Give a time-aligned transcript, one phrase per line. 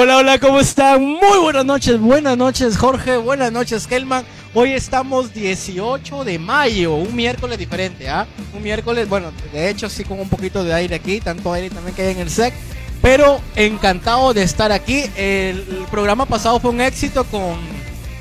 [0.00, 1.02] Hola, hola, ¿cómo están?
[1.02, 4.24] Muy buenas noches, buenas noches Jorge, buenas noches Helman.
[4.54, 8.24] Hoy estamos 18 de mayo, un miércoles diferente, ¿ah?
[8.54, 11.96] Un miércoles, bueno, de hecho sí con un poquito de aire aquí, tanto aire también
[11.96, 12.54] que hay en el SEC.
[13.02, 15.10] Pero encantado de estar aquí.
[15.16, 17.56] El, programa pasado fue un éxito con...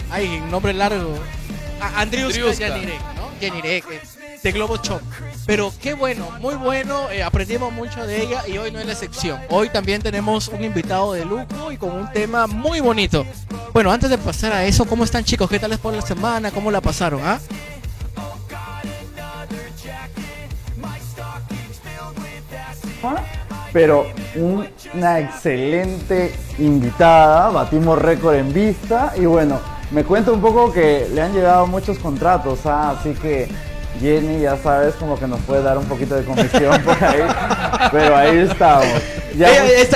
[0.10, 1.14] Ay, nombre largo.
[1.96, 3.40] Andriuska ¿no?
[3.40, 3.86] Yanirek,
[4.44, 4.76] de Globo.
[5.46, 8.94] Pero qué bueno, muy bueno, eh, aprendimos mucho de ella y hoy no es la
[8.94, 9.40] excepción.
[9.50, 13.26] Hoy también tenemos un invitado de lujo y con un tema muy bonito.
[13.74, 15.50] Bueno, antes de pasar a eso, ¿cómo están chicos?
[15.50, 16.52] ¿Qué tal les por la semana?
[16.52, 17.22] ¿Cómo la pasaron?
[17.24, 17.40] Ah?
[23.72, 29.60] Pero una excelente invitada, batimos récord en vista y bueno,
[29.92, 32.92] me cuenta un poco que le han llegado muchos contratos, ¿ah?
[32.92, 33.48] así que
[34.00, 37.22] Jenny, ya sabes, como que nos puede dar un poquito de comisión por ahí.
[37.92, 38.88] pero ahí estamos.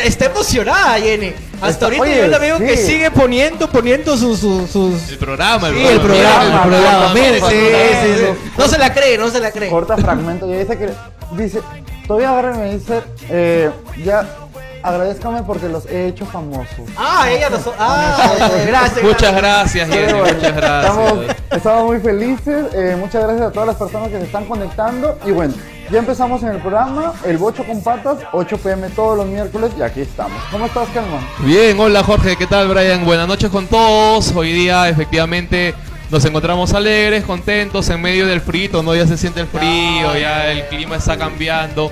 [0.03, 1.33] está, emocionada, Jenny.
[1.61, 5.85] Hasta ahorita yo la veo que sigue poniendo, poniendo sus, sus, El programa, el sí,
[5.85, 7.13] el programa, el programa.
[7.13, 7.55] Mire, sí,
[8.03, 8.51] sí, sí.
[8.57, 9.69] No se la cree, no se la cree.
[9.69, 10.89] Corta fragmento y dice que,
[11.35, 11.61] dice,
[12.07, 13.69] todavía agarra y me dice, eh,
[14.03, 14.25] ya
[14.83, 16.89] agradezcame porque los he hecho famosos.
[16.97, 17.61] Ah, ella los.
[17.77, 19.03] Ah, gracias.
[19.03, 21.37] Muchas gracias, Jenny, muchas gracias.
[21.51, 22.65] Estamos, muy felices.
[22.73, 25.17] Eh, muchas gracias a todas las personas que se están conectando.
[25.25, 25.53] Y bueno,
[25.91, 29.81] ya empezamos en el programa, el Bocho con Patas, 8 pm todos los miércoles y
[29.81, 30.41] aquí estamos.
[30.49, 31.19] ¿Cómo estás, Calmón?
[31.39, 33.03] Bien, hola Jorge, ¿qué tal, Brian?
[33.05, 34.33] Buenas noches con todos.
[34.35, 35.75] Hoy día, efectivamente.
[36.09, 38.93] Nos encontramos alegres, contentos, en medio del frío, ¿no?
[38.93, 41.89] Ya se siente el frío, ya el clima está cambiando.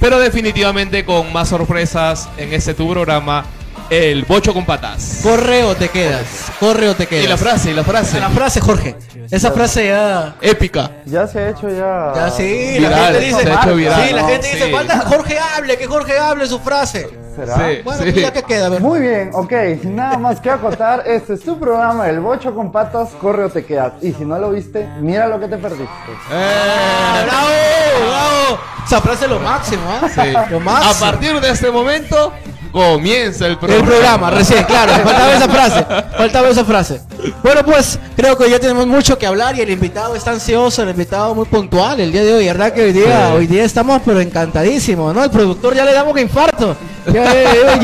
[0.00, 3.44] Pero definitivamente con más sorpresas en este tu programa,
[3.90, 5.20] el bocho con patas.
[5.22, 6.24] Corre o te quedas.
[6.60, 7.24] Corre o te quedas.
[7.24, 8.20] Y la frase, y la frase.
[8.20, 8.96] La frase, Jorge.
[9.30, 10.36] Esa frase ya.
[10.40, 10.90] Épica.
[11.04, 12.12] Ya se ha hecho ya.
[12.14, 13.42] Ya sí, la gente dice.
[13.42, 14.08] Se ha hecho viral.
[14.08, 17.08] Sí, la gente dice, falta Jorge hable, que Jorge hable su frase.
[17.38, 17.56] ¿Será?
[17.56, 18.12] Sí, bueno, sí.
[18.20, 18.68] ya que queda.
[18.80, 19.52] Muy bien, ok.
[19.84, 21.04] Nada más que acotar.
[21.06, 23.92] Este es tu programa, El Bocho con Patas, corre o te quedas.
[24.02, 25.84] Y si no lo viste, mira lo que te perdiste.
[26.32, 27.24] ¡Eh!
[27.24, 27.48] ¡Bravo!
[28.08, 28.60] ¡Bravo!
[28.84, 30.08] Esa frase es lo máximo, ¿eh?
[30.12, 30.32] Sí.
[30.50, 31.06] Lo máximo.
[31.06, 32.32] A partir de este momento,
[32.72, 33.82] Comienza el programa.
[33.82, 34.92] El programa, recién, claro.
[34.92, 35.86] Faltaba esa frase.
[36.16, 37.00] Faltaba esa frase.
[37.42, 40.90] Bueno, pues creo que ya tenemos mucho que hablar y el invitado está ansioso, el
[40.90, 42.46] invitado muy puntual el día de hoy.
[42.46, 45.24] ¿Verdad que hoy día, hoy día estamos pero encantadísimos, ¿no?
[45.24, 46.76] El productor ya le damos un infarto.
[47.12, 47.80] Ya,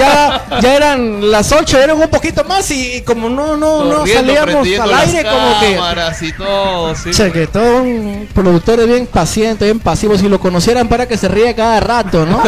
[0.60, 4.94] ya, eran las 8, eran un poquito más y, como no, no, no salíamos al
[4.94, 6.26] aire como que...
[6.26, 7.10] Y todo, sí.
[7.32, 10.16] que todo un productor es bien paciente, bien pasivo.
[10.18, 12.42] Si lo conocieran para que se ríe cada rato, ¿no?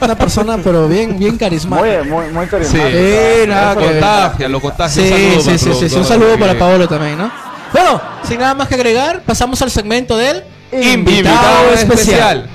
[0.00, 2.02] Una persona pero bien, bien carismática.
[2.04, 2.90] Muy, muy, muy carismática.
[2.90, 5.02] Sí, nada, lo contagia, lo contagia.
[5.02, 7.30] Sí, sí, sí, sí, un saludo para Paolo también, ¿no?
[7.72, 12.48] Bueno, sin nada más que agregar, pasamos al segmento del invitado, especial.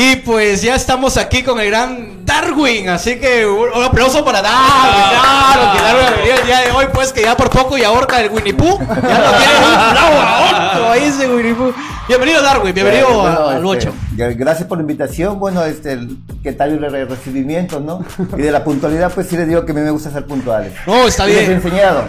[0.00, 4.92] Y pues ya estamos aquí con el gran Darwin, así que un, aplauso para Darwin,
[5.10, 8.20] claro, que Darwin venía el día de hoy, pues que ya por poco y ahorca
[8.20, 11.74] el Winnie Pooh, ya lo tiene un clavo ahí ese Winnie Pooh.
[12.06, 13.92] Bienvenido Darwin, bienvenido al 8.
[14.12, 15.98] Este, gracias por la invitación, bueno, este,
[16.44, 18.04] qué tal el recibimiento, ¿no?
[18.38, 20.74] Y de la puntualidad, pues sí le digo que a mí me gusta ser puntuales.
[20.86, 21.40] No, está bien.
[21.40, 22.04] Les he enseñado.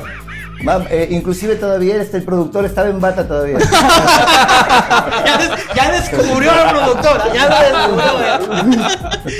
[0.89, 3.59] Eh, inclusive todavía este, el productor estaba en bata todavía.
[5.75, 8.09] ya, descubrió al productor, ya lo descubrió.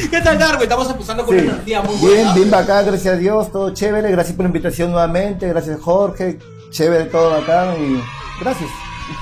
[0.10, 0.64] ¿Qué tal Darwin?
[0.64, 2.34] Estamos empezando con un día muy Bien, bueno.
[2.36, 4.10] bien bacán, gracias a Dios, todo chévere.
[4.12, 6.40] Gracias por la invitación nuevamente, gracias Jorge,
[6.72, 8.02] chévere todo bacán y
[8.42, 8.70] gracias.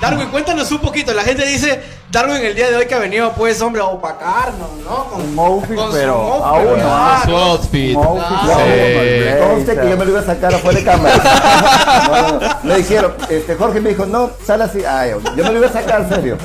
[0.00, 1.12] Darwin, cuéntanos un poquito.
[1.12, 4.70] La gente dice, Darwin el día de hoy que ha venido, pues, hombre, a opacarnos,
[4.84, 5.04] ¿no?
[5.06, 7.24] Con, Mofis, pero aún no.
[7.24, 7.94] Su outfit.
[7.94, 12.60] Conste que yo me lo iba a sacar afuera de cámara.
[12.62, 14.84] me dijeron, este, Jorge me dijo, no, sal así.
[14.84, 16.38] Ay, yo me lo iba a sacar, en serio.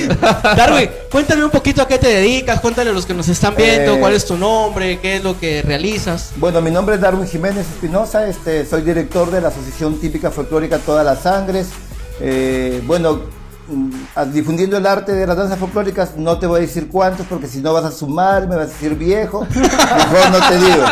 [0.42, 3.98] Darwin, cuéntame un poquito a qué te dedicas, cuéntale a los que nos están viendo,
[3.98, 6.32] cuál es tu nombre, qué es lo que realizas.
[6.36, 10.78] Bueno, mi nombre es Darwin Jiménez Espinosa, este, soy director de la Asociación Típica Folclórica
[10.78, 11.68] Todas las Sangres.
[12.20, 13.20] Eh, bueno,
[13.68, 17.46] mm, difundiendo el arte de las danzas folclóricas, no te voy a decir cuántos, porque
[17.46, 19.46] si no vas a sumar, me vas a decir viejo.
[19.50, 20.84] Mejor no te digo.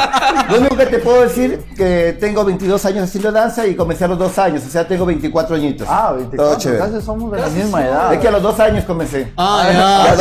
[0.51, 4.09] Lo único que te puedo decir que tengo 22 años haciendo danza y comencé a
[4.09, 5.87] los dos años, o sea, tengo 24 añitos.
[5.91, 6.79] Ah, 24.
[6.79, 8.15] Casi somos de la misma edad.
[8.15, 9.33] Es que a los dos años comencé.
[9.37, 10.17] Ah, ya.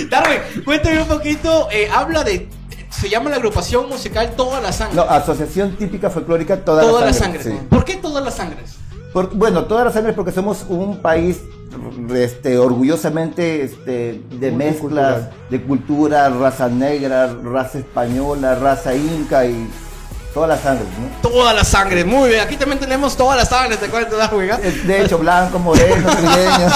[0.10, 2.48] Darwin, cuéntame un poquito, eh, habla de
[2.90, 4.96] se llama la agrupación musical Toda la Sangre.
[4.96, 7.40] No, Asociación Típica Folclórica Toda, la Sangre.
[7.68, 8.76] ¿Por qué Todas las Sangres?
[9.32, 11.38] bueno, Todas las Sangres porque somos un país
[12.14, 19.68] este, orgullosamente este, de mezclas de cultura, raza negra, raza española, raza inca y
[20.34, 21.28] toda la sangre, ¿no?
[21.28, 22.40] Toda la sangre, muy bien.
[22.40, 24.50] Aquí también tenemos toda la sangre, te cuento, Darwin.
[24.50, 24.58] ¿ah?
[24.58, 26.70] De hecho, blanco, moreno, trigueño.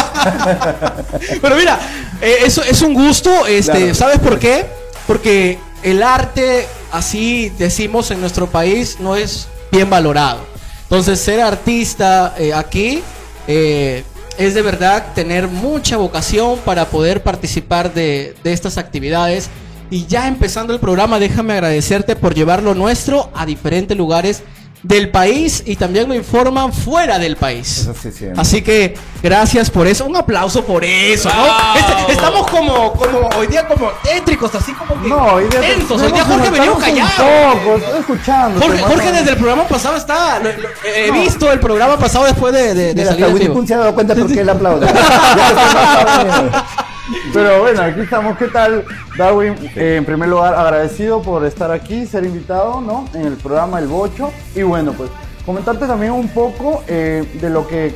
[1.40, 1.78] Pero mira,
[2.20, 3.94] eh, eso es un gusto, este, Claro.
[3.94, 4.66] ¿sabes por qué?
[5.06, 10.40] Porque el arte, así decimos en nuestro país, no es bien valorado.
[10.84, 13.02] Entonces, ser artista eh, aquí
[13.46, 14.02] eh,
[14.38, 19.50] es de verdad tener mucha vocación para poder participar de, estas actividades.
[19.90, 24.42] Y ya empezando el programa, déjame agradecerte por llevar lo nuestro a diferentes lugares
[24.84, 27.78] del país y también lo informan fuera del país.
[27.78, 28.40] Eso sí, siempre.
[28.40, 30.04] Así que gracias por eso.
[30.04, 31.46] Un aplauso por eso, ¿no?
[31.74, 36.00] Este- estamos como, como hoy día como tétricos, así como que No, hoy día tensos.
[36.02, 37.54] Hoy día Jorge un callado.
[37.54, 38.60] poco, estoy escuchando.
[38.60, 40.38] Jorge, Jorge desde el programa pasado está.
[40.40, 43.74] lo- lo- he visto el programa pasado después de, de, de Mira, salir hasta se
[43.74, 44.86] ha dado cuenta por qué él aplaude.
[47.32, 48.38] Pero bueno, aquí estamos.
[48.38, 48.84] ¿Qué tal,
[49.16, 49.54] Darwin?
[49.76, 53.06] Eh, en primer lugar, agradecido por estar aquí, ser invitado, ¿no?
[53.12, 54.30] En el programa El Bocho.
[54.54, 55.10] Y bueno, pues
[55.44, 57.94] comentarte también un poco eh, de lo que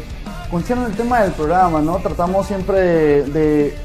[0.51, 1.97] concierne el tema del programa, ¿no?
[1.97, 3.79] Tratamos siempre de, de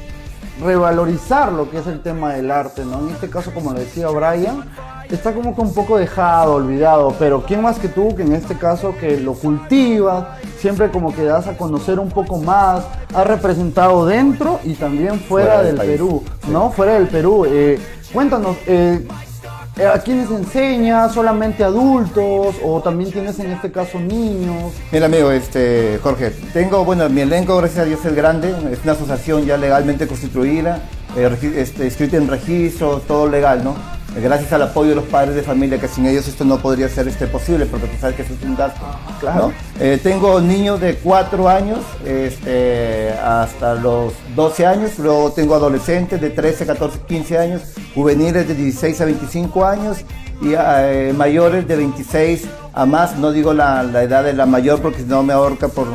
[0.62, 3.00] revalorizar lo que es el tema del arte, ¿no?
[3.00, 4.64] En este caso, como decía Brian,
[5.14, 8.56] está como que un poco dejado, olvidado, pero ¿quién más que tú, que en este
[8.56, 10.26] caso que lo cultivas,
[10.58, 12.84] siempre como que das a conocer un poco más,
[13.14, 16.50] has representado dentro y también fuera, Fuera del Perú, sí.
[16.50, 16.70] ¿no?
[16.70, 17.44] Fuera del Perú.
[17.46, 17.78] Eh,
[18.12, 19.06] cuéntanos, eh,
[19.92, 21.12] ¿a quiénes enseñas?
[21.12, 22.56] ¿Solamente adultos?
[22.64, 24.72] ¿O también tienes en este caso niños?
[24.90, 28.92] Mira amigo, este Jorge, tengo, bueno, mi elenco, gracias a Dios, es grande, es una
[28.92, 30.80] asociación ya legalmente constituida,
[31.16, 33.74] eh, este, escrita en registro, todo legal, ¿no?
[34.16, 37.08] Gracias al apoyo de los padres de familia, que sin ellos esto no podría ser
[37.08, 38.80] este posible, porque tú sabes que eso es un gasto.
[39.20, 39.48] Claro.
[39.48, 39.54] ¿no?
[39.80, 46.30] Eh, tengo niños de 4 años este, hasta los 12 años, luego tengo adolescentes de
[46.30, 47.62] 13, 14, 15 años,
[47.94, 49.98] juveniles de 16 a 25 años
[50.40, 54.80] y eh, mayores de 26 a más, no digo la, la edad de la mayor
[54.82, 55.86] porque si no me ahorca por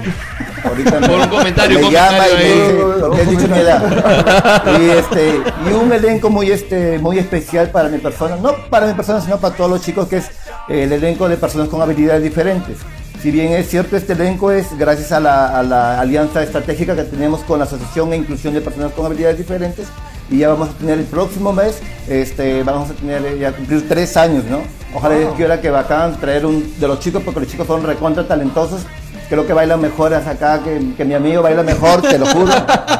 [0.64, 2.74] ahorita Por un comentario, me llama y me dice.
[3.00, 4.80] "¿Por qué has dicho mi edad?".
[4.80, 8.94] y este y un elenco muy este muy especial para mi persona, no para mi
[8.94, 10.30] persona sino para todos los chicos que es
[10.70, 12.78] el elenco de personas con habilidades diferentes.
[13.22, 17.04] Si bien es cierto, este elenco es gracias a la, a la alianza estratégica que
[17.04, 19.88] tenemos con la Asociación e Inclusión de Personas con Habilidades Diferentes
[20.30, 23.88] y ya vamos a tener el próximo mes, este, vamos a tener eh, ya cumplir
[23.88, 24.60] tres años, ¿no?
[24.94, 28.28] Ojalá Dios quiera que bacán traer un de los chicos, porque los chicos son recontra
[28.28, 28.81] talentosos,
[29.30, 32.52] creo que bailan mejor hasta acá que, que mi amigo baila mejor, te lo juro,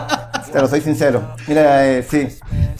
[0.52, 1.22] te lo soy sincero.
[1.48, 2.28] Mira, eh, sí,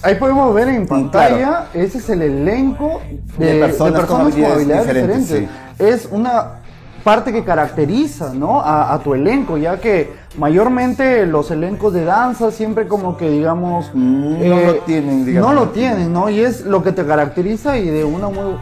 [0.02, 1.66] Ahí podemos ver en pantalla, claro.
[1.74, 3.02] ese es el elenco
[3.38, 5.50] de, De de personas con habilidades diferentes, diferentes.
[5.78, 6.59] Es una
[7.10, 8.62] parte que caracteriza ¿no?
[8.62, 13.88] a, a tu elenco, ya que mayormente los elencos de danza siempre como que digamos...
[13.88, 15.50] eh, no lo tienen, digamos.
[15.50, 16.30] No lo tienen, ¿no?
[16.30, 18.58] Y es lo que te caracteriza y de una muy...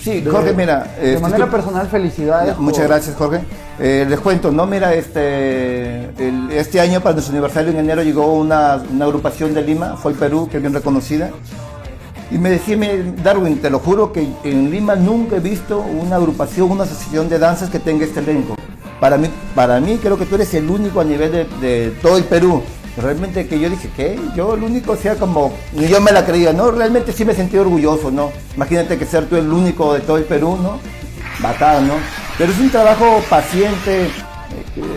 [0.00, 0.86] sí, de- Jorge, mira.
[0.98, 2.56] De este, manera estoy- personal, felicidades.
[2.56, 3.40] Muchas por- gracias, Jorge.
[3.78, 8.32] Eh, les cuento, no, mira, este, el- este año para nuestro aniversario en enero llegó
[8.32, 11.28] una, una agrupación de Lima, fue Perú, que es bien reconocida.
[12.32, 16.16] Y me decía, "Me- Darwin, te lo juro que en Lima nunca he visto una
[16.16, 18.56] agrupación, una asociación de danzas que tenga este elenco.
[19.00, 22.24] Para mí, para mí creo que tú eres el único a nivel de, todo el
[22.24, 22.62] Perú.
[22.96, 24.18] Realmente que yo dije, ¿qué?
[24.36, 26.70] Yo el único, sea, como, ni yo me la creía, ¿no?
[26.70, 28.30] Realmente sí me sentí orgulloso, ¿no?
[28.54, 30.78] Imagínate que ser tú el único de todo el Perú, ¿no?
[31.40, 31.94] Bacán, ¿no?
[32.38, 34.10] Pero es un trabajo paciente, eh,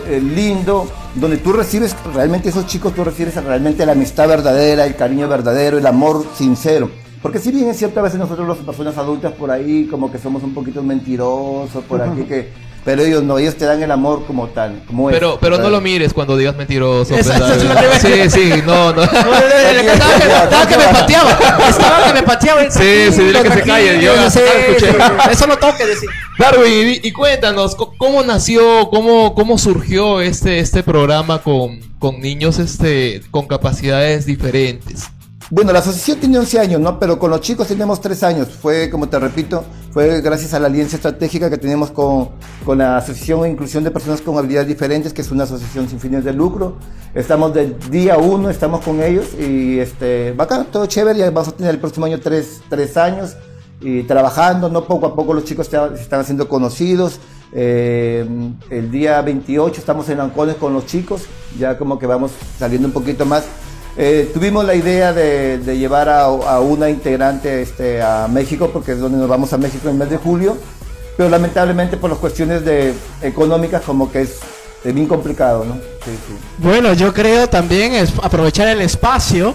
[0.08, 4.94] eh, lindo, donde tú recibes, realmente esos chicos, tú recibes realmente la amistad verdadera, el
[4.94, 6.90] cariño verdadero, el amor sincero.
[7.26, 10.18] Porque si bien es cierto, a veces nosotros las personas adultas por ahí como que
[10.18, 12.52] somos un poquito mentirosos, por aquí que...
[12.84, 15.16] Pero ellos no, ellos te dan el amor como tal, como es.
[15.16, 17.14] Pero, pero no lo mires cuando digas mentiroso.
[17.14, 19.02] Pues, eso es que Sí, sí, no, no.
[19.02, 21.32] Estaba que, que me pateaba.
[21.68, 22.70] Estaba que me pateaba.
[22.70, 24.96] Sí, sí, dile que se calle, yo no sé, escuché.
[25.32, 26.08] Eso no toque decir.
[26.38, 32.60] Darwin, y, y cuéntanos, ¿cómo nació, cómo, cómo surgió este, este programa con, con niños
[32.60, 35.10] este, con capacidades diferentes?
[35.48, 36.98] Bueno, la asociación tiene 11 años, ¿no?
[36.98, 38.48] Pero con los chicos tenemos 3 años.
[38.48, 42.30] Fue, como te repito, fue gracias a la alianza estratégica que tenemos con,
[42.64, 46.00] con la Asociación de Inclusión de Personas con Habilidades Diferentes, que es una asociación sin
[46.00, 46.78] fines de lucro.
[47.14, 51.20] Estamos del día 1, estamos con ellos y este, bacán, todo chévere.
[51.20, 53.36] Ya vamos a tener el próximo año 3, años
[53.80, 54.84] y trabajando, ¿no?
[54.84, 57.20] Poco a poco los chicos se están haciendo conocidos.
[57.52, 58.26] Eh,
[58.68, 61.22] el día 28 estamos en Ancones con los chicos,
[61.56, 63.44] ya como que vamos saliendo un poquito más.
[63.98, 68.92] Eh, tuvimos la idea de, de llevar a, a una integrante este, a México, porque
[68.92, 70.58] es donde nos vamos a México en el mes de julio,
[71.16, 74.38] pero lamentablemente por las cuestiones de, económicas como que es,
[74.84, 75.74] es bien complicado, ¿no?
[76.04, 76.34] Sí, sí.
[76.58, 79.54] Bueno, yo creo también es aprovechar el espacio,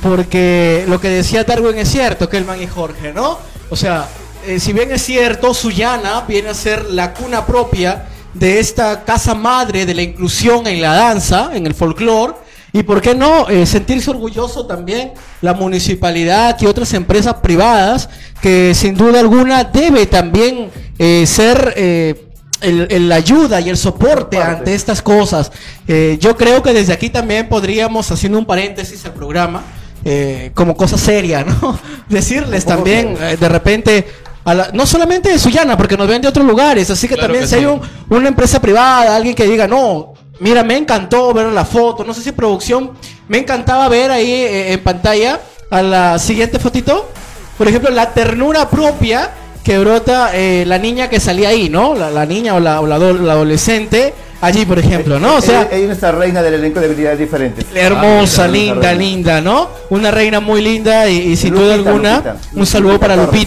[0.00, 3.38] porque lo que decía Darwin es cierto, Kelman y Jorge, ¿no?
[3.70, 4.06] O sea,
[4.46, 9.34] eh, si bien es cierto, Sullana viene a ser la cuna propia de esta casa
[9.34, 12.34] madre de la inclusión en la danza, en el folclore,
[12.72, 15.12] y por qué no eh, sentirse orgulloso también
[15.42, 18.08] la municipalidad y otras empresas privadas
[18.40, 22.26] que sin duda alguna debe también eh, ser eh,
[22.60, 24.58] el, el ayuda y el soporte Parte.
[24.58, 25.50] ante estas cosas.
[25.88, 29.62] Eh, yo creo que desde aquí también podríamos, haciendo un paréntesis al programa,
[30.04, 31.78] eh, como cosa seria, ¿no?
[32.08, 34.06] Decirles también, de repente,
[34.44, 37.28] a la- no solamente de Sullana, porque nos ven de otros lugares, así que Claro
[37.28, 37.60] también que si sí.
[37.60, 40.09] hay un- una empresa privada, alguien que diga, no,
[40.40, 42.90] mira, me encantó ver la foto, no sé si producción,
[43.28, 47.08] me encantaba ver ahí eh, en pantalla a la siguiente fotito,
[47.56, 49.30] por ejemplo, la ternura propia
[49.62, 51.94] que brota eh, la niña que salía ahí, ¿no?
[51.94, 55.36] La, la niña o, la, o la ado- la adolescente, allí, por ejemplo, ¿no?
[55.36, 57.66] O sea, es nuestra reina del elenco de habilidades diferentes.
[57.74, 59.68] Hermosa, Ah, linda, linda, ¿no?
[59.90, 62.36] Una reina muy linda y, y sin duda Lupita, alguna, Lupita.
[62.54, 63.40] un saludo Lupita para Torres.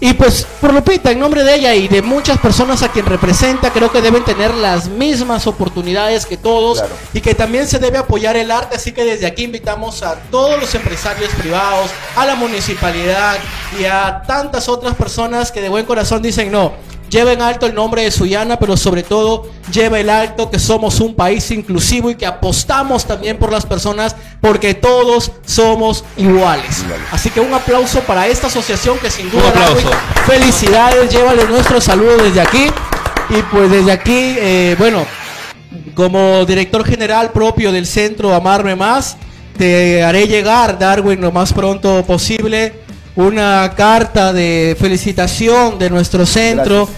[0.00, 3.72] Y pues por Lupita, en nombre de ella y de muchas personas a quien representa,
[3.72, 6.94] creo que deben tener las mismas oportunidades que todos Claro.
[7.12, 10.60] y que también se debe apoyar el arte, así que desde aquí invitamos a todos
[10.60, 13.38] los empresarios privados, a la municipalidad
[13.80, 16.72] y a tantas otras personas que de buen corazón dicen no.
[17.10, 21.14] Lleven alto el nombre de Suyana, pero sobre todo lleva el alto que somos un
[21.14, 26.84] país inclusivo y que apostamos también por las personas porque todos somos iguales.
[27.10, 29.88] Así que un aplauso para esta asociación que sin duda Un aplauso.
[29.88, 32.66] Darwin, felicidades, llévale nuestro saludo desde aquí
[33.30, 35.06] y pues desde aquí, eh, bueno,
[35.94, 39.16] como director general propio del centro Amarme Más,
[39.56, 42.72] te haré llegar, Darwin, lo más pronto posible,
[43.18, 46.88] una carta de felicitación de nuestro centro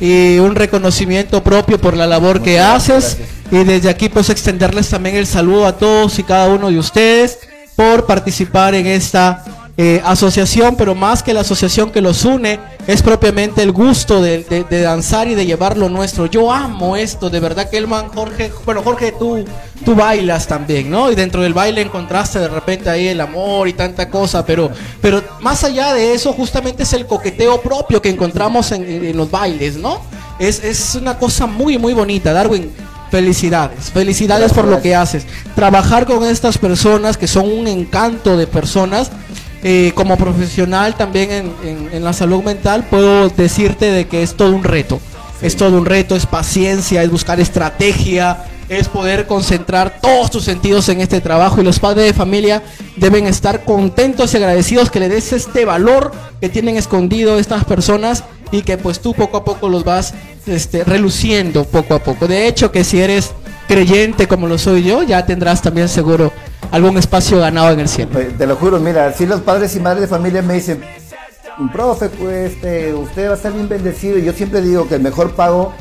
[0.00, 3.18] y un reconocimiento propio por la labor que haces.
[3.18, 3.52] gracias.
[3.52, 7.40] Y desde aquí pues extenderles también el saludo a todos y cada uno de ustedes
[7.76, 9.44] por participar en esta
[9.78, 14.42] eh, asociación, pero más que la asociación que los une, es propiamente el gusto de,
[14.44, 16.26] de- de danzar y de llevar lo nuestro.
[16.26, 19.44] Yo amo esto, de verdad que el man, Jorge, bueno, Jorge, tú,
[19.84, 21.12] tú bailas también, ¿no?
[21.12, 24.70] Y dentro del baile encontraste de repente ahí el amor y tanta cosa, pero,
[25.02, 29.16] pero más allá de eso, justamente es el coqueteo propio que encontramos en, en- en
[29.16, 30.00] los bailes, ¿no?
[30.38, 32.70] Es, es una cosa muy, muy bonita, Darwin.
[33.10, 35.24] Felicidades, felicidades por lo que haces.
[35.54, 39.10] Trabajar con estas personas que son un encanto de personas,
[39.62, 44.34] eh, como profesional también en, en- en la salud mental, puedo decirte de que es
[44.36, 45.00] todo un reto.
[45.42, 50.88] Es todo un reto, es paciencia, es buscar estrategia, es poder concentrar todos tus sentidos
[50.88, 52.62] en este trabajo y los padres de familia
[52.96, 56.10] deben estar contentos y agradecidos que le des este valor
[56.40, 60.14] que tienen escondido estas personas y que pues tú poco a poco los vas
[60.46, 62.26] este, reluciendo poco a poco.
[62.26, 63.32] De hecho que si eres
[63.66, 66.32] creyente como lo soy yo, ya tendrás también seguro
[66.70, 68.10] algún espacio ganado en el cielo.
[68.12, 70.80] Pues, Te lo juro, mira, si los padres y madres de familia me dicen,
[71.72, 74.18] profe, pues este, usted va a estar bien bendecido.
[74.18, 75.72] Y yo siempre digo que el mejor pago,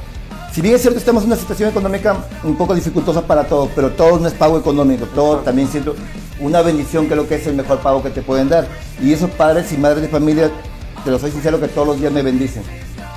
[0.54, 3.92] si bien es cierto estamos en una situación económica un poco dificultosa para todos, pero
[3.92, 5.96] todo no es pago económico, todo también siento
[6.39, 8.68] una bendición que lo que es el mejor pago que te pueden dar.
[9.01, 10.50] Y esos padres y madres de familia,
[11.04, 12.63] te lo soy sincero que todos los días me bendicen.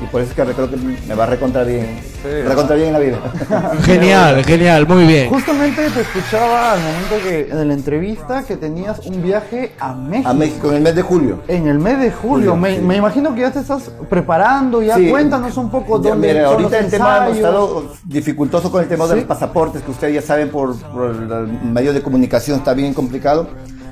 [0.00, 1.98] Y por eso es que creo que me va a recontra bien,
[2.46, 3.18] recontra bien en la vida.
[3.82, 5.28] Genial, genial, muy bien.
[5.28, 10.28] Justamente te escuchaba al momento que en la entrevista que tenías un viaje a México.
[10.30, 11.40] A México en el mes de julio.
[11.48, 12.28] En el mes de julio.
[12.52, 12.82] Julio, me, sí.
[12.82, 14.82] me imagino que ya te estás preparando.
[14.82, 15.08] Ya Sí.
[15.08, 17.36] cuéntanos un poco Ya, dónde mira, son ahorita los el tema ensayos.
[17.36, 19.16] estado dificultoso con el tema de Sí.
[19.16, 23.48] los pasaportes, que ustedes ya saben por, por el medio de comunicación está bien complicado.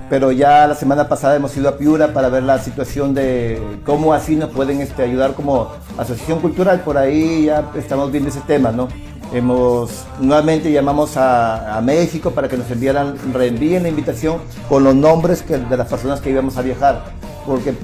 [0.09, 4.15] Pero ya la semana pasada hemos ido a Piura para ver la situación de cómo
[4.15, 6.81] así nos pueden este, ayudar como asociación cultural.
[6.81, 8.89] Por ahí ya estamos viendo ese tema, ¿no?
[9.33, 15.45] Hemos nuevamente llamamos a, México para que nos enviaran, reenvíen la invitación con los nombres
[15.47, 17.03] de las personas que íbamos a viajar,
[17.45, 17.75] porque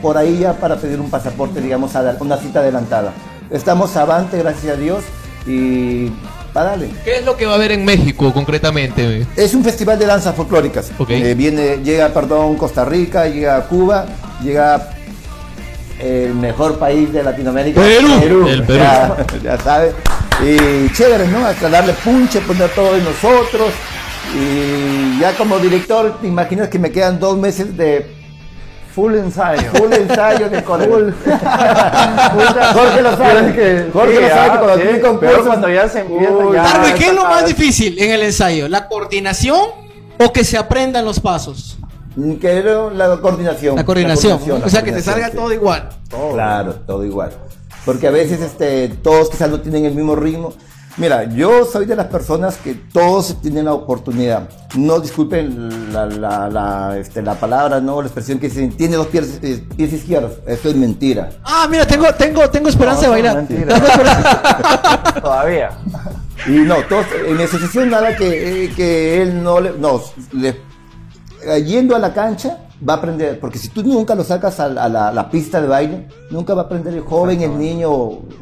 [0.00, 3.12] por ahí ya para pedir un pasaporte, digamos, a una cita adelantada.
[3.50, 5.04] Estamos avante, gracias a Dios,
[5.46, 6.10] y
[7.04, 9.26] ¿Qué es lo que va a haber en México concretamente?
[9.36, 10.92] Es un festival de danzas folclóricas.
[11.08, 14.06] Eh, viene, llega, perdón, Costa Rica, llega Cuba,
[14.40, 14.90] llega
[15.98, 17.80] el mejor país de Latinoamérica.
[17.80, 18.46] Perú.
[18.46, 18.78] El Perú.
[18.84, 19.94] Ya, ya sabes.
[20.42, 21.44] Y chévere, ¿no?
[21.44, 23.70] Hasta darle punche, poner todo de nosotros.
[24.32, 28.23] Y ya como director, te imaginas que me quedan dos meses de
[28.94, 29.70] Full ensayo.
[29.72, 30.62] full ensayo de.
[30.62, 30.88] Jorge
[33.02, 33.52] lo sabe.
[33.52, 35.46] que- Jorge sí, lo sabe ah, que cuando sí, tiene pero concursos.
[35.46, 38.68] cuando ya se empieza, Uy, ya- Darwin, ¿qué es lo más difícil en el ensayo?
[38.68, 39.58] ¿La coordinación
[40.24, 41.76] o que se aprendan los pasos?
[42.40, 43.74] Que era la coordinación.
[43.74, 44.40] La coordinación.
[44.60, 45.36] la o sea, que te salga sí.
[45.36, 45.88] todo igual.
[46.32, 47.32] Claro, todo igual.
[47.84, 50.54] Porque a veces este, todos quizás no tienen el mismo ritmo.
[50.96, 54.48] Mira, yo soy de las personas que todos tienen la oportunidad.
[54.76, 59.08] No disculpen la, la, la, este, la palabra, no, la expresión que dicen, tiene dos
[59.08, 60.34] pies, eh, pies izquierdos.
[60.46, 61.30] Eso es mentira.
[61.42, 63.36] Ah, mira, tengo, tengo, tengo esperanza de bailar.
[63.36, 63.74] mentira.
[65.20, 65.70] Todavía.
[66.46, 70.00] Y no, todos, en mi asociación nada que, eh, que él no le, no,
[70.32, 70.60] le-
[71.44, 72.58] eh, yendo a la cancha
[72.88, 75.60] va a aprender, porque si tú nunca lo sacas a, la, a la- la pista
[75.60, 77.88] de baile, nunca va a aprender el joven, el niño,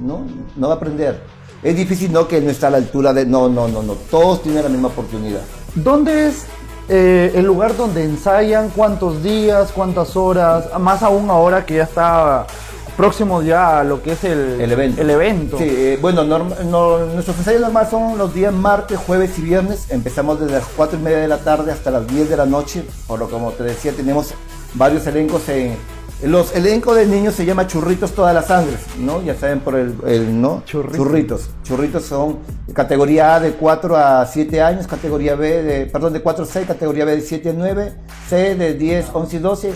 [0.00, 1.18] no, no va a aprender.
[1.62, 4.42] Es difícil, no, que no está a la altura de, no, no, no, no, todos
[4.42, 5.40] tienen la misma oportunidad.
[5.74, 6.44] ¿Dónde es
[6.88, 8.70] eh, el lugar donde ensayan?
[8.74, 9.70] ¿Cuántos días?
[9.72, 10.64] ¿Cuántas horas?
[10.80, 12.46] Más aún ahora que ya está
[12.96, 15.00] próximo ya a lo que es el, El evento.
[15.00, 15.56] el evento.
[15.58, 19.86] Sí, eh, bueno, norm- no- nuestros ensayos normales son los días martes, jueves y viernes.
[19.88, 22.84] Empezamos desde las 4 y media de la tarde hasta las 10 de la noche.
[23.06, 24.34] Por lo que, como te decía, tenemos
[24.74, 25.76] varios elencos en...
[26.22, 29.22] Los elencos de niños se llama churritos todas las sangres, ¿no?
[29.22, 30.62] Ya saben por el, el, ¿no?
[30.64, 30.96] Churritos.
[30.96, 31.50] Churritos.
[31.64, 32.38] Churritos son
[32.72, 36.66] categoría A de 4 a 7 años, categoría B de, perdón, de 4 a 6,
[36.66, 37.92] categoría B de 7 a 9,
[38.28, 39.72] C de 10, 11 y 12,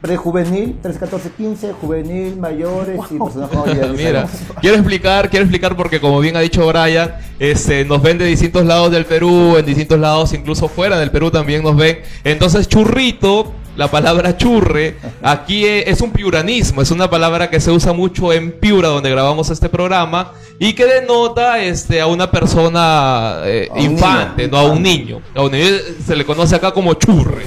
[0.00, 4.28] prejuvenil, 13, 14, 15, juvenil, mayores y personas con habilidades Mira,
[4.60, 8.64] quiero explicar, quiero explicar porque como bien ha dicho Brian, este, nos ven de distintos
[8.64, 11.98] lados del Perú, en distintos lados, incluso fuera del Perú también nos ven.
[12.22, 17.70] Entonces, churrito, la palabra churre, aquí e- es un piuranismo, es una palabra que se
[17.70, 23.36] usa mucho en Piura, donde grabamos este programa, y que denota este, a una persona
[23.44, 25.22] eh, A un infante, niño, no a un niño.
[25.36, 27.46] A un niño se le conoce acá como churre.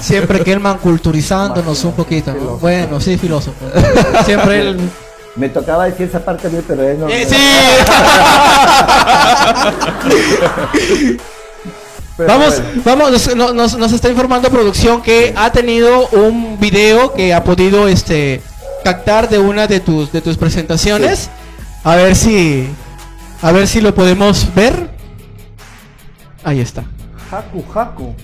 [0.00, 2.32] Siempre que Kelman culturizándonos un poquito.
[2.32, 2.56] ¿no?
[2.56, 3.66] Bueno, sí, filósofo.
[4.24, 4.80] Siempre él.
[5.36, 7.08] Me tocaba decir esa parte bien, pero él no.
[7.10, 7.36] Eh, no- sí.
[12.16, 12.82] Pero Vamos, bueno.
[12.84, 17.42] vamos, nos, no- nos, nos está informando producción que ha tenido un video que ha
[17.42, 18.40] podido este
[18.84, 21.30] captar de una de tus de tus presentaciones.
[21.84, 22.68] A ver si
[23.40, 24.90] a ver si lo podemos ver.
[26.44, 26.84] Ahí está.
[27.30, 28.14] Haku Haku.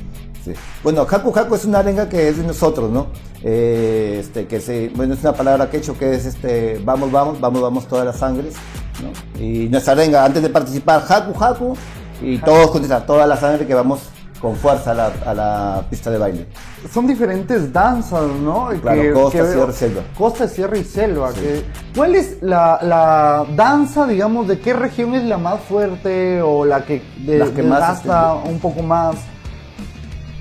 [0.44, 0.52] Sí.
[0.82, 3.06] Bueno, Haku Haku es una arenga que es de nosotros, ¿no?
[3.42, 7.10] Eh, este, que se, bueno, es una palabra que he hecho que es este, vamos,
[7.12, 8.54] vamos, vamos, vamos todas las sangres,
[9.02, 9.40] ¿no?
[9.42, 11.76] Y nuestra arenga, antes de participar, Haku Haku,
[12.22, 14.00] y todos contestan, toda la sangre que vamos
[14.40, 16.46] con fuerza a la, a la pista de baile.
[16.92, 18.68] Son diferentes danzas, ¿no?
[18.80, 20.02] Claro, costa, sierra y selva.
[20.16, 21.32] Costa, sierra y selva.
[21.32, 21.64] que-
[21.96, 26.84] ¿Cuál es la, la danza, digamos, de qué región es la más fuerte o la
[26.84, 29.16] que, de, Las que más, desgasta un poco más?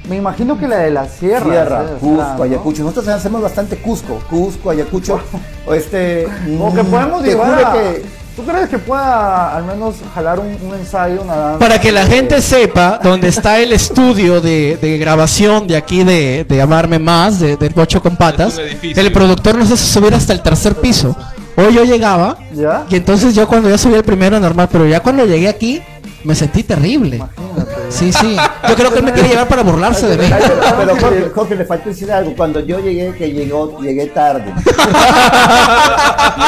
[0.07, 1.43] Me imagino que la de la sierra.
[1.49, 2.05] Sierra, ¿sí?
[2.05, 2.43] Cusco.
[2.43, 2.83] Ayacucho.
[2.83, 5.19] Nosotros hacemos bastante Cusco, Cusco, Ayacucho.
[5.67, 8.05] o este, Como que podemos te llevar a- que
[8.37, 11.59] ¿Tú crees que pueda al menos jalar un, un ensayo, una danza?
[11.59, 16.45] Para que la gente sepa dónde está el estudio de, de grabación de aquí de,
[16.47, 20.43] de Amarme Más, de, del Bocho con Patas, el productor nos hace subir hasta el
[20.43, 21.17] tercer piso.
[21.55, 22.85] Hoy yo llegaba ¿Ya?
[22.87, 25.81] y entonces yo cuando ya subí el primero normal, pero ya cuando llegué aquí
[26.23, 27.15] me sentí terrible.
[27.15, 27.76] Imagínate.
[27.89, 28.37] Sí, sí.
[28.67, 30.29] Yo creo que él me quiere llevar para burlarse de mí.
[30.29, 32.33] Pero, pero Jorge, Jorge, le faltó decir algo.
[32.35, 34.53] Cuando yo llegué, que llegó, llegué tarde.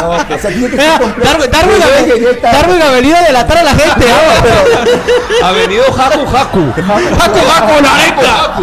[0.01, 1.47] no, que, o sea, tiene que ser completo.
[2.41, 4.05] Darwin, ha venido a delatar a la gente.
[4.09, 4.85] ¿ah?
[5.43, 6.59] Ha venido Haku Haku.
[6.59, 8.59] Haku Haku, la arenga.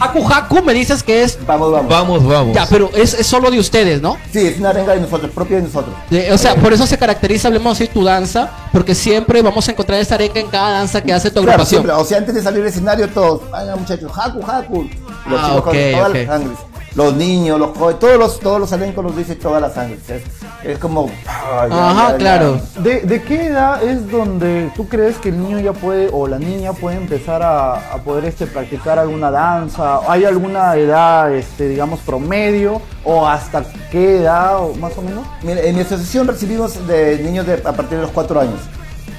[0.00, 1.38] Haku Haku me dices que es.
[1.46, 1.88] Vamos, vamos.
[1.88, 2.54] Vamos, vamos.
[2.54, 4.16] Ya, pero es, es solo de ustedes, ¿no?
[4.32, 5.94] Sí, es una arenga de nosotros, propia de nosotros.
[6.10, 9.72] De- o sea, por eso se caracteriza, hablemos así, tu danza, porque siempre vamos a
[9.72, 11.92] encontrar esta arenga en cada danza que hace tu Claro, siempre.
[11.92, 14.88] O sea, antes de salir al escenario, todos, venga muchachos, Haku, Haku.
[15.28, 16.58] Los Ah, chicos con ok, todas las sangres.
[16.94, 20.00] Los niños, los jóvenes, todos los, todos los elencos los dice todas las sangres.
[20.08, 20.22] Es,
[20.64, 21.08] es como.
[21.28, 22.16] ah, ya, Ajá, ya, ya.
[22.18, 22.60] claro.
[22.78, 26.38] ¿De, de qué edad es donde tú crees que el niño ya puede o la
[26.38, 30.00] niña puede empezar a, a poder este, practicar alguna danza?
[30.10, 32.80] ¿Hay alguna edad, este, digamos, promedio?
[33.04, 35.24] ¿O hasta qué edad o más o menos?
[35.42, 38.60] Mira, en mi asociación recibimos de niños de, a partir de los cuatro años.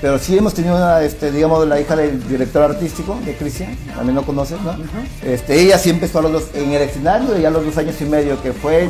[0.02, 4.16] Pero sí hemos tenido una, este, digamos, la hija del director artístico de Cristian, también
[4.16, 4.78] lo conoces, ¿no?
[5.24, 8.00] este, ella sí empezó a los dos, en el escenario ya a los dos años
[8.00, 8.90] y medio, que fue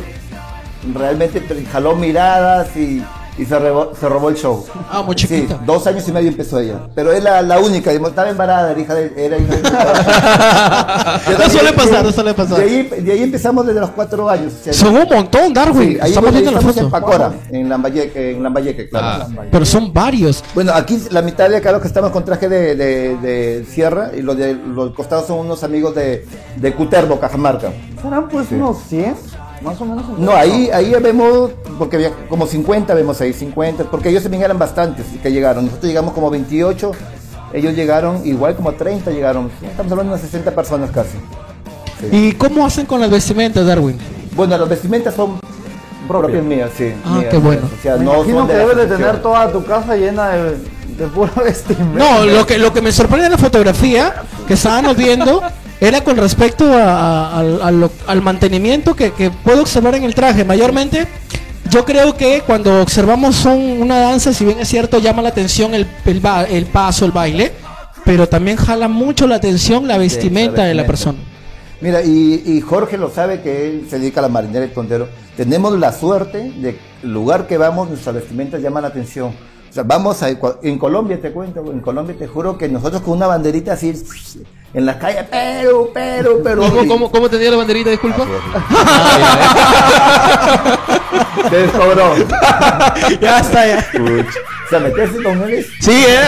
[0.94, 1.42] realmente
[1.72, 3.04] jaló miradas y,
[3.40, 4.66] y se, robó, se robó el show.
[4.92, 5.60] Ah, muy Sí, chiquita.
[5.66, 6.80] dos años y medio empezó ella.
[6.94, 9.14] Pero es la, la única, estaba embarazada, era hija de.
[9.26, 9.62] Era hija de-
[11.40, 12.58] No suele pasar, no suele pasar.
[12.58, 14.54] De ahí, de ahí empezamos desde los cuatro años.
[14.60, 15.94] o sea, Son un montón, Darwin.
[15.94, 17.06] sí, ahí Estamos viendo la estamos en foto.
[17.06, 19.26] Pacora, en Lambayeque, en Lambayeque, claro.
[19.38, 19.42] Ah.
[19.52, 20.44] Pero son varios.
[20.54, 24.12] Bueno, aquí la mitad de acá los que estamos con traje de, de- de sierra
[24.18, 26.26] y los de los costados son unos amigos de,
[26.58, 27.72] de Cuterbo, Cajamarca.
[28.02, 29.16] ¿Serán pues unos 100?
[29.62, 30.06] Más o menos.
[30.18, 34.58] No, ahí, ahí vemos, porque había como 50 vemos ahí, 50, porque ellos también eran
[34.58, 35.66] bastantes que llegaron.
[35.66, 36.92] Nosotros llegamos como 28,
[37.54, 39.50] ellos llegaron igual como 30 llegaron.
[39.62, 41.18] Estamos hablando de unas 60 personas casi.
[42.12, 43.98] ¿Y cómo hacen con las vestimentas, Darwin?
[44.36, 45.40] Bueno, las vestimentas son
[46.08, 46.94] propias mías, sí.
[47.04, 47.62] Ah, mías, qué bueno.
[47.78, 50.30] O sea, Me no imagino que de la debes de tener toda tu casa llena
[50.30, 50.58] de,
[50.98, 51.98] de puro vestimenta.
[51.98, 55.42] No, lo que, lo que me sorprende en la fotografía que estábamos viendo
[55.82, 56.84] era con respecto a-
[57.30, 60.44] a- al, al lo- al mantenimiento que, que puedo observar en el traje.
[60.46, 61.08] Mayormente,
[61.70, 65.74] yo creo que cuando observamos un- una danza, si bien es cierto, llama la atención
[65.74, 67.52] el, el, ba- el paso, el baile,
[68.06, 70.88] pero también jala mucho la atención la vestimenta de la vestimenta.
[70.88, 71.18] persona.
[71.82, 75.08] Mira, y, y Jorge lo sabe que él se dedica a la marinera y tondero.
[75.38, 79.32] Tenemos la suerte de lugar que vamos, nuestra vestimenta llama la atención.
[79.70, 83.18] O sea, vamos a, en Colombia, te cuento, en Colombia te juro que nosotros con
[83.18, 83.94] una banderita así,
[84.74, 86.62] en la calle, pero, pero, pero.
[86.62, 88.26] ¿Cómo, cómo, cómo tenía la banderita, disculpa?
[91.50, 92.16] Te descobró.
[93.20, 93.86] ya está, ya.
[94.66, 95.66] O sea, meterse con él.
[95.80, 96.20] Sí, eh,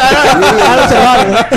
[0.68, 1.48] ahora, se va.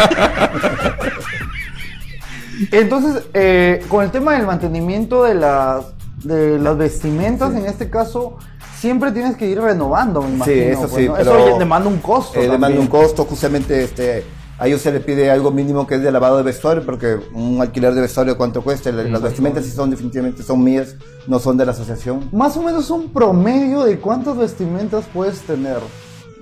[2.72, 5.84] Entonces, eh, con el tema del mantenimiento de las,
[6.24, 8.36] de las vestimentas, en este caso,
[8.80, 10.56] siempre tienes que ir renovando, me imagino.
[10.56, 11.14] Sí, eso pues, sí, ¿no?
[11.14, 12.38] pero Eso demanda un costo.
[12.38, 14.24] Eh, demanda un costo, justamente este,
[14.58, 17.60] a ellos se le pide algo mínimo que es de lavado de vestuario, porque un
[17.60, 21.56] alquiler de vestuario cuánto cuesta, La- las vestimentas sí son definitivamente son mías, no son
[21.56, 22.28] de la asociación.
[22.32, 25.78] Más o menos un promedio de cuántas vestimentas puedes tener.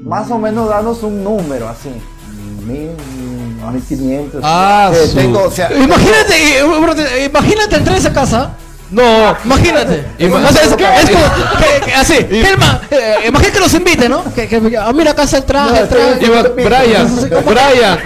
[0.00, 1.90] Más o menos danos un número así.
[2.66, 2.90] Mil,
[3.72, 4.40] mil quinientos.
[4.44, 8.56] Ah, Eh, su- tengo, o sea, Imagínate, eh, imagínate entrar a esa casa.
[8.92, 10.04] No, imagínate.
[10.18, 11.24] Ima- O sea, es, que- es como
[11.58, 12.14] que, que así.
[12.30, 14.22] eh, imagínate que los invite, ¿no?
[14.34, 16.18] Que, que ah, mira acá está el traje, el traje.
[16.26, 17.98] Iba- Brian, Brian,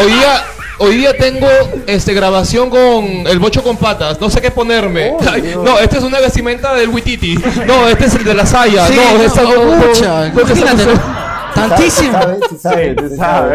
[0.00, 0.44] hoy día,
[0.78, 1.46] hoy día tengo
[1.86, 5.10] este grabación con el bocho con patas, no sé qué ponerme.
[5.10, 7.38] Oh, Ay, no, esta es una vestimenta del Wititi.
[7.66, 8.86] No, este es el de la saya.
[8.88, 11.22] Sí, no, no, esta oh, no, pucha, no, esta imagínate, no- ¿no?
[11.54, 12.18] Tantísimo.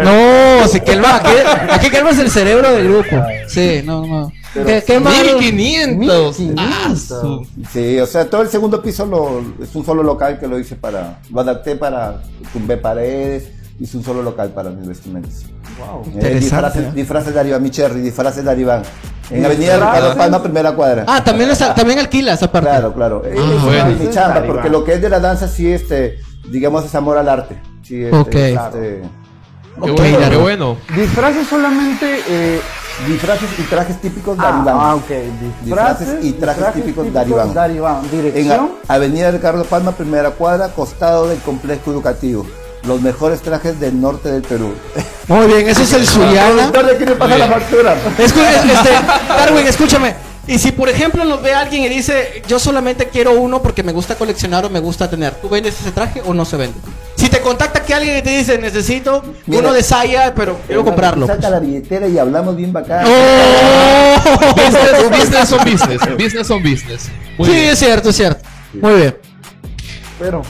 [0.03, 1.31] No, si que el ma- aquí,
[1.71, 3.15] aquí que el ma es el cerebro del grupo.
[3.47, 4.31] Sí, no, no.
[4.65, 5.39] ¿Qué, qué malo?
[5.39, 6.39] 1500.
[6.39, 6.55] 1500.
[6.57, 10.47] Ah, su- Sí, o sea, todo el segundo piso lo, es un solo local que
[10.47, 12.21] lo hice para, lo adapté para,
[12.53, 15.43] tumbé paredes, hice un solo local para mis vestimentas.
[15.79, 16.01] Wow.
[16.01, 16.91] Eh, Interesante, disfraces, ¿eh?
[16.95, 18.81] disfraces de Aribán, mi Cherry, disfraces de Aribán.
[19.29, 19.75] En Avenida.
[19.75, 21.03] Ricardo Palma, primera cuadra.
[21.05, 22.69] Ah, también, está, también alquila esa parte.
[22.69, 23.21] Claro, claro.
[23.25, 23.85] Eh, Ah, es bueno.
[23.99, 26.17] mi chamba, porque lo que es de la danza sí, este,
[26.49, 27.57] digamos, es amor al arte.
[27.83, 28.35] Sí, este, Ok.
[28.35, 29.01] este,
[29.83, 30.77] Qué Ok, bueno, qué bueno.
[30.95, 32.21] Disfraces solamente.
[32.27, 32.61] Eh,
[33.07, 34.77] disfraces y trajes típicos de ah, Aribán.
[34.79, 35.09] ah, ok.
[35.63, 37.53] Disfraces y trajes típicos Aribán.
[37.53, 38.01] de Aribán.
[38.11, 38.71] Dirección.
[38.87, 42.45] Avenida Ricardo Palma, primera cuadra, costado del complejo educativo.
[42.87, 44.73] Los mejores trajes del norte del Perú.
[45.27, 46.71] Muy bien, eso es el Suyana.
[46.71, 47.95] ¿Dónde quiere pasar la factura?
[48.17, 48.89] Escu- este,
[49.27, 50.15] Darwin, escúchame.
[50.47, 53.91] Y si por ejemplo nos ve alguien y dice, yo solamente quiero uno porque me
[53.91, 56.77] gusta coleccionar o me gusta tener, ¿tú vendes ese traje o no se vende?
[57.17, 59.61] Si te contacta que alguien y te dice, necesito Mira.
[59.61, 61.27] uno de Saya, pero quiero comprarlo.
[61.27, 63.05] Saca la billetera y hablamos bien bacán.
[63.07, 64.55] ¡Oh!
[64.55, 66.17] Business, business on business.
[66.17, 67.09] Business on business.
[67.37, 67.69] Muy sí, bien.
[67.69, 68.41] es cierto, es cierto.
[68.73, 69.17] Muy bien.
[70.17, 70.41] Pero.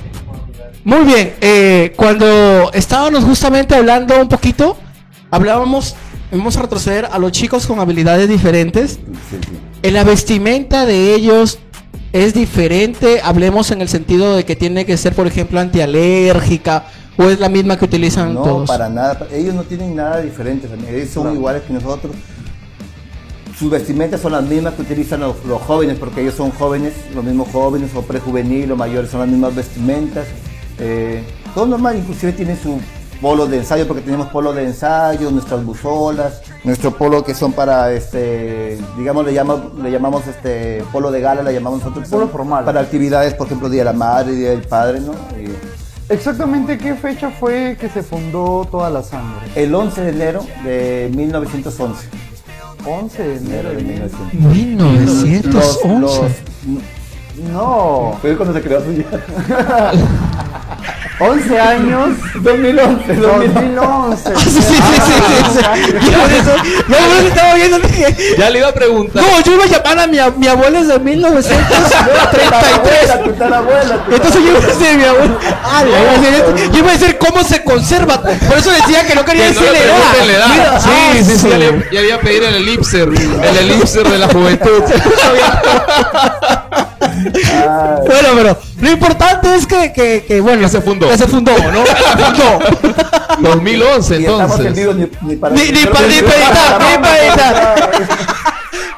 [0.83, 4.77] Muy bien, eh, cuando estábamos justamente hablando un poquito,
[5.31, 5.95] hablábamos,
[6.31, 8.91] vamos a retroceder a los chicos con habilidades diferentes.
[8.91, 9.66] Sí, sí.
[9.83, 11.59] En la vestimenta de ellos
[12.13, 16.85] es diferente, hablemos en el sentido de que tiene que ser, por ejemplo, antialérgica
[17.17, 18.67] o es la misma que utilizan No, todos.
[18.67, 19.27] para nada.
[19.31, 20.67] Ellos no tienen nada diferente.
[20.89, 22.15] Ellos son iguales que nosotros.
[23.57, 27.23] Sus vestimentas son las mismas que utilizan los, los jóvenes, porque ellos son jóvenes, los
[27.23, 30.27] mismos jóvenes o prejuvenil o mayores, son las mismas vestimentas.
[30.79, 31.23] Eh,
[31.55, 32.79] todo normal, inclusive tienen su
[33.21, 37.91] polo de ensayo, porque tenemos polo de ensayo, nuestras buzolas, nuestro polo que son para,
[37.93, 42.08] este, digamos, le llamamos, le llamamos este polo de gala, le llamamos nosotros.
[42.10, 42.65] Polo formal.
[42.65, 45.13] Para actividades, por ejemplo, Día de la Madre, Día del Padre, ¿no?
[45.39, 45.47] Y
[46.10, 49.47] Exactamente qué fecha fue que se fundó toda la sangre.
[49.56, 52.08] el 11 de enero de 1911.
[52.86, 54.43] 11 de enero de 1900.
[54.53, 55.99] 1911.
[55.99, 56.21] Los-
[57.38, 58.88] No, Fue cuando se creó su
[61.19, 62.10] 11 años.
[62.41, 64.36] 2011, 2011.
[64.38, 64.73] Sí, sí, sí, sí,
[65.52, 65.60] sí.
[66.12, 69.23] Yo por eso, yo por eso estaba viendo dije, Ya le iba a preguntar.
[69.23, 73.10] no, yo iba a llamar a mi, a- mi abuela es de 1933.
[73.10, 74.04] abuela.
[74.12, 75.38] Entonces yo iba a decir mi abuela.
[75.63, 78.21] Ah, le iba a decir- yo iba a decir cómo se conserva.
[78.21, 80.80] Por eso decía que no quería Que no le decirle edad.
[80.80, 81.47] Sí, ah, sí, sí.
[81.50, 83.08] Ya, le, ya le iba a pedir el elipser.
[83.10, 84.84] El elipser de la juventud.
[88.06, 91.10] Bueno, pero lo importante es que, que, que bueno, Que se fundó.
[91.10, 91.86] Que se fundó, ¿no?
[91.86, 92.60] Se fundó.
[93.39, 94.75] 2011, Y entonces.
[94.75, 97.91] ni, ni para Ni, ni para ni para editar, ni para editar.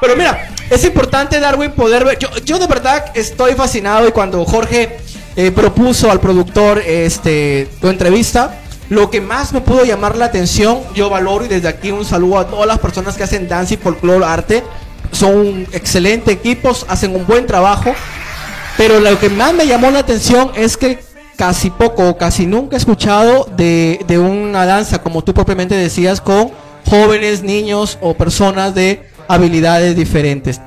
[0.00, 2.18] Pero mira, es importante, Darwin, poder ver.
[2.18, 4.98] Yo, yo de verdad estoy fascinado y cuando Jorge
[5.36, 10.80] eh, propuso al productor este tu entrevista, lo que más me pudo llamar la atención,
[10.94, 13.76] yo valoro y desde aquí un saludo a todas las personas que hacen dance y
[13.76, 14.62] folclore arte.
[15.12, 17.92] Son excelentes equipos, hacen un buen trabajo.
[18.76, 20.98] Pero lo que más me llamó la atención es que
[21.36, 26.20] casi poco o casi nunca he escuchado de, de una danza, como tú propiamente decías,
[26.20, 26.50] con
[26.88, 30.60] jóvenes, niños o personas de habilidades diferentes.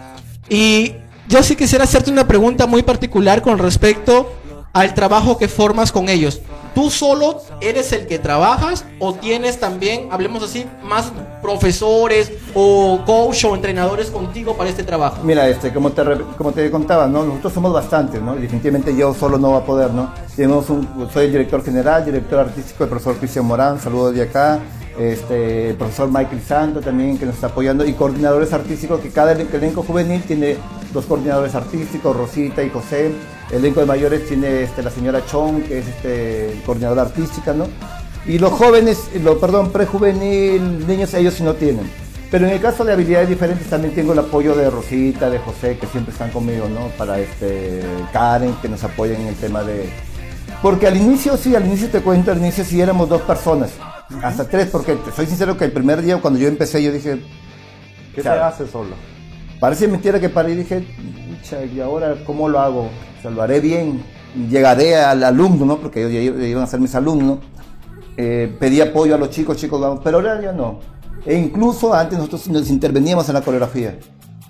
[0.50, 0.94] Y
[1.28, 4.34] yo sí quisiera hacerte una pregunta muy particular con respecto
[4.74, 6.42] al trabajo que formas con ellos.
[6.76, 13.46] ¿Tú solo eres el que trabajas o tienes también, hablemos así, más profesores o coach
[13.46, 15.18] o entrenadores contigo para este trabajo?
[15.24, 16.04] Mira, este, como te,
[16.38, 17.24] como te contaba, ¿no?
[17.26, 18.36] nosotros somos bastantes, ¿no?
[18.36, 20.12] Definitivamente yo solo no va a poder, ¿no?
[20.36, 24.60] Tenemos un, soy el director general, director artístico, el profesor Cristian Morán, saludos de acá,
[24.98, 29.36] este, el profesor Michael Santo también que nos está apoyando y coordinadores artísticos, que cada
[29.36, 30.58] elen- elenco juvenil tiene
[30.92, 33.12] dos coordinadores artísticos, Rosita y José.
[33.54, 37.68] El elenco de mayores tiene este, la señora Chong, que es este, coordinadora artística, ¿no?
[38.26, 41.88] Y los jóvenes, lo, perdón, prejuvenil, niños, ellos sí no tienen.
[42.32, 45.78] Pero en el caso de habilidades diferentes también tengo el apoyo de Rosita, de José,
[45.78, 46.88] que siempre están conmigo, ¿no?
[46.98, 49.88] Para este, Karen, que nos apoyan en el tema de...
[50.64, 53.70] Porque al inicio, sí, al inicio te cuento, al inicio sí éramos dos personas,
[54.24, 57.22] hasta tres, porque soy sincero que el primer día cuando yo empecé yo dije,
[58.16, 59.13] ¿Qué se hace solo?
[59.64, 60.86] Parece mentira que para y dije,
[61.40, 62.82] "Pucha, ¿y ahora cómo lo hago?
[62.82, 64.04] O sea, lo haré bien,
[64.50, 65.78] llegaré al alumno, ¿no?
[65.78, 67.38] Porque ellos ya iban- iban a ser mis alumnos.
[68.18, 70.82] Eh, pedí apoyo a los chicos, chicos, vamos, pero ahora ya no.
[71.26, 73.98] E incluso antes nosotros nos interveníamos en la coreografía.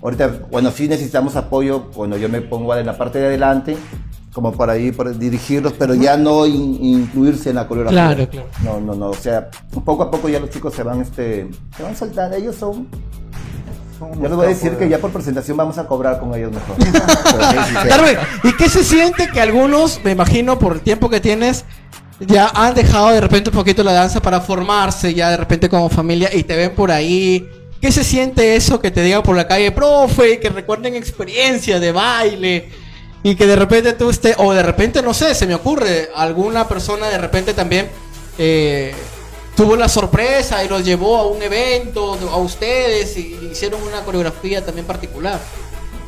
[0.02, 3.76] Ahorita, bueno, sí necesitamos apoyo cuando yo me pongo en la parte de adelante,
[4.32, 8.16] como para ir, para dirigirlos, pero ya no in- incluirse en la coreografía.
[8.16, 8.48] Claro, claro.
[8.64, 9.48] No, no, no, o sea,
[9.84, 11.46] poco a poco ya los chicos se van, este,
[11.76, 12.88] se van soltando, ellos son
[14.16, 16.76] yo les voy a decir que ya por presentación vamos a cobrar con ellos mejor.
[17.88, 21.64] Darwin, ¿y qué se siente que algunos, me imagino por el tiempo que tienes,
[22.20, 25.88] ya han dejado de repente un poquito la danza para formarse ya de repente como
[25.88, 27.48] familia y te ven por ahí?
[27.80, 31.92] ¿Qué se siente eso que te digan por la calle, profe, que recuerden experiencias de
[31.92, 32.70] baile
[33.22, 36.66] y que de repente tú estés, o de repente, no sé, se me ocurre, alguna
[36.66, 37.88] persona de repente también
[38.38, 38.94] eh,
[39.56, 44.64] tuvo la sorpresa y los llevó a un evento, a ustedes y hicieron una coreografía
[44.64, 45.38] también particular?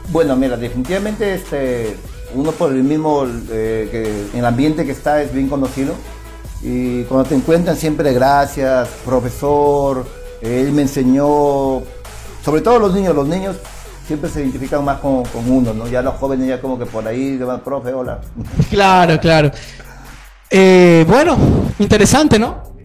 [0.09, 1.97] Bueno, mira, definitivamente este,
[2.35, 5.95] uno por el mismo, eh, que el ambiente que está es bien conocido.
[6.63, 10.07] Y cuando te encuentran siempre gracias, profesor,
[10.41, 11.83] él me enseñó,
[12.45, 13.57] sobre todo los niños, los niños
[14.07, 15.87] siempre se identifican más con, con uno, ¿no?
[15.89, 18.21] Ya los jóvenes ya como que por ahí, van, profe, hola.
[18.71, 19.51] Claro, claro.
[20.49, 21.37] Eh, bueno,
[21.79, 22.76] interesante, ¿no?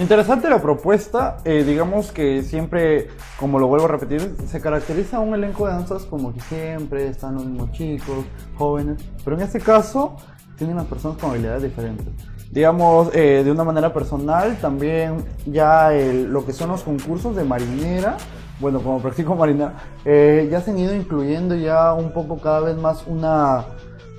[0.00, 3.08] Interesante la propuesta, eh, digamos que siempre,
[3.38, 7.34] como lo vuelvo a repetir, se caracteriza un elenco de danzas como que siempre están
[7.34, 8.24] los mismos chicos,
[8.56, 10.16] jóvenes, pero en este caso
[10.56, 12.06] tienen las personas con habilidades diferentes.
[12.50, 17.44] Digamos, eh, de una manera personal, también ya el- lo que son los concursos de
[17.44, 18.16] marinera,
[18.58, 19.74] bueno, como practico marina,
[20.06, 23.66] eh, ya se han ido incluyendo ya un poco cada vez más una,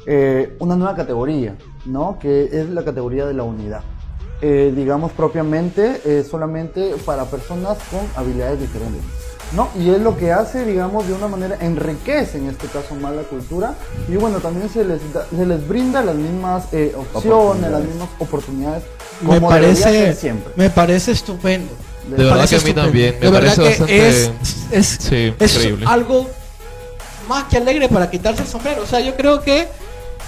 [0.05, 1.55] eh, una nueva categoría,
[1.87, 2.19] ¿no?
[2.19, 3.81] Que es la categoría de la unidad
[4.41, 9.01] eh, digamos propiamente eh, solamente para personas con habilidades diferentes.
[9.55, 9.67] ¿no?
[9.77, 13.23] Y es lo que hace, digamos, de una manera, enriquece en este caso más la
[13.23, 13.73] cultura
[14.07, 18.07] y bueno, también se les, da- se les brinda las mismas eh, opciones, las mismas
[18.19, 18.83] oportunidades.
[19.21, 20.53] Me como debería parece, siempre.
[20.55, 21.71] me parece estupendo.
[22.09, 22.81] De Me verdad que a mí estupendo.
[22.83, 24.31] también, me De verdad parece que bastante- es,
[24.71, 25.85] es, Sí, es increíble.
[25.87, 26.27] algo
[27.27, 28.81] más que alegre para quitarse el sombrero.
[28.83, 29.67] O sea, yo creo que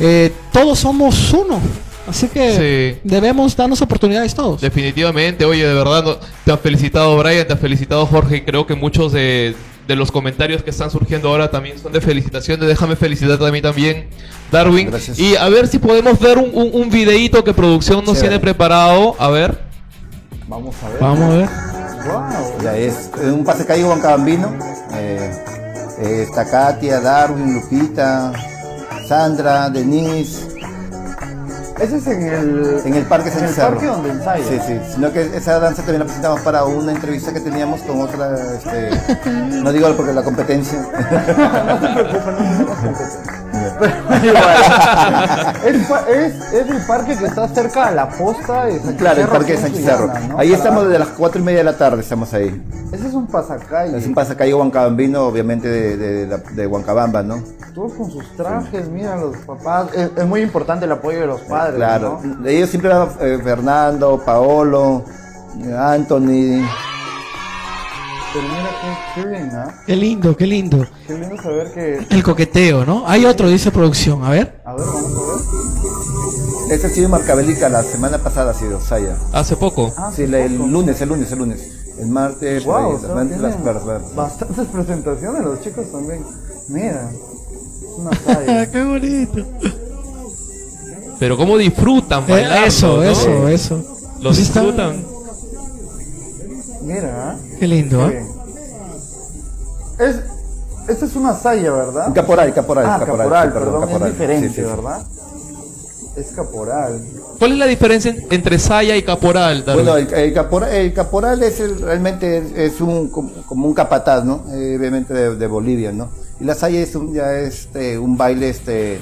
[0.01, 1.59] eh, todos somos uno.
[2.07, 2.99] Así que Sí.
[3.03, 4.59] debemos darnos oportunidades todos.
[4.61, 8.67] Definitivamente, oye, de verdad, no- te han felicitado Brian, te han felicitado Jorge, y creo
[8.67, 9.55] que muchos de,
[9.87, 12.67] de los comentarios que están surgiendo ahora también son de felicitaciones.
[12.67, 14.07] Déjame felicitarte a mí también,
[14.51, 14.89] Darwin.
[14.91, 15.17] Gracias.
[15.17, 19.15] Y a ver si podemos ver un, un, un videíto que producción nos tiene preparado.
[19.17, 19.57] A ver.
[20.47, 20.99] Vamos a ver.
[20.99, 21.49] Vamos a ver.
[22.05, 22.63] Wow.
[22.63, 24.53] Ya es un pase caído Huancabambino.
[24.93, 25.31] Eh,
[26.01, 28.33] eh, está Katia, Darwin, Lupita,
[29.07, 30.47] Sandra, Denise.
[31.79, 33.71] Ese es en el, En el Parque el Cerro.
[33.71, 34.43] parque donde ensaya.
[34.43, 34.79] Sí, sí.
[34.93, 38.35] Sino que esa danza también la presentamos para una entrevista que teníamos con otra.
[38.53, 38.89] Este,
[39.61, 40.79] no digo porque la competencia.
[41.67, 45.53] no se preocupen, no competencia.
[45.63, 48.95] Pero igual, es, es, es el parque que está cerca de la posta de San
[48.95, 49.69] claro, el Parque de.
[49.69, 50.37] Sullana, ¿no?
[50.39, 52.63] Ahí Para- estamos desde las cuatro y media de la tarde, estamos ahí.
[52.91, 53.97] Ese es un pasacalle.
[53.97, 55.97] Es un pasacalle Huancabambino, obviamente de,
[56.27, 57.41] de, de Huancabamba, ¿no?
[57.73, 59.87] Todos con sus trajes, mira, los papás.
[59.95, 61.75] Es, es muy importante el apoyo de los padres.
[61.75, 62.19] Claro.
[62.23, 62.35] ¿no?
[62.43, 65.03] De ellos siempre van eh, Fernando, Paolo,
[65.65, 66.61] eh, Anthony.
[68.33, 69.81] Pero mira qué, qué bien, ¿ah?
[69.85, 70.87] Qué lindo, qué lindo.
[71.07, 72.07] Qué lindo saber que.
[72.09, 73.03] El coqueteo, ¿no?
[73.07, 74.23] Hay otro, dice producción.
[74.23, 74.61] A ver.
[74.65, 76.73] A ver, vamos a ver.
[76.73, 79.15] Este ha sido Marcabelica, la semana pasada ha sido Saya.
[79.33, 79.93] Hace poco.
[79.97, 80.67] Ah, Sí, el poco.
[80.69, 81.69] lunes, el lunes, el lunes.
[81.99, 86.25] El martes, Wow, las- las- las- bastantes presentaciones los chicos también.
[86.69, 87.07] Mira,
[87.97, 88.71] una talla.
[88.71, 89.45] qué bonito.
[91.19, 93.03] Pero cómo disfrutan Eh, eso, ¿no?
[93.03, 93.83] eso, eso.
[94.21, 95.05] Los disfrutan.
[96.83, 98.23] Mira, Qué lindo, ¿eh?
[99.99, 100.15] Es,
[100.89, 102.13] esta es una saya, ¿verdad?
[102.13, 104.07] Caporal, caporal, ah, caporal, caporal, sí, perdón, caporal.
[104.07, 104.67] es diferente, Sí, sí, sí.
[104.67, 105.01] ¿verdad?
[106.17, 107.01] Es caporal.
[107.39, 109.63] ¿Cuál es la diferencia en- entre saya y caporal?
[109.65, 109.85] Darwin?
[109.85, 113.73] Bueno, el, el caporal, el caporal es el- realmente es, es un como, como un
[113.73, 114.43] capataz, ¿no?
[114.53, 116.09] Eh, obviamente de, de Bolivia, ¿no?
[116.39, 118.99] Y la saya es un, ya este, un baile este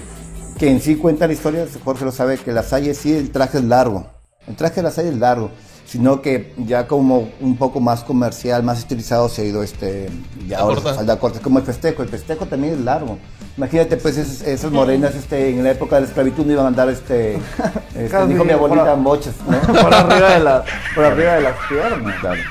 [0.58, 3.58] que en sí cuenta la historia, Jorge lo sabe, que la saya sí el traje
[3.58, 4.06] es largo.
[4.48, 5.50] El traje de la saya es largo,
[5.86, 10.10] sino que ya como un poco más comercial, más estilizado se ha ido este
[10.48, 13.18] ya A ahora falda corta, como el festejo, el festejo también es largo.
[13.58, 16.68] Imagínate pues esas, esas morenas este en la época de la esclavitud no iban a
[16.70, 17.36] andar este,
[17.96, 19.60] este Casi dijo mi abuelita por- mochas, ¿no?
[19.82, 20.64] por arriba de la,
[20.96, 22.20] por arriba de las piernas.
[22.22, 22.42] Claro.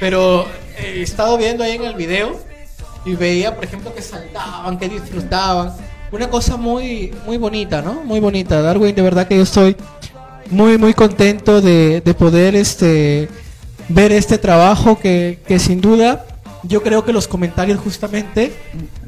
[0.00, 0.42] Pero
[0.78, 2.36] eh, he estado viendo ahí en el video
[3.04, 5.72] y veía, por ejemplo, que saltaban, que disfrutaban.
[6.12, 8.02] Una cosa muy, muy bonita, ¿no?
[8.04, 8.62] Muy bonita.
[8.62, 9.76] Darwin, de verdad que yo estoy
[10.50, 13.28] muy, muy contento de, de poder este,
[13.88, 16.26] ver este trabajo que, que sin duda
[16.62, 18.52] yo creo que los comentarios justamente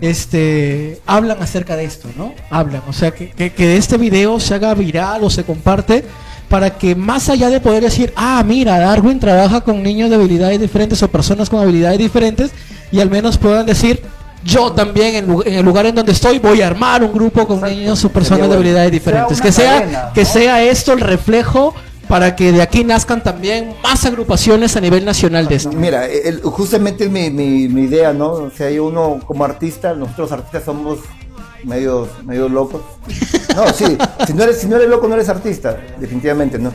[0.01, 2.33] este, hablan acerca de esto, ¿no?
[2.51, 6.05] Hablan, o sea, que, que, que este video se haga viral o se comparte
[6.49, 10.61] para que más allá de poder decir, ah, mira, Darwin trabaja con niños de habilidades
[10.61, 12.53] diferentes o personas con habilidades diferentes
[12.91, 14.03] y al menos puedan decir,
[14.45, 15.15] yo también
[15.47, 18.49] en, el lugar en donde estoy voy a armar un grupo con niños o personas
[18.49, 19.41] de habilidades diferentes.
[19.41, 20.27] que sea, cadena, que ¿no?
[20.29, 21.75] sea esto el reflejo
[22.09, 25.73] para que de aquí nazcan también más agrupaciones a nivel nacional de esto.
[25.73, 28.31] Mira, el- justamente mi, mi, mi idea, ¿no?
[28.33, 31.01] O sea, yo uno como artista, nosotros artistas somos
[31.65, 32.81] medio, medio locos.
[33.55, 36.73] No, sí, si no, eres, si no eres loco, no eres artista, definitivamente, ¿no?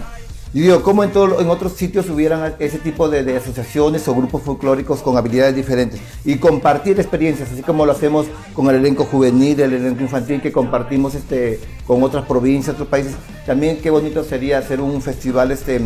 [0.54, 4.44] Y digo, ¿cómo en, todo, en otros sitios hubieran ese tipo de, asociaciones o grupos
[4.44, 6.00] folclóricos con habilidades diferentes?
[6.24, 10.52] Y compartir experiencias, así como lo hacemos con el elenco juvenil, el elenco infantil que
[10.52, 13.16] compartimos este, con otras provincias, otros países.
[13.48, 15.80] También qué bonito sería hacer un festival este,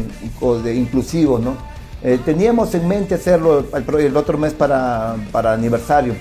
[0.64, 1.56] de, inclusivo, ¿no?
[2.04, 6.14] Eh, teníamos en mente hacerlo el, el otro mes para, para aniversario,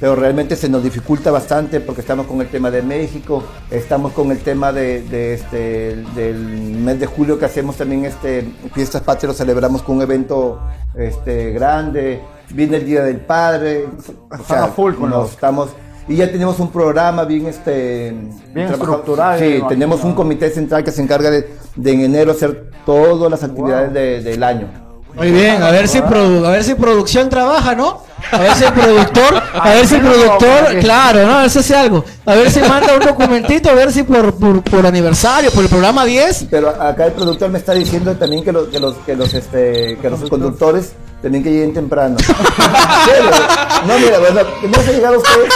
[0.00, 4.30] pero realmente se nos dificulta bastante porque estamos con el tema de México, estamos con
[4.30, 9.32] el tema de, de este, del mes de julio que hacemos también este, Fiestas Patrias,
[9.32, 10.60] lo celebramos con un evento
[10.96, 13.86] este, grande, viene el Día del Padre,
[14.30, 15.70] o Están a full con nos los- estamos...
[16.10, 18.14] Y ya tenemos un programa bien este
[18.54, 22.70] Bien estructurado, Sí, tenemos un comité central que se encarga de, de en enero hacer
[22.86, 24.68] todas las actividades de- del año.
[25.14, 28.07] Muy bien, a ver si produ- a ver si producción trabaja, ¿no?
[28.30, 31.38] A ver si el productor, a ver si el productor, claro, ¿no?
[31.38, 32.04] A ver si hace algo.
[32.26, 35.68] A ver si manda un documentito, a ver si por, por, por aniversario, por el
[35.70, 36.46] programa 10.
[36.50, 39.96] Pero acá el productor me está diciendo también que los, que los, que los, este,
[40.00, 42.16] que los conductores también que lleguen temprano.
[43.86, 45.48] No, mira, bueno, que no se llegado a ustedes.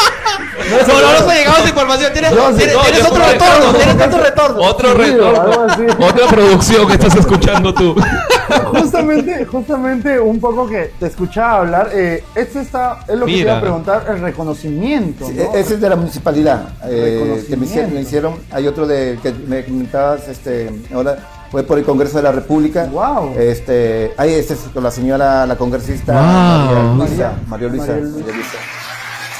[0.70, 1.20] No No, no llegado.
[1.20, 2.12] nos ha llegado esa información.
[2.12, 4.62] Tienes, No, tienes- no, tienes otro retorno, tienes otro retorno.
[4.62, 6.06] Otro retorno.
[6.06, 7.94] Otra producción que estás escuchando tú.
[8.74, 12.22] justamente, justamente un poco que te escuchaba hablar, eh,
[12.52, 15.54] esto está, es lo que iba a preguntar, el reconocimiento, Sí, ¿no?
[15.54, 16.68] Ese es de la municipalidad.
[16.84, 21.16] eh, que me hicieron, me hicieron- hay otro de que me comentabas este, ahora
[21.50, 22.84] fue por el Congreso de la República.
[22.86, 23.32] Guau.
[23.38, 26.94] Este, ahí este es con la señora, la congresista Guau.
[26.96, 27.32] María Luisa.
[27.48, 27.86] María Luisa.
[27.86, 28.18] María Luisa.
[28.20, 28.58] María Luisa.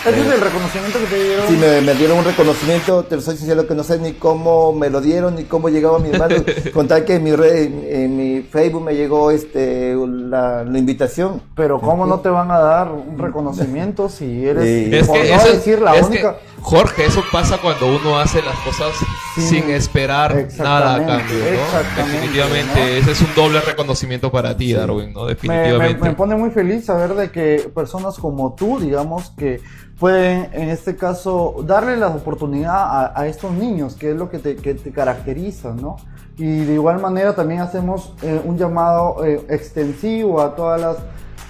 [0.04, 1.46] Ese es el reconocimiento que te dieron.
[1.46, 4.72] Sí, me, me dieron un reconocimiento, te lo soy sincero que no sé ni cómo
[4.72, 6.42] me lo dieron ni cómo llegaba a mis manos.
[6.74, 10.78] Con tal que en mi red, en, en mi Facebook me llegó este la, la
[10.78, 11.40] invitación.
[11.54, 14.96] Pero ¿cómo no te van a dar un reconocimiento si eres, Sí.
[14.96, 16.36] Es por que, no eso decir la es única...
[16.36, 18.92] que, Jorge, eso pasa cuando uno hace las cosas
[19.34, 22.02] Sin- sin esperar nada a cambio, ¿no?
[22.04, 22.86] Definitivamente, ¿no?
[22.86, 25.20] ese es un doble reconocimiento para ti, Darwin, ¿no?
[25.22, 26.08] me, me, Definitivamente.
[26.08, 29.60] me pone muy feliz saber de que personas como tú, digamos, que
[29.98, 34.38] pueden en este caso darle la oportunidad a, a estos niños, que es lo que
[34.38, 35.96] te, que te caracteriza, ¿no?
[36.38, 40.96] Y de igual manera también hacemos eh, un llamado eh, extensivo a todas las,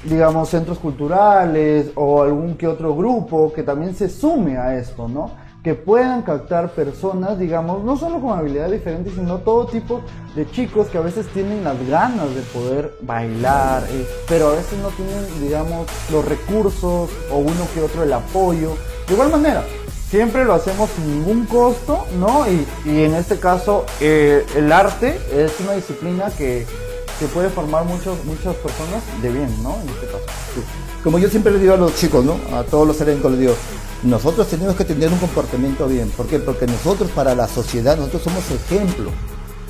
[0.05, 5.43] digamos, centros culturales o algún que otro grupo que también se sume a esto, ¿no?
[5.63, 10.01] que puedan captar personas, digamos, no solo con habilidades diferentes, sino todo tipo
[10.35, 14.79] de chicos que a veces tienen las ganas de poder bailar, eh, pero a veces
[14.81, 18.73] no tienen, digamos, los recursos o uno que otro el apoyo.
[19.07, 19.63] De igual manera,
[20.11, 22.45] siempre lo hacemos sin ningún costo, ¿no?
[22.51, 26.67] Y, y en este caso, eh, el arte es una disciplina que,
[27.19, 29.77] que puede formar muchos, muchas personas de bien, ¿no?
[29.83, 30.25] En este caso.
[31.03, 32.39] Como yo siempre le digo a los chicos, ¿no?
[32.57, 33.55] A todos los elencos les digo,
[34.03, 36.11] nosotros tenemos que tener un comportamiento bien.
[36.11, 36.39] ¿Por qué?
[36.39, 39.11] Porque nosotros para la sociedad, nosotros somos ejemplo.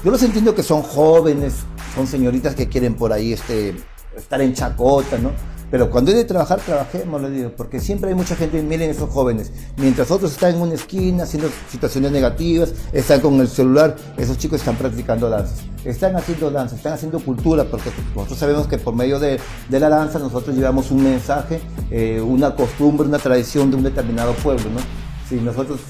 [0.05, 1.55] Yo los entiendo que son jóvenes,
[1.95, 3.74] son señoritas que quieren por ahí este,
[4.16, 5.30] estar en chacota, ¿no?
[5.72, 9.08] Pero cuando es de trabajar, trabajemos, le digo, porque siempre hay mucha gente, miren esos
[9.08, 14.36] jóvenes, mientras otros están en una esquina haciendo situaciones negativas, están con el celular, esos
[14.36, 18.94] chicos están practicando danzas, están haciendo danza, están haciendo cultura, porque nosotros sabemos que por
[18.94, 21.58] medio de, de la danza nosotros llevamos un mensaje,
[21.90, 24.80] eh, una costumbre, una tradición de un determinado pueblo, ¿no?
[25.26, 25.80] Si nosotros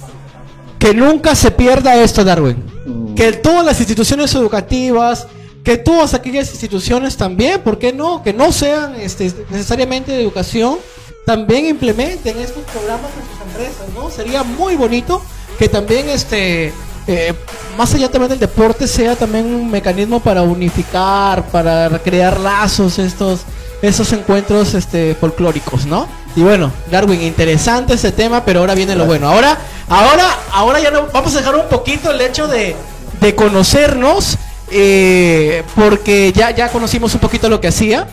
[0.79, 2.63] Que nunca se pierda esto, Darwin.
[2.87, 3.15] Mm.
[3.17, 5.27] Que todas las instituciones educativas,
[5.65, 8.23] que todas aquellas instituciones también, ¿por qué no?
[8.23, 10.79] Que no sean este, necesariamente de educación,
[11.25, 14.11] también implementen estos programas en sus empresas, ¿no?
[14.11, 15.23] Sería muy bonito
[15.59, 16.73] que también este
[17.07, 17.35] eh,
[17.77, 23.41] más allá también del deporte sea también un mecanismo para unificar, para crear lazos estos
[23.83, 26.09] esos encuentros este folclóricos, ¿no?
[26.37, 29.29] Y bueno, Darwin, interesante ese tema, pero ahora viene lo bueno.
[29.29, 29.59] Ahora,
[29.89, 32.75] ahora, ahora ya no, vamos a dejar un poquito el hecho de,
[33.21, 34.39] de conocernos,
[34.73, 38.09] eh, porque ya, ya conocimos un poquito lo que hacía.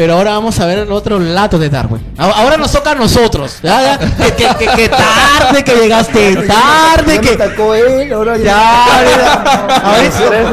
[0.00, 2.00] Pero ahora vamos a ver el otro lado de Darwin.
[2.16, 3.58] Ahora nos toca a nosotros.
[3.62, 9.84] Ya, que, que- que- que tarde, que llegaste tarde, que, atacó él, ahora ya, ya,
[9.84, 10.52] ahorita,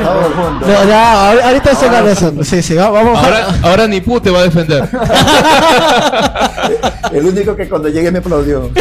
[0.60, 2.44] no, ya, ahor- ahorita.
[2.44, 3.18] Sí, sí, va- vamos.
[3.24, 4.84] Ahora, ahora ni Pu te va a defender.
[7.14, 8.70] El único que cuando llegué me aplaudió.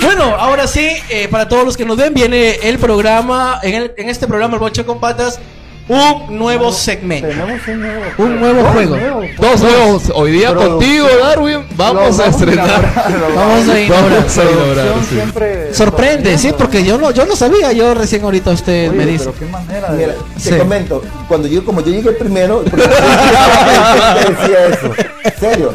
[0.00, 3.94] Bueno, ahora sí, eh, para todos los que nos ven, viene el programa, en, el-
[3.96, 5.40] en este programa, el Boche con Patas,
[5.88, 7.28] un nuevo segmento.
[7.28, 8.96] Tenemos un nuevo Un nuevo juego.
[8.96, 9.26] nuevos.
[9.38, 10.02] Dos nuevos.
[10.14, 10.78] Hoy día Producción.
[10.78, 11.64] contigo, Darwin.
[11.76, 12.94] Vamos a estrenar.
[13.34, 14.26] Vamos a inaugurar.
[14.28, 15.74] Sí.
[15.74, 19.24] Sorprende, sí, porque yo no, yo no sabía, yo recién ahorita usted Oye, me dice.
[19.26, 19.98] pero qué manera de...
[19.98, 20.50] Mira, Sí.
[20.50, 24.92] te comento, cuando yo, como yo llegué primero, porque decía eso,
[25.24, 25.72] en serio,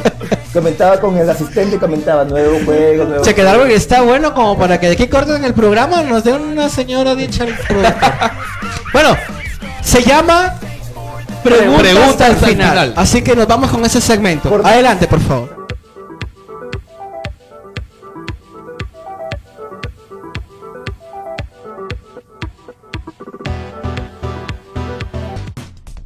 [0.53, 4.79] comentaba con el asistente, comentaba nuevo juego, nuevo Se quedaron que está bueno como para
[4.79, 7.93] que de aquí corten el programa nos den una señora dicha producto.
[8.93, 9.17] bueno,
[9.87, 10.53] se llama
[11.43, 12.69] Preguntas, Preguntas al al final.
[12.69, 12.93] final.
[12.97, 14.49] Así que nos vamos con ese segmento.
[14.49, 15.67] Por- Adelante, por favor.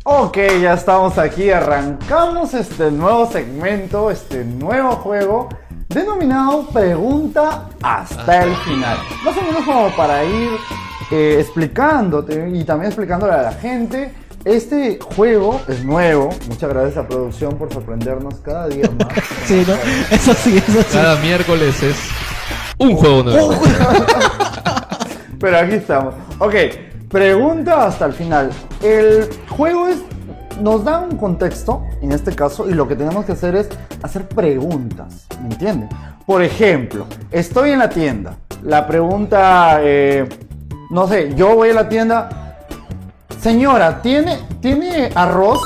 [0.04, 5.48] Ok, ya estamos aquí, arrancamos este nuevo segmento, este nuevo juego
[5.88, 8.98] denominado Pregunta hasta el final.
[9.24, 10.50] Más o menos como para ir
[11.12, 14.14] eh, explicándote y también explicándole a la gente.
[14.44, 19.10] Este juego es nuevo, muchas gracias a producción por sorprendernos cada día más.
[19.46, 19.74] Sí, ¿no?
[20.16, 20.88] Eso sí, eso sí.
[20.94, 21.96] Cada miércoles es
[22.80, 23.54] un juego nuevo.
[25.40, 26.16] Pero aquí estamos.
[26.40, 26.56] Ok,
[27.10, 28.50] pregunta hasta el final.
[28.82, 29.98] El juego es.
[30.60, 33.70] Nos da un contexto, en este caso, y lo que tenemos que hacer es
[34.04, 35.26] hacer preguntas.
[35.42, 35.90] ¿Me entienden?
[36.26, 38.38] Por ejemplo, estoy en la tienda.
[38.64, 40.28] La pregunta, eh,
[40.92, 42.58] no sé, yo voy a la tienda.
[43.40, 45.60] Señora, ¿tiene, ¿tiene arroz?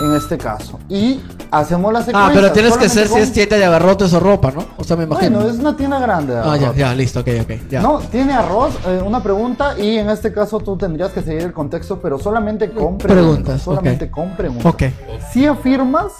[0.00, 0.80] En este caso.
[0.88, 1.20] Y
[1.50, 2.28] hacemos la secuencia.
[2.28, 4.64] Ah, pero tienes que ser si es tienda de abarrotes o ropa, ¿no?
[4.78, 5.38] O sea, me imagino.
[5.38, 6.34] Bueno, es una tienda grande.
[6.34, 7.50] de Ah, ya, ya, listo, ok, ok.
[7.68, 7.82] Ya.
[7.82, 11.52] No, tiene arroz, eh, una pregunta y en este caso tú tendrías que seguir el
[11.52, 13.02] contexto, pero solamente con preguntas.
[13.02, 14.10] Preguntas, solamente ok.
[14.10, 14.66] con preguntas.
[14.66, 14.82] Ok,
[15.30, 16.12] Si afirmas,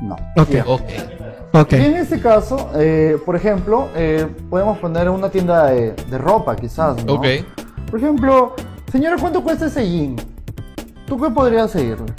[0.00, 0.14] no.
[0.36, 0.50] Ok.
[0.50, 0.64] Ya.
[0.68, 0.82] Ok.
[1.54, 1.72] ok.
[1.72, 6.54] Y en este caso, eh, por ejemplo, eh, podemos poner una tienda de, de ropa
[6.54, 7.14] quizás, ¿no?
[7.14, 7.26] Ok.
[7.90, 8.54] Por ejemplo,
[8.92, 10.16] señora, ¿cuánto cuesta ese jean?
[11.06, 12.12] ¿Tú qué podrías seguirle?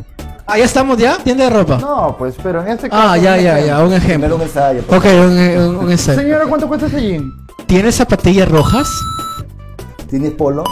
[0.47, 1.77] Ah, ya estamos ya, tienda de ropa.
[1.77, 3.09] No, pues, pero en este caso...
[3.09, 4.35] Ah, ya, ya, ya, un ejemplo.
[4.35, 4.81] un ensayo.
[4.89, 6.19] Ok, un, un, un ensayo.
[6.19, 7.31] Señora, ¿cuánto cuesta ese jean?
[7.67, 8.89] ¿Tienes zapatillas rojas?
[10.09, 10.63] ¿Tienes polo?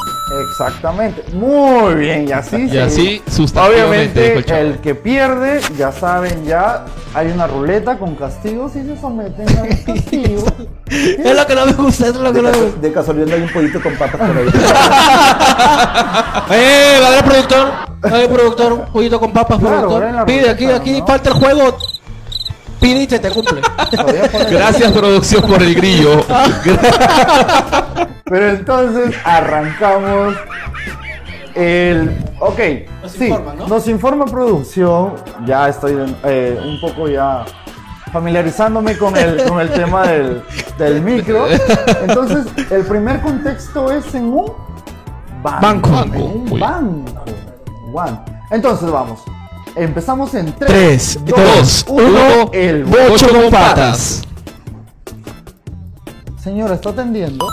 [0.51, 1.23] Exactamente.
[1.33, 6.85] Muy bien, y así Y así sustantivamente, dijo Obviamente, el que pierde, ya saben, ya
[7.13, 10.53] hay una ruleta con castigos y se someten a los castigos.
[10.89, 12.79] Es lo que no me gusta, es lo que De, no me gusta.
[12.81, 14.47] de casualidad hay un pollito con papas por ahí.
[16.51, 16.99] ¡Eh!
[17.03, 17.67] Va a productor.
[18.05, 18.73] Va a productor.
[18.73, 20.25] Un pollito con papas, Claro, productor.
[20.25, 21.07] Pide, aquí, aquí ¿no?
[21.07, 21.77] falta el juego.
[22.80, 23.61] Pide y se te cumple.
[24.51, 26.23] Gracias, producción, por el grillo.
[28.25, 30.36] Pero entonces arrancamos
[31.55, 32.15] el...
[32.39, 32.59] Ok,
[33.01, 33.67] Nos sí, informa, ¿no?
[33.67, 35.13] nos informa producción.
[35.45, 37.45] Ya estoy eh, un poco ya
[38.11, 40.43] familiarizándome con el, con el tema del,
[40.78, 41.47] del micro.
[42.01, 44.53] Entonces, el primer contexto es en un
[45.41, 45.89] banco.
[45.89, 46.15] Banco.
[46.15, 47.25] En un banco.
[47.93, 48.19] One.
[48.51, 49.23] Entonces vamos.
[49.78, 52.49] Empezamos en 3, 3, 2, 1.
[52.53, 54.23] el Bocho con patas.
[56.43, 57.47] Señora, ¿está atendiendo?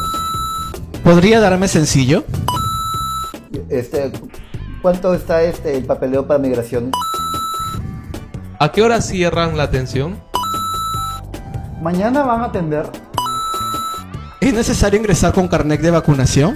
[1.03, 2.25] ¿Podría darme sencillo?
[3.69, 4.11] Este,
[4.81, 6.93] ¿Cuánto está este el papeleo para migración?
[8.59, 10.19] ¿A qué hora cierran la atención?
[11.83, 12.87] Mañana van a atender.
[14.41, 16.55] ¿Es necesario ingresar con carnet de vacunación?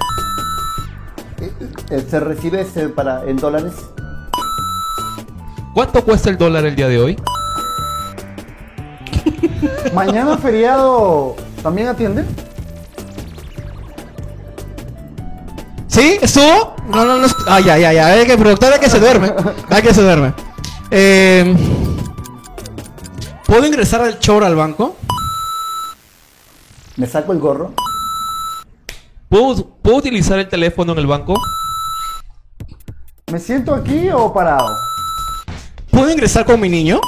[1.90, 3.74] Eh, ¿Se recibe este para, en dólares?
[5.78, 7.16] ¿Cuánto cuesta el dólar el día de hoy?
[9.94, 12.24] Mañana feriado, ¿también atiende?
[15.86, 16.18] ¿Sí?
[16.20, 16.74] ¿Estuvo?
[16.88, 17.28] No, no, no.
[17.60, 18.08] ya, ya, ya.
[18.08, 19.32] Hay que productor hay que se duerme.
[19.70, 20.34] Hay que se duerme.
[20.90, 21.54] Eh,
[23.46, 24.96] ¿Puedo ingresar al chor al banco?
[26.96, 27.72] Me saco el gorro.
[29.28, 31.40] ¿Puedo, ¿Puedo utilizar el teléfono en el banco?
[33.30, 34.87] ¿Me siento aquí o parado?
[35.98, 37.00] ¿Puedo ingresar con mi niño?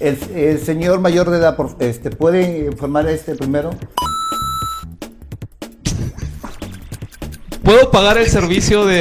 [0.00, 3.70] El, el señor mayor de edad, por- este, ¿puede informar a este primero?
[7.64, 9.00] ¿Puedo pagar el servicio de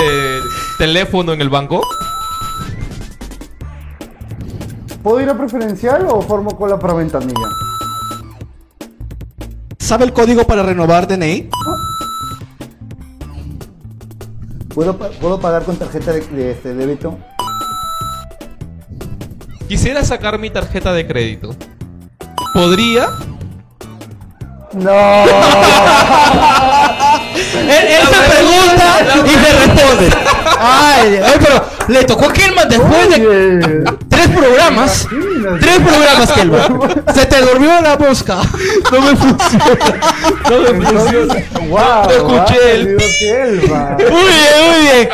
[0.78, 1.82] teléfono en el banco?
[5.04, 7.49] ¿Puedo ir a preferencial o formo cola para ventanilla?
[9.78, 11.49] ¿Sabe el código para renovar DNI?
[14.74, 17.18] ¿Puedo, pa- ¿puedo pagar con tarjeta de, de, este, débito?
[19.72, 21.55] Quisiera sacar mi tarjeta de crédito.
[22.53, 23.07] ¿Podría?
[24.74, 24.91] No.
[27.53, 30.09] Él, él se pregunta y se responde.
[30.59, 35.07] Ay, ay, pero le tocó a Kelman después de tres programas.
[35.11, 35.59] Imagínate.
[35.59, 37.03] Tres programas, Kelman.
[37.13, 38.37] Se te durmió la mosca.
[38.91, 39.65] No me funciona.
[40.49, 41.35] No me funciona.
[41.69, 42.95] Wow, No escuché el-.
[42.95, 45.09] Muy bien, muy bien.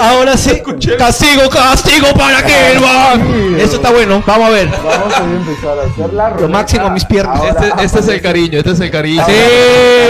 [0.00, 0.62] Ahora sí.
[0.98, 3.56] Castigo, castigo para Kelman.
[3.58, 4.22] Eso está bueno.
[4.26, 4.68] Vamos a ver.
[4.68, 6.48] Vamos a empezar a hacer la ruleta.
[6.48, 7.40] máximo, mis piernas.
[7.40, 9.22] Ahora, Este, este es el cariño, este es el cariño.
[9.26, 9.32] Sí,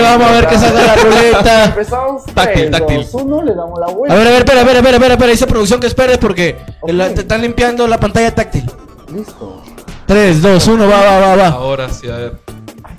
[0.02, 1.64] vamos a ver qué saca la ruleta.
[1.66, 2.24] Empezamos.
[2.34, 2.96] Táctil, 3, táctil.
[3.12, 5.32] 2, 1, le damos la A ver, a ver, espera, espera, espera, espera, espera.
[5.32, 6.56] Dice producción que esperes porque
[6.86, 8.70] la- te están limpiando la pantalla táctil.
[9.14, 9.62] Listo.
[10.06, 11.48] 3, 2, 1, va, va, va, va.
[11.48, 12.34] Ahora sí, a ver.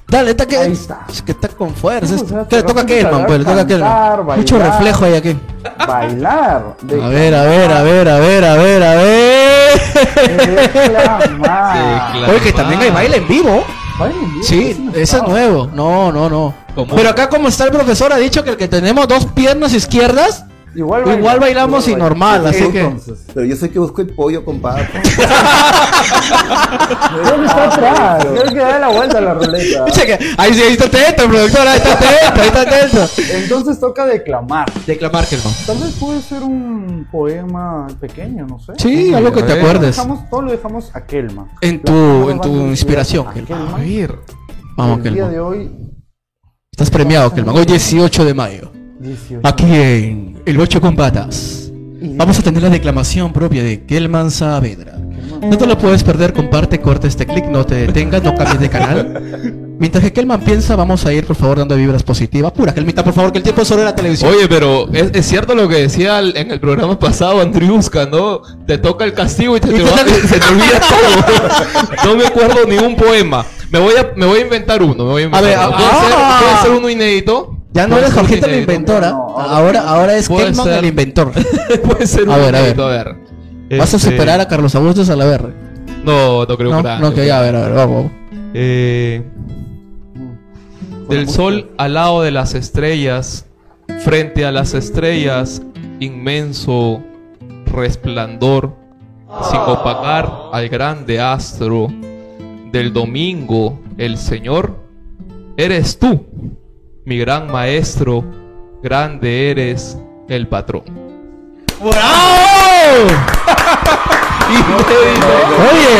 [0.07, 0.57] Dale, está que.
[0.57, 1.01] Ahí está.
[1.09, 2.07] Es que está con fuerza.
[2.07, 4.25] Sí, es- o sea, que te toca vas a Kelman, pues, le toca Kelman.
[4.37, 5.37] Mucho reflejo hay aquí.
[5.87, 6.75] Bailar.
[7.03, 9.81] A ver, a ver, a ver, a ver, a ver, a ver.
[12.29, 13.63] Oye, que también hay baile en vivo.
[13.99, 15.69] Baile en vivo, Sí, no ese es nuevo.
[15.73, 16.53] No, no, no.
[16.75, 16.95] ¿Cómo?
[16.95, 20.45] Pero acá como está el profesor ha dicho que el que tenemos dos piernas izquierdas,
[20.75, 24.45] Igual, Igual bailamos y normal, así que- Entonces, Pero yo soy que busco el pollo
[24.45, 24.87] con papas.
[27.29, 28.25] ¿dónde está atrás?
[28.25, 29.85] Creo que da la vuelta a la ruleta.
[29.85, 33.07] Dice que ahí sí, ahí está atento, productor, ahí está atento, ahí está atento.
[33.33, 34.71] Entonces toca declamar.
[34.85, 35.53] Declamar, Kelman.
[35.65, 38.73] Tal vez puede ser un poema pequeño, no sé.
[38.77, 39.95] Sí, algo que te acuerdes.
[39.95, 41.47] Dejamos, todo lo dejamos a Kelma.
[41.61, 43.59] En tu, en tu inspiración, a Kelman.
[43.59, 43.77] Kelma.
[43.77, 44.19] A ver.
[44.77, 45.71] Vamos, El día de hoy,
[46.71, 47.57] Estás premiado, Kelman.
[47.57, 48.71] Hoy 18 de mayo.
[48.99, 49.41] 18.
[49.47, 51.71] Aquí en El Ocho con Patas.
[52.01, 54.95] Vamos a tener la declamación propia de Kelman Saavedra.
[55.41, 58.69] No te lo puedes perder, comparte, corta este clic, no te detengas, no cambies de
[58.69, 59.75] canal.
[59.79, 62.51] Mientras que Kelman piensa, vamos a ir por favor dando vibras positivas.
[62.51, 64.33] Pura, Kelmita, por favor, que el tiempo es sobre la televisión.
[64.33, 68.41] Oye, pero es, es cierto lo que decía el- en el programa pasado Andriuska, ¿no?
[68.67, 69.97] Te toca el castigo y, te, Y te te va-
[70.27, 72.11] se te olvida todo.
[72.11, 73.45] No me acuerdo ni un poema.
[73.71, 74.95] Me voy a, me voy a inventar uno.
[75.05, 75.77] Me voy a, inventar ver, uno.
[75.77, 76.39] ¿Puede, ah.
[76.39, 77.55] ser, puede ser uno inédito?
[77.73, 79.09] Ya no eres Jorgito la inventora.
[79.09, 80.79] Ahora- Ahora, es ser.
[80.79, 81.31] el inventor.
[81.83, 82.81] Puede ser A ver, a ver.
[82.81, 83.15] a ver.
[83.77, 85.53] Vas a Este, superar a Carlos Augusto Salaverre.
[86.03, 88.11] No, no creo No, que no, que ya, a ver, a ver, vamos.
[88.53, 89.21] Eh,
[91.09, 93.45] del sol al lado de las estrellas,
[93.99, 95.61] frente a las estrellas,
[95.99, 97.01] inmenso
[97.65, 98.75] resplandor,
[99.49, 101.87] sin opacar al grande astro
[102.71, 104.75] del domingo, el Señor,
[105.57, 106.25] eres tú,
[107.05, 108.23] mi gran maestro,
[108.83, 109.97] grande eres
[110.27, 110.83] el patrón.
[111.79, 111.99] ¡Bravo!
[114.49, 115.27] Inédito,
[115.71, 115.93] Oye,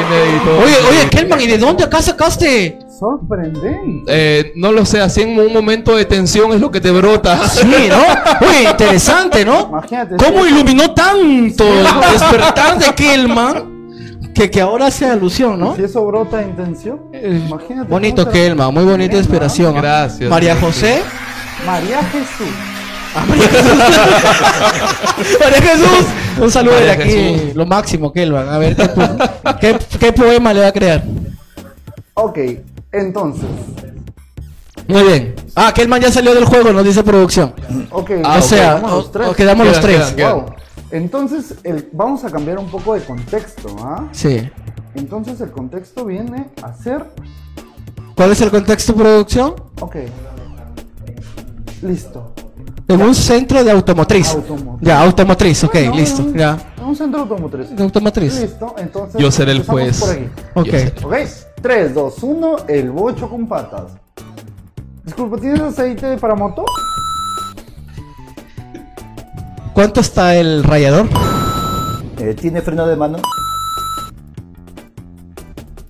[0.00, 0.50] inédito.
[0.64, 2.78] Oye, oye, Kelman, ¿y de dónde acá sacaste?
[2.98, 4.04] Sorprendente.
[4.08, 7.46] Eh, no lo sé, así en un momento de tensión es lo que te brota.
[7.48, 8.02] Sí, ¿no?
[8.48, 9.68] Oye, interesante, ¿no?
[9.68, 10.16] Imagínate.
[10.16, 10.50] ¿Cómo sí.
[10.50, 13.73] iluminó tanto el despertar de Kelman?
[14.34, 15.76] Que, que ahora hace alusión, ¿no?
[15.76, 17.88] Si eso brota de intención, Eh, imagínate.
[17.88, 18.28] Bonito.
[18.28, 19.18] Kelman, muy bonita ¿no?
[19.20, 19.74] inspiración.
[19.76, 20.28] Gracias.
[20.28, 21.02] María José.
[21.64, 22.48] María Jesús.
[23.14, 23.78] Ah, María Jesús.
[25.40, 26.06] María Jesús.
[26.40, 27.12] Un saludo de María aquí.
[27.12, 27.54] Jesús.
[27.54, 28.48] Lo máximo, Kelman.
[28.48, 31.04] A ver, ¿qué, po- qué, qué poema le va a crear?
[32.14, 32.38] Ok,
[32.92, 33.44] entonces.
[34.88, 35.34] Muy bien.
[35.54, 37.54] Ah, Kelman ya salió del juego, nos dice producción.
[37.90, 39.28] Ok, Ah, o sea, quedamos los tres.
[39.36, 40.12] quedamos los Quedan, tres.
[40.12, 40.44] quedan, Wow.
[40.90, 44.08] Entonces, el, vamos a cambiar un poco de contexto, ¿ah?
[44.12, 44.48] Sí.
[44.94, 47.04] Entonces, el contexto viene a ser.
[48.14, 49.54] ¿Cuál es el contexto producción?
[49.80, 49.96] Ok.
[51.82, 52.32] Listo.
[52.86, 54.28] En un centro de automotriz.
[54.34, 54.86] Automotriz.
[54.88, 56.22] Ya, automotriz, ok, Bueno, listo.
[56.22, 56.58] un- Ya.
[56.86, 57.70] Un centro automotriz.
[57.74, 58.40] De automotriz.
[58.40, 59.20] Listo, entonces.
[59.20, 60.00] Yo seré el juez.
[60.00, 60.28] Por aquí.
[60.54, 61.04] Ok.
[61.04, 61.14] Ok,
[61.62, 63.84] 3, 2, 1, el bocho con patas.
[65.04, 66.64] Disculpa, ¿tienes aceite para moto?
[69.74, 71.08] ¿Cuánto está el rayador?
[72.18, 73.18] Eh, ¿Tiene freno de mano?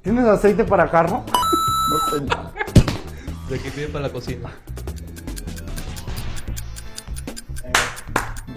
[0.02, 1.22] ¿Tienes aceite para carro?
[1.90, 2.24] No sé.
[3.50, 4.50] De que pide para la cocina.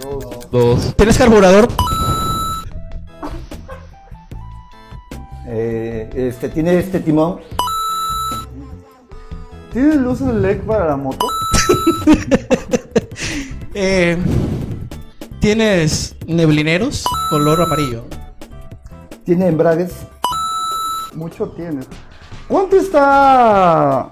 [0.02, 0.50] Dos.
[0.50, 0.96] Dos.
[0.96, 1.68] ¿Tienes carburador?
[5.46, 7.40] Eh, este, ¿Tiene este timón?
[9.78, 11.28] ¿Tienes luz LED para la moto?
[13.80, 14.18] Eh,
[15.40, 17.04] ¿Tienes neblineros?
[17.30, 18.02] Color amarillo.
[19.24, 19.92] ¿Tiene embragues?
[21.14, 21.86] Mucho tienes.
[22.48, 24.08] ¿Cuánto está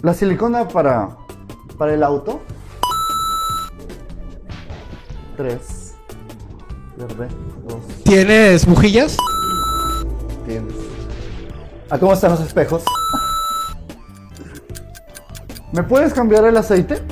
[0.00, 1.10] la silicona para,
[1.76, 2.40] para el auto?
[5.36, 5.94] Tres.
[6.96, 7.28] Verde.
[7.68, 8.02] Dos.
[8.02, 9.18] ¿Tienes bujillas?
[10.46, 10.74] Tienes.
[11.90, 12.82] ¿A cómo están los espejos?
[15.72, 17.02] ¿Me puedes cambiar el aceite?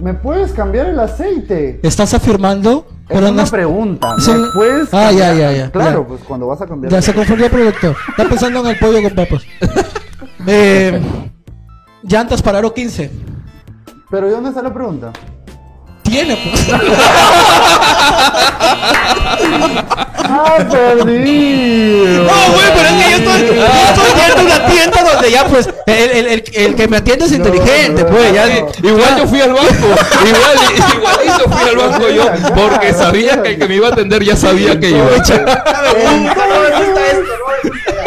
[0.00, 1.80] ¿Me puedes cambiar el aceite?
[1.82, 2.86] ¿Estás afirmando?
[3.08, 4.16] Es una pregunta.
[4.16, 5.36] ¿Me puedes Ah, ya, cambiar?
[5.36, 5.70] ya, ya.
[5.70, 6.08] Claro, Ya.
[6.08, 6.92] pues cuando vas a cambiar.
[6.92, 7.96] Ya se confundió el productor.
[8.08, 9.42] Está pensando en el pollo con papas.
[10.46, 11.00] Eh,
[12.02, 13.10] llantas para aro 15.
[14.10, 15.10] Pero ¿y dónde está la pregunta?
[16.14, 16.68] Tiene, pues.
[20.16, 22.22] ¡Ah, perdido!
[22.22, 25.44] No, güey, pero es que yo estoy, yo estoy yendo a una tienda donde ya,
[25.46, 28.46] pues, el, el, el, el que me atiende es inteligente, no, pues, ya.
[28.48, 29.88] Igual yo fui al banco.
[30.24, 30.56] Igual,
[30.96, 32.30] igualito fui al banco yo.
[32.54, 35.08] Porque sabía que el que me iba a atender ya sabía que iba.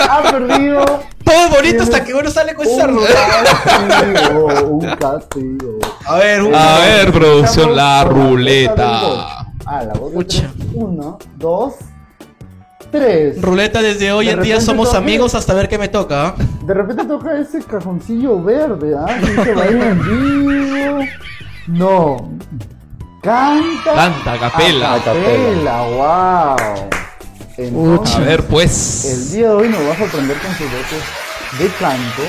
[0.10, 1.04] ¡Ha perdido!
[1.28, 5.80] Todo bonito hasta que uno sale con esa castigo, un castigo.
[6.06, 9.42] A ver, un- A ver, producción, la ruleta.
[9.66, 10.50] Ah, la tres.
[10.74, 11.74] Uno, dos,
[12.92, 13.42] tres.
[13.42, 14.98] Ruleta desde hoy De en día somos toque.
[15.00, 16.28] amigos hasta ver qué me toca.
[16.28, 16.36] ¿ah?
[16.66, 19.06] De repente toca ese cajoncillo verde, ¿ah?
[19.56, 21.00] Baila en vivo.
[21.68, 22.38] No.
[23.22, 23.94] Canta.
[23.94, 25.02] Canta, capela.
[25.04, 26.90] Capela, wow.
[27.58, 29.06] Entonces, A ver, pues.
[29.06, 32.22] El día de hoy nos va a sorprender con sus dotes de canto,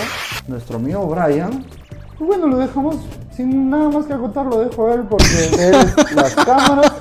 [0.47, 1.65] nuestro amigo Brian.
[2.21, 2.97] Y bueno, lo dejamos
[3.37, 5.25] sin nada más que acotar, lo dejo a él porque
[5.59, 6.93] él es las cámaras.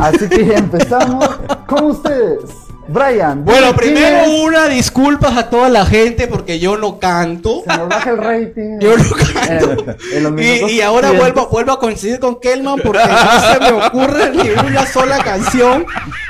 [0.00, 1.26] Así que ya empezamos
[1.66, 2.40] con ustedes.
[2.88, 3.44] Brian.
[3.44, 4.40] Bueno, ¿quién primero es?
[4.44, 7.62] una disculpas a toda la gente porque yo no canto.
[7.68, 8.78] Se nos baja el rating.
[8.80, 9.04] Yo no
[9.42, 9.92] canto.
[10.38, 14.30] Eh, Y, y ahora vuelvo, vuelvo a coincidir con Kelman porque no se me ocurre
[14.36, 15.84] ni una sola canción.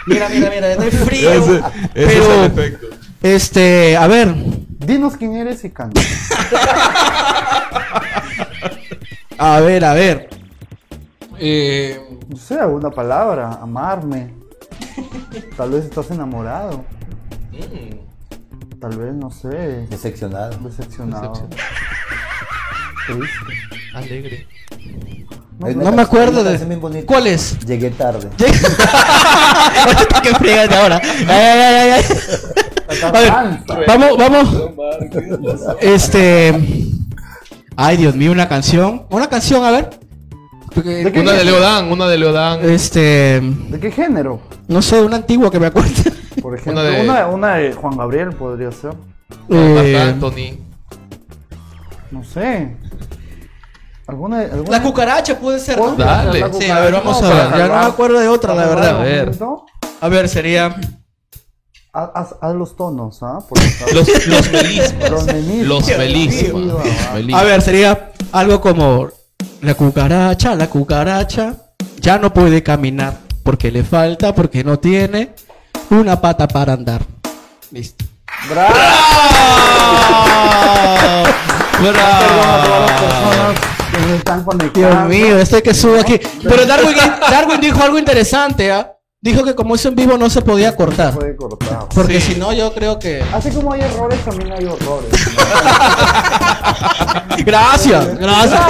[0.06, 1.30] Mira, mira, mira, estoy frío.
[1.30, 1.60] Ese-
[1.94, 2.86] ese es el pero, efecto.
[3.22, 4.34] este, a ver,
[4.86, 6.00] Dinos quién eres y canta.
[9.38, 10.28] a ver, a ver.
[11.38, 13.58] Eh, No sé, alguna palabra.
[13.60, 14.32] Amarme.
[15.56, 16.84] Tal vez estás enamorado.
[18.80, 19.86] Tal vez, no sé.
[19.90, 20.56] Decepcionado.
[20.58, 21.48] Decepcionado.
[23.06, 23.54] Triste.
[23.94, 24.46] Alegre.
[25.58, 27.04] No, no me acuerdo de.
[27.06, 27.58] ¿Cuál es?
[27.66, 28.28] Llegué tarde.
[29.86, 31.00] Ahorita que friegas de ahora.
[31.02, 32.65] Ay, ay, ay, ay.
[32.88, 33.76] A ver, Cansa.
[33.86, 34.70] vamos, vamos.
[35.80, 36.54] Este.
[37.76, 39.06] Ay, Dios mío, una canción.
[39.10, 39.90] Una canción, a ver.
[40.74, 41.20] Porque- ¿De qué?
[41.20, 42.60] Una de Leodán, una de Leodán.
[42.68, 43.40] Este.
[43.40, 44.40] ¿De qué género?
[44.68, 46.12] No sé, una antigua que me acuerde.
[46.42, 48.92] Por ejemplo, Una de- de, una de Juan Gabriel podría ser.
[49.48, 50.58] Eh, Anthony.
[52.10, 52.76] No sé.
[54.06, 55.96] ¿Alguna, alguna la cucaracha puede ser, ¿no?
[55.96, 56.44] Dale.
[56.52, 57.58] Sí, a ver, vamos a ver.
[57.58, 59.00] Ya no me acuerdo de otra, la verdad.
[59.00, 59.30] A ver.
[60.00, 60.76] A ver, sería.
[61.96, 63.38] Haz, los tonos, ¿ah?
[63.94, 65.10] Los, los melismas.
[65.10, 65.54] Los melismas.
[65.54, 65.64] mío.
[65.64, 65.86] Los
[67.14, 67.40] melismas.
[67.40, 69.08] A ver, sería algo como.
[69.62, 71.54] La cucaracha, la cucaracha.
[71.98, 73.16] Ya no puede caminar.
[73.42, 75.34] Porque le falta, porque no tiene
[75.88, 77.02] una pata para andar.
[77.70, 78.04] Listo.
[78.50, 78.74] ¡Bravo!
[83.90, 84.88] Que están conectando.
[84.88, 86.20] Dios mío, este que sube aquí.
[86.42, 86.96] Pero Darwin,
[87.30, 88.95] Darwin dijo algo interesante, ¿ah?
[89.26, 91.12] Dijo que como eso en vivo no se podía Se cortar.
[91.12, 91.88] puede cortar.
[91.92, 93.24] Porque si no, yo creo que.
[93.34, 95.10] Así como hay errores, también hay horrores.
[97.44, 98.60] Gracias, gracias.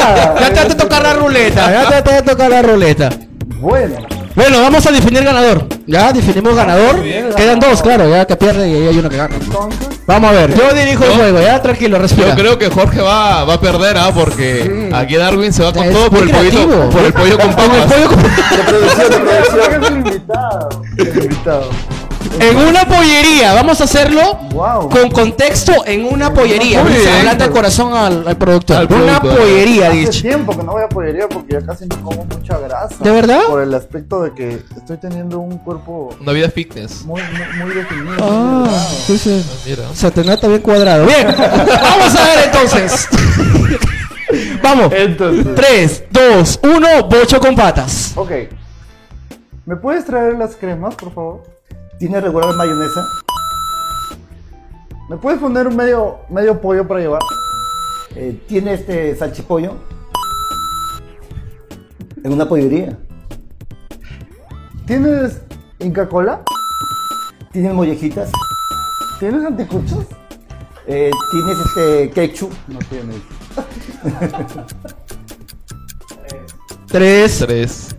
[0.41, 3.11] Ya te tocar la ruleta, ya te tocar la ruleta.
[3.61, 3.97] Bueno,
[4.37, 5.67] Bueno, vamos a definir ganador.
[5.87, 7.03] Ya definimos ganador.
[7.03, 7.31] bien.
[7.35, 9.35] Quedan dos, claro, ya que pierde y hay uno que gana.
[10.07, 12.29] Vamos a ver, yo dirijo el juego, ya tranquilo, respira.
[12.29, 14.11] Yo creo que Jorge va, va a perder, ¿ah?
[14.15, 14.95] Porque Sí.
[14.95, 16.91] aquí Darwin se va con Es todo por muy el, pollito, creativo.
[16.91, 17.93] por el pollo con papas.
[17.93, 19.69] pollo con- De producción, de creo producción.
[19.71, 20.69] que es el invitado.
[20.99, 21.71] El invitado.
[22.41, 24.21] En una pollería, vamos a hacerlo
[24.53, 24.89] Wow.
[24.91, 26.83] con contexto en una pollería.
[26.83, 27.09] Muy bien.
[27.09, 28.77] hablar del corazón al, al productor.
[28.77, 30.23] Al una pollería, Hace dicho.
[30.23, 32.97] tiempo que no voy a pollería porque ya casi no como mucha grasa.
[33.01, 33.41] ¿De verdad?
[33.49, 37.05] Por el aspecto de que estoy teniendo un cuerpo Una vida fitness.
[37.05, 38.07] muy, muy, muy definido.
[38.07, 38.87] muy Ah, delgado.
[39.07, 39.45] sí, sí.
[39.67, 39.83] Mira.
[39.95, 41.07] Satanás está bien cuadrado.
[41.07, 43.09] Bien, vamos a ver entonces.
[44.63, 44.93] Vamos.
[44.93, 48.13] Entonces, 3, 2, 1, bocho con patas.
[48.17, 48.31] ok.
[49.65, 51.43] ¿Me puedes traer las cremas, por favor?
[51.99, 53.09] ¿Tiene regular mayonesa?
[55.09, 57.23] ¿Me puedes poner un medio, medio pollo para llevar?
[58.15, 59.77] Eh, ¿Tiene este salchipollo?
[62.23, 62.99] En una pollería.
[64.87, 65.41] ¿Tienes
[65.79, 66.43] Inca Cola?
[67.53, 68.31] ¿Tienes mollejitas?
[69.19, 70.05] ¿Tienes anticuchos?
[70.87, 72.53] Eh, ¿Tienes este ketchup?
[72.69, 73.17] No tienes.
[76.87, 77.97] Tres, 3,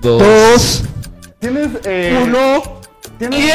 [0.00, 0.84] 2, dos,
[1.40, 2.79] ¿Tienes eh, uno.
[3.20, 3.52] ¿Tienes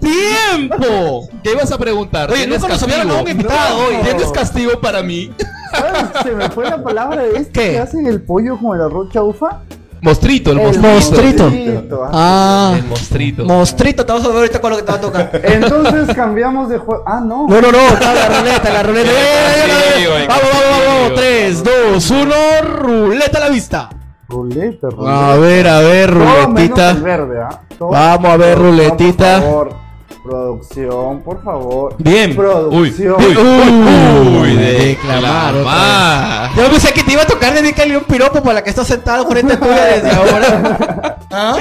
[0.00, 1.28] ¡Tiempo!
[1.42, 2.30] ¿Qué ibas a preguntar?
[2.30, 3.96] Oye, ¿Tienes nunca nos habían un invitado hoy.
[4.04, 5.32] ¿Tienes castigo para mí?
[5.72, 6.04] ¿Sabes?
[6.22, 7.70] Se me fue la palabra de este ¿Qué?
[7.72, 9.62] que hacen el pollo con el arroz chaufa.
[10.02, 11.44] Mostrito, el, El mostrito.
[11.44, 12.08] mostrito.
[12.12, 12.74] ah.
[12.76, 13.44] El mostrito.
[13.44, 15.30] mostrito, te vamos a ver ahorita con lo que te va a tocar.
[15.42, 17.02] Entonces cambiamos de juego.
[17.06, 17.46] Ah, no.
[17.48, 19.10] No, no, no, está la ruleta, la ruleta.
[19.10, 19.68] ¡Eh, eh,
[19.98, 20.22] eh!
[20.22, 21.14] el Vamos, vamos, vamos, castigo.
[21.16, 22.34] Tres, dos, uno,
[22.68, 23.88] ruleta a la vista.
[24.28, 25.32] Ruleta, ruleta.
[25.32, 26.90] A ver, a ver, Todo menos ruletita.
[26.90, 27.60] el verde, ¿ah?
[27.78, 29.34] Todo- Vamos a ver, ruletita.
[29.40, 29.85] Por favor.
[30.26, 31.94] Producción, por favor.
[31.98, 32.34] Bien.
[32.34, 33.14] Producción.
[33.16, 34.98] uy, Uy, uy, de.
[36.56, 39.28] Yo pensé que te iba a tocar dedicarle un piropo para la que está sentado
[39.28, 41.18] frente tuya desde ahora.
[41.30, 41.58] ¿Ah?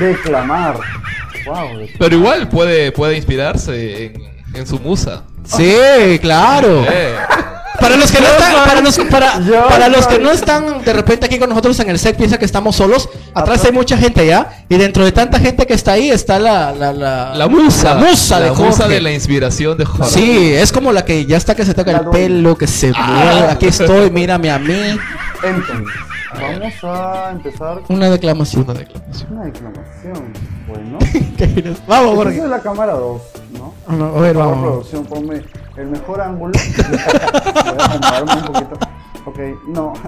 [0.00, 0.80] Declamar.
[1.46, 1.86] Wow.
[1.98, 4.22] Pero igual puede, puede inspirarse en,
[4.54, 5.22] en su musa.
[5.44, 6.84] Sí, claro.
[6.90, 7.14] Eh.
[7.78, 11.26] Para los que no están, para, los, para, para los que no están de repente
[11.26, 13.08] aquí con nosotros en el set, piensa que estamos solos.
[13.32, 14.64] Atrás hay mucha gente ya.
[14.68, 17.94] Y dentro de tanta gente que está ahí está la, la, la, La musa.
[17.94, 18.94] La musa de La musa Jorge.
[18.94, 20.10] de la inspiración de Jorge.
[20.10, 23.50] Sí, es como la que ya está que se toca el pelo, que se mueve.
[23.50, 24.74] Aquí estoy, mírame a mí.
[25.42, 25.86] Entonces,
[26.34, 28.64] vamos a empezar con Una declamación.
[28.68, 29.32] Una declamación.
[29.32, 30.32] una declamación.
[30.68, 30.98] Bueno.
[31.88, 32.38] Vamos, Jorge.
[32.38, 33.22] es la cámara 2,
[33.54, 33.74] ¿no?
[33.96, 34.60] No, a ver, vamos.
[34.60, 35.42] producción, ponme
[35.76, 36.52] el mejor ángulo.
[36.76, 36.96] Voy
[37.78, 38.78] a acomodarme un poquito.
[39.26, 39.92] Ok, no.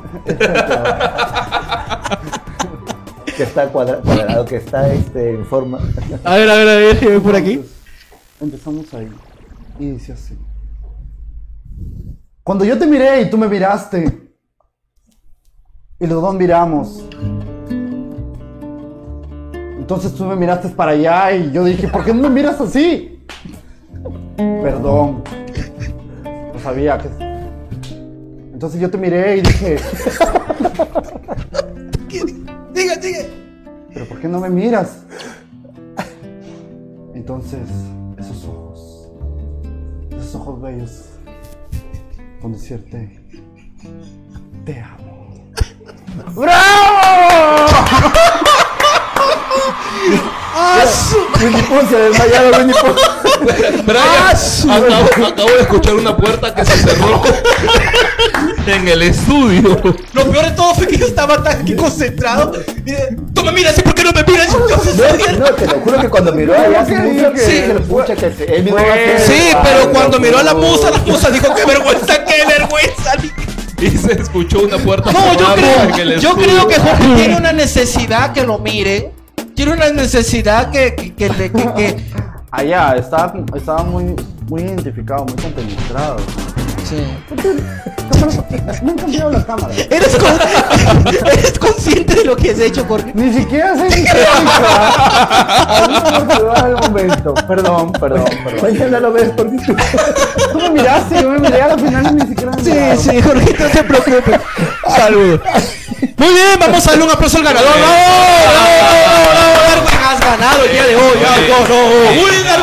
[3.37, 5.79] Que está cuadra- cuadrado, que está este, en forma.
[6.23, 7.53] A ver, a ver, a ver, si por aquí.
[7.53, 7.73] Entonces,
[8.41, 9.09] empezamos ahí.
[9.79, 10.37] Y dice así.
[12.43, 14.35] Cuando yo te miré y tú me miraste.
[15.99, 17.05] Y los dos miramos.
[19.79, 23.25] Entonces tú me miraste para allá y yo dije, ¿por qué no me miras así?
[24.37, 25.23] Perdón.
[26.63, 27.09] Sabía que...
[28.53, 29.77] Entonces yo te miré y dije,
[32.73, 33.25] Diga, diga.
[33.93, 35.03] ¿pero por qué no me miras?
[37.15, 37.61] Entonces,
[38.19, 39.11] esos ojos,
[40.11, 41.09] esos ojos bellos,
[42.41, 43.21] con decirte,
[44.65, 45.53] te amo.
[46.35, 47.67] ¡Bravo!
[51.41, 52.95] Winnie Pooh se ha desmayado, Winnie Pooh.
[53.85, 54.05] Brian,
[54.71, 57.23] acabo, acabo de escuchar una puerta que se cerró
[58.67, 59.81] en el estudio.
[60.13, 62.53] Lo peor de todo fue que yo estaba tan aquí concentrado.
[63.35, 64.49] Tú me miras, ¿y por qué no me miras?
[64.53, 66.55] No, te lo juro que cuando miró
[67.89, 70.91] pucha, que se- él mismo a hacer- Sí, Ay, pero cuando miró a la musa,
[70.91, 73.13] la musa dijo, qué vergüenza, qué vergüenza.
[73.81, 78.33] Y se escuchó una puerta No, yo creo, yo creo que Jorge tiene una necesidad
[78.33, 79.11] que lo mire.
[79.55, 81.97] Tiene una necesidad que, que, que, le- que- que-
[82.51, 84.15] Allá, estaba, estaba muy,
[84.49, 86.17] muy identificado, muy compenetrado.
[86.89, 87.07] Sí.
[88.21, 89.73] No han cambiado la cámara.
[89.91, 90.39] ¿Eres, con-
[91.33, 93.11] ¿Eres consciente de lo que has hecho, Jorge?
[93.15, 94.11] Ni siquiera sé ni qué
[95.67, 97.35] Ahorita el momento.
[97.49, 98.63] Perdón, perdón, perdón.
[98.63, 99.77] Mañana lo ves porque tú-
[100.53, 102.99] Tú me miraste, yo me miré a la final y ni siquiera me Sí, miraron.
[102.99, 104.41] sí, Jorgito, no te preocupes.
[104.95, 105.41] Saludos.
[106.19, 107.71] Muy bien, vamos a darle un aplauso al ganador.
[110.25, 111.19] Ganado el día de hoy.
[111.27, 112.63] ¡Ah, no, no!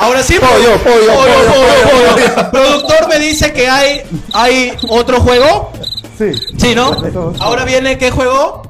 [0.00, 5.72] Ahora sí, pollo, pollo, pollo, pollo, Productor me dice que hay, hay otro juego.
[6.16, 6.32] Sí.
[6.56, 6.92] Sí, ¿no?
[7.40, 8.62] Ahora viene qué juego?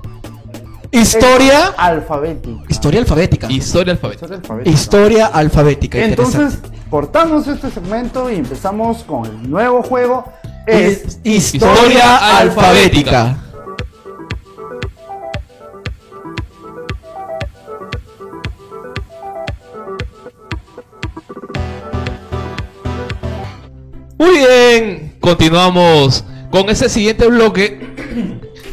[0.91, 1.75] Historia.
[1.77, 2.65] Alfabética.
[2.69, 3.47] Historia alfabética.
[3.51, 4.39] Historia alfabética.
[4.65, 5.99] Historia alfabética.
[5.99, 6.59] Entonces,
[6.89, 10.33] cortamos este segmento y empezamos con el nuevo juego.
[10.67, 13.37] Es His- Historia alfabética.
[24.19, 27.79] Muy bien, continuamos con ese siguiente bloque.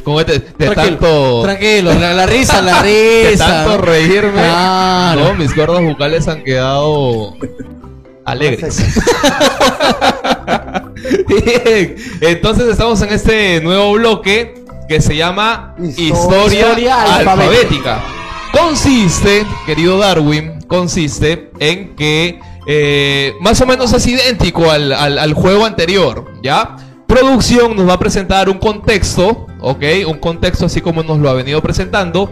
[0.04, 0.40] Con este, de
[0.70, 1.42] Tranquilo, tanto.
[1.44, 3.46] tranquilo, la, la risa, la De risa.
[3.66, 4.34] tanto reírme.
[4.34, 5.24] Claro.
[5.24, 7.36] No, mis cuerdas vocales han quedado
[8.24, 8.78] alegres.
[11.28, 17.32] Bien, entonces estamos en este nuevo bloque que se llama Historia Historia, alfabética.
[17.32, 18.04] alfabética.
[18.52, 25.66] Consiste, querido Darwin, consiste en que eh, más o menos es idéntico al, al- juego
[25.66, 26.76] anterior, ¿ya?
[27.08, 29.84] Producción nos va a presentar un contexto, ¿ok?
[30.08, 32.32] Un contexto así como nos lo ha venido presentando.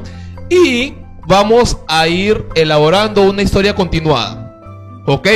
[0.49, 4.51] y vamos a ir elaborando una historia continuada.
[5.07, 5.27] Ok.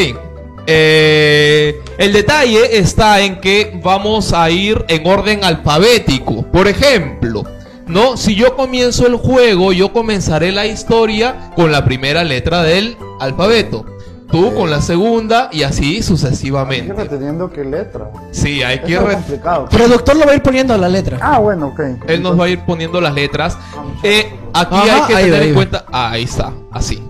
[0.69, 6.43] Eh, el detalle está en que vamos a ir en orden alfabético.
[6.51, 7.43] Por ejemplo,
[7.87, 12.97] no, si yo comienzo el juego, yo comenzaré la historia con la primera letra del
[13.21, 13.85] alfabeto.
[14.31, 16.91] Tú con la segunda y así sucesivamente.
[16.93, 18.11] reteniendo qué letra.
[18.31, 19.69] Sí, hay que re- complicado.
[19.69, 21.17] Productor lo va a ir poniendo a la letra.
[21.21, 21.79] Ah, bueno, ok.
[22.07, 23.57] Él nos va a ir poniendo las letras.
[24.03, 25.85] Eh, aquí Ajá, hay que ahí tener va, en cuenta.
[25.91, 27.01] Ah, ahí está, así.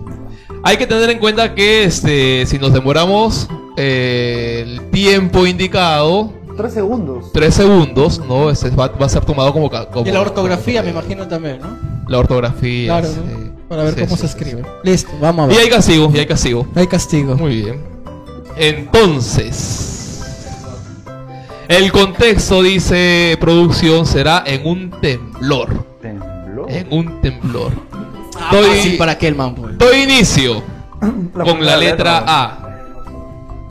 [0.62, 6.74] Hay que tener en cuenta que este, si nos demoramos eh, el tiempo indicado, Tres
[6.74, 7.32] segundos.
[7.32, 8.50] tres segundos, ¿no?
[8.50, 9.70] Este va, va a ser tomado como,
[10.04, 11.76] Y la ortografía, me imagino también, ¿no?
[12.08, 12.86] La ortografía.
[13.00, 13.20] Claro, sí.
[13.24, 13.47] ¿no?
[13.68, 14.62] Para ver Sí, cómo sí, se sí, escribe.
[14.82, 15.54] Listo, vamos a sí.
[15.54, 15.64] Y ver.
[15.66, 16.66] hay castigo, y hay castigo.
[16.74, 17.36] Hay castigo.
[17.36, 17.80] Muy bien.
[18.56, 20.20] Entonces,
[21.68, 25.84] el contexto, dice producción, será en un temblor.
[26.00, 26.66] Tembló.
[26.68, 27.72] En un temblor.
[28.40, 29.76] Ah, Doy- fácil para Kelman, pues.
[29.78, 30.62] Doy inicio
[31.34, 32.64] con la letra A.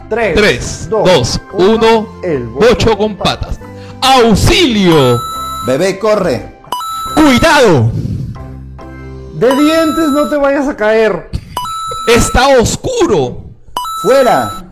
[0.10, 3.60] Tres, 3, dos, 2, 1, el bocho con patas.
[4.02, 5.20] ¡Auxilio!
[5.66, 6.60] Bebé, corre.
[7.14, 7.92] ¡Cuidado!
[9.38, 11.30] De dientes no te vayas a caer.
[12.08, 13.46] Está oscuro.
[14.02, 14.64] Fuera.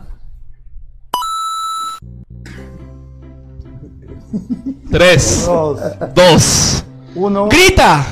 [4.90, 5.80] Tres, Dos,
[6.14, 6.84] dos.
[7.14, 7.48] uno.
[7.48, 8.04] ¡Grita!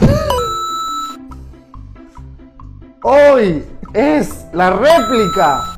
[3.03, 5.77] Hoy es la réplica.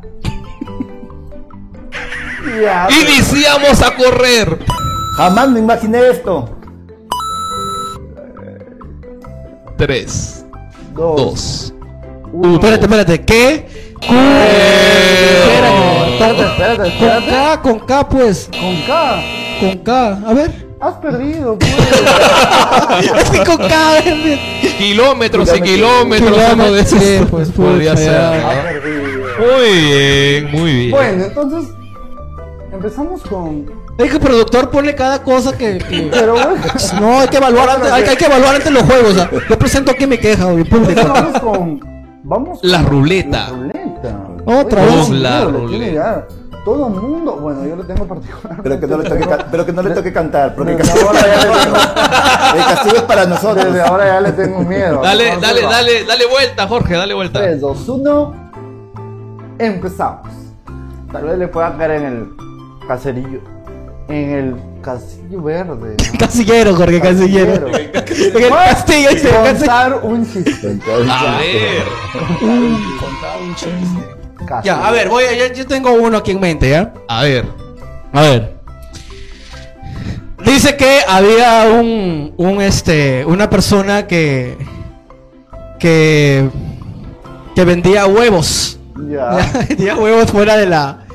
[2.62, 2.88] Ya.
[2.90, 4.58] Iniciamos a correr.
[5.16, 6.50] Jamás me imaginé esto.
[9.76, 10.45] Tres,
[10.96, 11.16] Dos.
[11.16, 11.74] dos,
[12.32, 12.48] uno.
[12.48, 12.54] uno.
[12.54, 13.24] Espérate, espérate.
[13.24, 13.66] ¿Qué?
[14.08, 15.36] Eh,
[16.12, 17.30] Espérate, espérate, Con espérate.
[17.30, 18.48] K, con K, pues.
[18.50, 19.22] Con K.
[19.60, 20.20] Con K.
[20.26, 20.66] A ver.
[20.80, 21.74] Has perdido, pues.
[23.16, 24.02] Es que con K.
[24.78, 26.30] Kilómetros y kilómetros.
[26.30, 28.20] Kilómetros, uno de esos sí, pues, podría ser.
[29.38, 30.90] Muy bien, muy bien.
[30.90, 31.70] Bueno, entonces
[32.72, 33.85] empezamos con.
[33.98, 35.78] Es que el productor pone cada cosa que.
[35.78, 36.50] que- Pero bueno,
[37.00, 39.10] No, hay que evaluar antes, hay, hay que evaluar antes los juegos.
[39.12, 41.96] o sea, yo presento aquí mi queja, entonces vamos con.
[42.24, 43.50] Vamos La con ruleta.
[43.50, 44.18] La ruleta.
[44.44, 45.04] Otra Oye, vez.
[45.06, 46.26] todo el La ruleta.
[46.64, 47.36] Todo el mundo.
[47.36, 48.58] Bueno, yo le tengo particular.
[48.60, 51.20] Pero que no le toque, pero que no le toque cantar, porque el castigo, ahora
[51.20, 51.76] ya le tengo-
[52.56, 53.64] el castigo es para nosotros.
[53.66, 55.00] Desde ahora ya le tengo miedo.
[55.00, 57.38] Dale, dale, dale, dale vuelta, Jorge, dale vuelta.
[57.38, 58.34] 3, 2, 1.
[59.60, 60.28] Empezamos.
[61.12, 62.28] Tal vez le pueda caer en el
[62.88, 63.40] caserillo.
[64.08, 65.96] En el casillo verde.
[66.12, 66.18] ¿no?
[66.18, 67.68] Casillero, Jorge, casillero.
[67.74, 69.56] En el castillo, el castillo.
[69.56, 70.78] Contar un chiste.
[71.10, 71.86] A ver.
[74.62, 76.92] Ya, a ver, voy a, yo, yo tengo uno aquí en mente, ¿ya?
[77.08, 77.44] A ver.
[78.12, 78.56] A ver.
[80.44, 84.56] Dice que había un, un este, una persona que,
[85.80, 86.48] que,
[87.54, 88.78] que vendía huevos.
[89.08, 89.50] Ya.
[89.68, 91.05] vendía huevos fuera de la,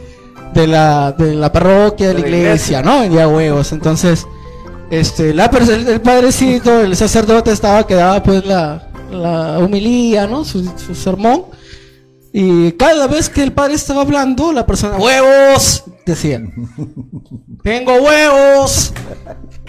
[0.54, 2.82] de la, de la parroquia, de la De la iglesia, iglesia.
[2.82, 3.00] ¿no?
[3.02, 3.72] Vendía huevos.
[3.72, 4.26] Entonces,
[4.90, 10.44] este, la, el, el padrecito, el sacerdote estaba que daba pues la, la humilía, ¿no?
[10.44, 11.46] Su, su sermón.
[12.34, 16.42] Y cada vez que el padre estaba hablando, la persona, huevos, decía.
[17.64, 18.94] Tengo huevos.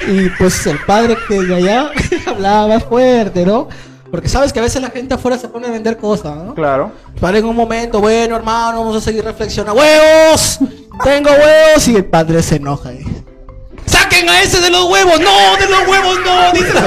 [0.08, 1.90] Y pues el padre que de allá
[2.26, 3.68] hablaba fuerte, ¿no?
[4.12, 6.54] Porque sabes que a veces la gente afuera se pone a vender cosas, ¿no?
[6.54, 6.92] Claro.
[7.18, 9.80] Para en un momento, bueno, hermano, vamos a seguir reflexionando.
[9.80, 10.58] ¡Huevos!
[11.02, 11.88] ¡Tengo huevos!
[11.88, 12.92] Y el padre se enoja.
[12.92, 13.06] y,
[13.86, 15.18] ¡Saquen a ese de los huevos!
[15.18, 15.56] ¡No!
[15.56, 16.52] ¡De los huevos no!
[16.52, 16.72] Dice.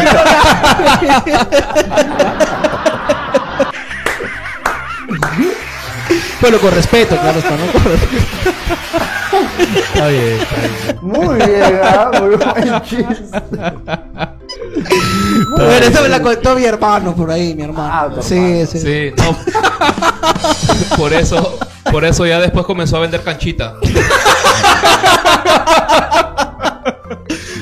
[6.41, 7.71] Bueno, con respeto, claro, está, ¿no?
[7.71, 8.26] Con respeto.
[9.80, 10.76] Está bien, está bien.
[11.01, 12.11] Muy bien, ¿ah?
[12.21, 13.15] muy buen chiste.
[15.51, 17.89] Bueno, esta me la contó mi hermano por ahí, mi hermano.
[17.91, 18.65] Ah, tu sí, hermano.
[18.67, 19.37] sí, Sí, no.
[20.97, 21.57] Por eso,
[21.91, 23.75] por eso ya después comenzó a vender canchita.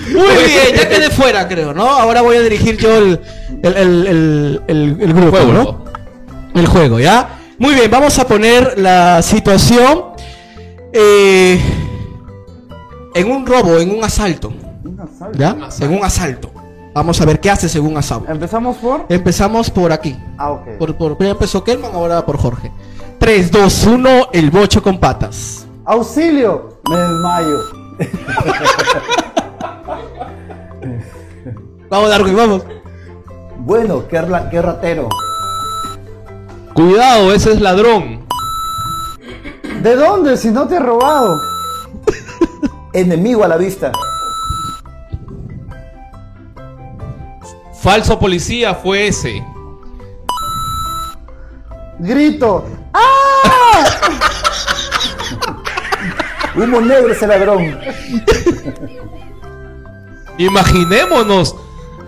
[0.08, 1.88] Muy bien, ya quedé fuera, creo, ¿no?
[1.90, 3.20] Ahora voy a dirigir yo el,
[3.64, 5.86] el, el, el, el- el grupo, Juego, ¿no?
[6.60, 7.40] El juego, ¿ya?
[7.58, 10.06] Muy bien, vamos a poner la situación
[10.92, 11.60] eh,
[13.16, 15.32] en un robo, en un asalto, Una salsa.
[15.38, 15.86] ¿ya?
[15.86, 16.52] En un asalto.
[16.94, 18.32] Vamos a ver qué hace según asalto.
[18.32, 19.06] Empezamos por.
[19.10, 20.16] Empezamos por aquí.
[20.38, 20.78] Ah, ok.
[20.78, 22.72] Por, por, primero empezó Kelman, ahora por Jorge.
[23.20, 25.66] 3, 2, 1, el bocho con patas.
[25.86, 26.80] ¡Auxilio!
[26.90, 27.60] Me desmayo.
[31.90, 32.64] Vamos, Darwin, vamos.
[33.60, 34.20] Bueno, qué,
[34.50, 35.10] qué ratero.
[36.74, 38.26] Cuidado, ese es ladrón.
[39.84, 41.40] ¿De dónde si no te he robado?
[42.94, 43.92] Enemigo a la vista.
[47.84, 49.46] Falso policía fue ese.
[52.00, 52.66] grito.
[52.94, 53.84] ¡Ah!
[56.56, 57.78] Humo negro ese ladrón.
[60.38, 61.58] Imaginémonos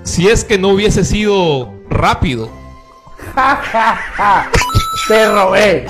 [0.04, 2.50] si es que no hubiese sido rápido.
[3.36, 4.50] ¡Ja, ja, ja!
[5.10, 5.88] ¡Te robé!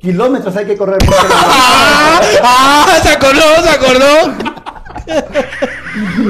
[0.00, 0.98] Kilómetros hay que correr.
[2.42, 2.98] ¡Ah!
[3.00, 3.62] ¡Se acordó!
[3.62, 4.34] ¡Se acordó!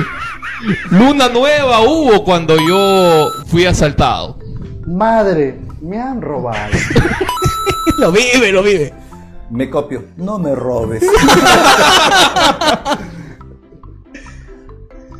[0.90, 4.38] Luna nueva hubo cuando yo fui asaltado.
[4.86, 6.72] Madre, me han robado.
[7.98, 8.94] Lo vive, lo vive.
[9.50, 10.04] Me copio.
[10.16, 11.02] No me robes.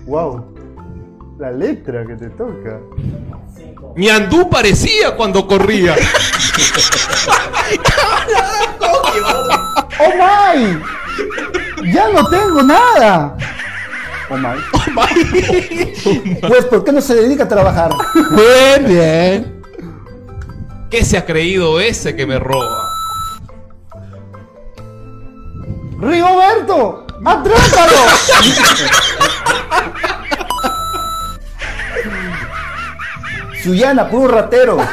[0.07, 0.43] Wow.
[1.39, 2.81] La letra que te toca.
[3.95, 5.95] Mi andú parecía cuando corría.
[10.01, 10.81] ¡Oh my!
[11.93, 13.37] ¡Ya no tengo nada!
[14.31, 14.59] ¡Oh my!
[16.47, 17.91] Pues, ¿por qué no se dedica a trabajar?
[18.15, 19.63] Bien, bien.
[20.91, 22.89] ¿Qué se ha creído ese que me roba?
[26.01, 27.07] ¡Rigoberto!
[27.25, 27.97] ¡Atrápalo!
[33.63, 34.77] Suyana, puro ratero.
[34.77, 34.87] Bueno,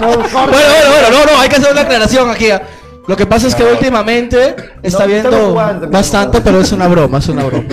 [0.00, 2.50] bueno, bueno, no, no, hay que hacer una aclaración aquí.
[2.50, 2.62] ah.
[3.06, 7.44] Lo que pasa es que últimamente está viendo bastante, pero es una broma, es una
[7.44, 7.68] broma.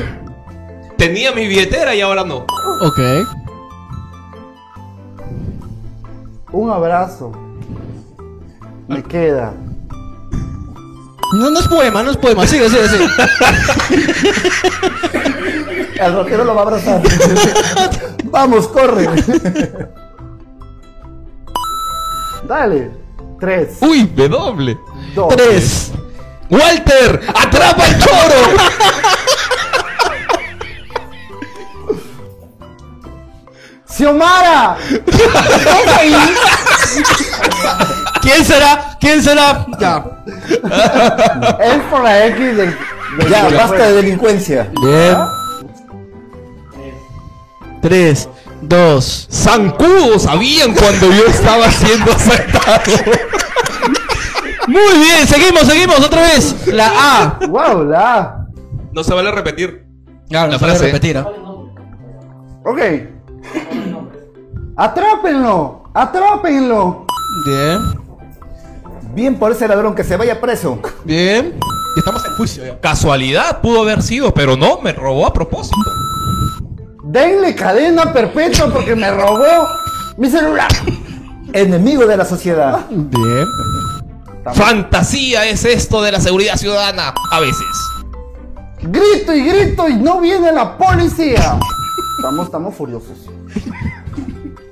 [0.98, 2.46] Tenía mi billetera y ahora no.
[2.82, 3.00] Ok.
[6.52, 7.32] Un abrazo.
[8.88, 9.54] Me queda.
[11.34, 12.48] No, no es poema, no es poema.
[12.48, 13.08] Sigue, sigue, sigue.
[16.02, 17.02] Al ratero lo va a abrazar.
[18.26, 19.08] Vamos, corre.
[22.48, 22.92] Dale.
[23.40, 24.78] Tres, Uy, W.
[25.16, 25.36] dos.
[25.36, 25.92] Tres.
[26.50, 28.58] Walter, atrapa el choro.
[33.88, 34.78] ¡Xiomara!
[34.90, 36.16] ¿Estás ahí?
[38.22, 38.98] ¿Quién será?
[39.00, 39.66] ¿Quién será?
[39.80, 40.06] Ya.
[41.62, 42.78] Es por la X del.
[43.18, 44.70] del- Ya, basta de delincuencia.
[44.82, 45.18] Bien.
[47.82, 48.30] Tres,
[48.62, 49.28] dos.
[49.32, 53.12] Zancudos sabían cuando yo estaba siendo asaltado.
[54.70, 56.68] Muy bien, seguimos, seguimos, otra vez.
[56.68, 57.40] La A.
[57.48, 58.48] Wow, la A.
[58.94, 59.84] No se vale repetir.
[60.30, 60.86] La no puede frase.
[60.86, 61.18] repetir.
[61.18, 61.28] ¿ah?
[62.66, 62.80] Ok.
[64.78, 65.84] Atrápenlo.
[65.94, 67.06] Atrápenlo.
[67.46, 67.80] Bien,
[69.14, 70.80] Bien por ese ladrón que se vaya preso.
[71.04, 71.56] bien.
[71.96, 72.80] Y Estamos en juicio ya.
[72.80, 75.76] Casualidad pudo haber sido, pero no, me robó a propósito.
[77.06, 79.68] Denle cadena perpetua porque me robó
[80.18, 80.70] mi celular.
[81.54, 82.86] Enemigo de la sociedad.
[82.92, 83.48] Bien.
[84.54, 87.14] Fantasía es esto de la seguridad ciudadana.
[87.32, 87.68] A veces.
[88.82, 91.60] Grito y grito y no viene la policía.
[92.18, 93.18] Estamos, estamos furiosos.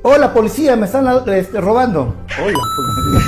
[0.04, 2.16] Hola, policía, me están este, robando.
[2.42, 3.20] Hola, policía.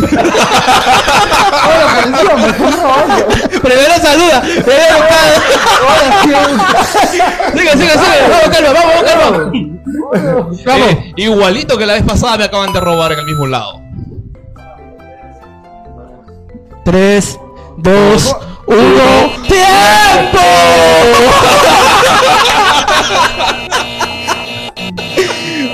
[1.65, 3.27] Hola, policía, me están robando.
[3.61, 4.41] Primero saluda.
[4.41, 4.95] Primero
[5.87, 6.07] Hola,
[7.53, 8.19] Sigue, sigue, sigue.
[8.29, 9.51] Vamos, calma, vamos, calma.
[10.65, 10.87] Vamos.
[10.87, 13.88] Eh, igualito que la vez pasada me acaban de robar en el mismo lado.
[16.89, 17.39] Tres,
[17.77, 18.35] dos,
[18.65, 19.43] uno.
[19.47, 20.39] ¡Tiempo!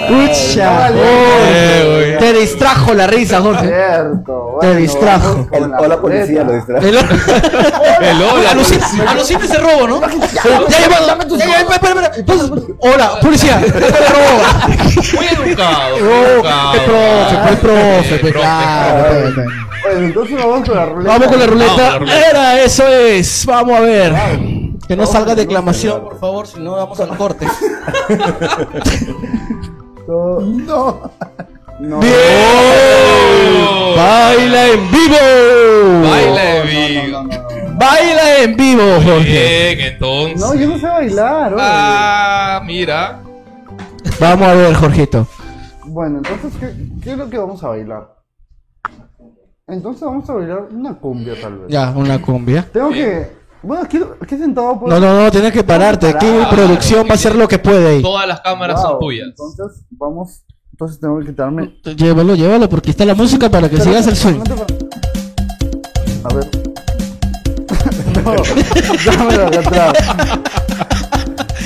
[0.07, 2.17] Pucha, Jorge.
[2.19, 3.67] Te distrajo la risa, Jorge.
[3.67, 4.57] Cierto.
[4.61, 5.47] Te distrajo.
[5.51, 6.89] El la hola, policía, lo distrae.
[6.89, 8.51] El- El hola,
[9.09, 10.01] Alucina, ese robo, ¿no?
[10.01, 10.07] Ya,
[10.43, 12.45] ya, ya, ya, espera, espera,
[12.81, 13.57] hola, policía.
[15.15, 15.97] Muy educado.
[15.97, 16.71] muy Oh, educado.
[16.73, 19.43] qué profe, qué profe, Eh, pues, claro,
[19.99, 20.29] pues, pues.
[20.31, 21.11] Bueno, entonces vamos con la ruleta.
[21.11, 21.73] Vamos con la ruleta.
[21.73, 22.29] con la ruleta.
[22.29, 23.45] Era, eso es.
[23.45, 24.13] Vamos a ver.
[24.87, 27.47] Que no salga declamación, por favor, si no vamos al corte.
[30.07, 30.39] No.
[31.79, 31.99] No.
[31.99, 32.11] Bien.
[33.97, 36.09] Baila en vivo.
[36.09, 37.11] Baila en vivo.
[37.11, 37.77] No, no, no, no.
[37.77, 39.75] Baila en vivo, Jorge.
[39.75, 40.39] Bien, entonces.
[40.39, 41.53] No, yo no sé bailar.
[41.53, 41.63] oye.
[41.65, 43.19] Ah, mira.
[44.19, 45.27] Vamos a ver, Jorgito.
[45.85, 46.73] Bueno, entonces, ¿qué,
[47.03, 48.14] ¿qué es lo que vamos a bailar?
[49.67, 51.67] Entonces vamos a bailar una cumbia, tal vez.
[51.69, 52.67] Ya, una cumbia.
[52.71, 53.31] Tengo que.
[53.63, 54.99] Bueno, aquí, aquí sentado puedo.
[54.99, 56.07] No, no, no, tienes que pararte.
[56.07, 56.49] Aquí Parar.
[56.51, 58.01] producción va a hacer lo que puede ahí.
[58.03, 59.27] Todas las cámaras son tuyas.
[59.29, 60.43] Entonces, vamos.
[60.71, 61.79] Entonces tengo que quitarme.
[61.95, 64.41] Llévalo, llévalo, porque está la música para que sigas el swing.
[66.25, 66.47] A ver.
[68.23, 68.35] no,
[69.17, 69.93] dámelo acá atrás.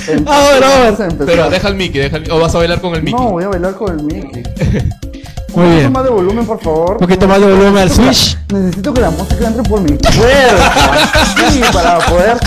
[0.07, 1.17] Entonces, A ver, a ver.
[1.25, 3.19] Pero deja el Mickey, deja el- o vas a bailar con el Mickey.
[3.19, 4.43] No, voy a bailar con el Mickey.
[5.55, 5.83] Muy Un bien.
[5.83, 6.91] poquito más de volumen, por favor.
[6.91, 8.37] Un poquito más de volumen al switch.
[8.51, 10.13] Necesito que la música entre por mi cuerpo.
[11.73, 12.37] para poder,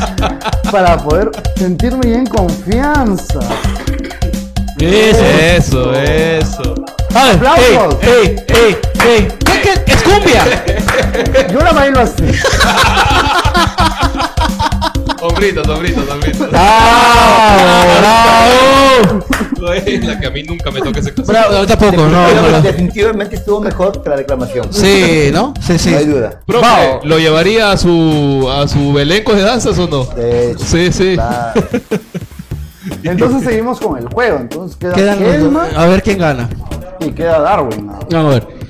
[0.71, 3.41] para poder sentirme bien confianza.
[4.79, 5.25] Eso.
[5.25, 6.75] Eso, eso.
[7.15, 7.99] ¡Aplausos!
[8.03, 8.77] ey, ey, ey,
[9.07, 9.29] ey.
[9.45, 9.93] ¿Qué, qué?
[9.93, 10.45] ¡Es cumbia!
[11.53, 12.25] Yo la bailo así.
[15.23, 16.47] Hombrito, hombrito, hombrito.
[16.51, 18.01] ¡Bravo!
[18.01, 19.75] ¡Bravo!
[19.75, 21.31] Es la que a mí nunca me toca ese caso.
[21.31, 22.61] Bravo, no, tampoco, no, Pero no, no.
[22.63, 24.73] Definitivamente estuvo mejor que la declamación.
[24.73, 25.55] Sí, ¿no?
[25.61, 25.91] Sí, sí.
[25.93, 26.41] No hay duda.
[26.45, 27.01] Profe, Vao.
[27.05, 30.05] ¿lo llevaría a su a su elenco de danzas o no?
[30.05, 30.65] De hecho.
[30.65, 31.17] Sí, sí.
[33.05, 34.39] Entonces seguimos con el juego.
[34.39, 35.37] Entonces queda Quedan los dos.
[35.39, 36.49] Kelma A ver quién gana.
[36.99, 37.87] y queda Darwin.
[37.87, 37.99] ¿no?
[38.11, 38.62] Vamos a ver.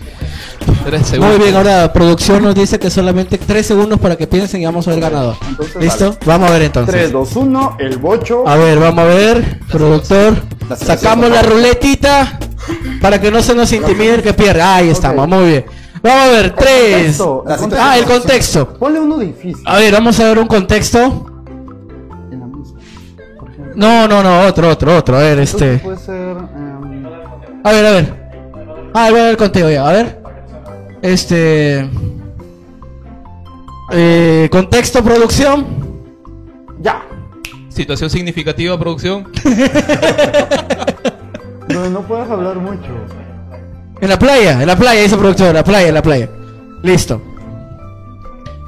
[0.85, 1.37] Tres segundos.
[1.37, 4.87] Muy bien, ahora producción nos dice que solamente 3 segundos para que piensen y vamos
[4.89, 5.37] a ver ganador.
[5.49, 6.17] Entonces, ¿Listo?
[6.27, 6.95] Vamos a ver entonces.
[6.95, 8.47] 3, 2, 1, el bocho.
[8.49, 10.35] A ver, vamos a ver, productor.
[10.69, 12.39] La Sacamos la ruletita
[13.01, 14.63] para que no se nos intimide el que pierde.
[14.63, 15.65] Ahí estamos, muy bien.
[16.03, 17.17] Vamos a ver, 3.
[17.17, 17.77] contexto, el contexto.
[17.81, 18.75] Ah, el contexto.
[18.75, 19.63] Ponle uno difícil.
[19.67, 21.27] A ver, vamos a ver un contexto.
[22.33, 22.81] En la música,
[23.39, 23.73] por ejemplo.
[23.77, 25.17] No, no, no, otro, otro, otro.
[25.17, 25.79] A ver, Entonces este.
[25.85, 26.15] puede ser.
[26.17, 27.07] em,
[27.65, 28.23] A ver, a ver.
[28.95, 29.89] Ah, voy a ver contigo ya.
[29.89, 30.22] A ver.
[31.03, 31.89] Este.
[33.93, 35.67] Eh, contexto, producción.
[36.81, 37.03] ya.
[37.69, 39.31] Situación significativa, producción.
[41.69, 42.89] Donde no puedes hablar mucho.
[44.01, 45.49] En la playa, en la playa, dice productor.
[45.49, 46.29] En la playa, en la playa.
[46.83, 47.21] Listo.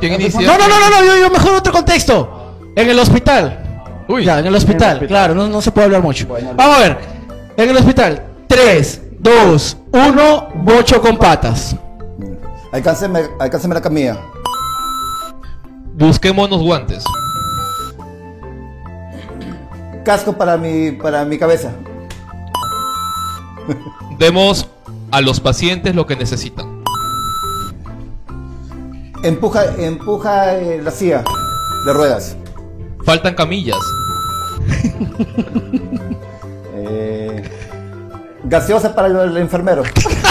[0.01, 0.41] ¿Quién inicia?
[0.41, 2.57] No, no, no, no, no, yo, yo mejor otro contexto.
[2.75, 3.83] En el hospital.
[4.09, 4.25] Uy.
[4.25, 5.09] Ya, en el hospital, En el hospital.
[5.09, 6.27] claro, no, no se puede hablar mucho.
[6.27, 6.99] Bueno, Vamos a ver.
[7.57, 8.23] En el hospital.
[8.49, 11.77] 3, 2, 1, bocho con patas.
[12.75, 14.19] Alcánceme, alcánceme la camilla.
[15.93, 17.05] Busquémonos guantes.
[20.05, 21.71] Casco para mi, para mi cabeza.
[24.19, 24.69] Demos
[25.13, 26.83] a los pacientes lo que necesitan.
[29.23, 31.23] Empuja, empuja eh, la silla
[31.87, 32.37] de ruedas.
[33.05, 33.79] Faltan camillas.
[36.77, 37.51] Eh,
[38.43, 39.85] gaseosa para el, el enfermero.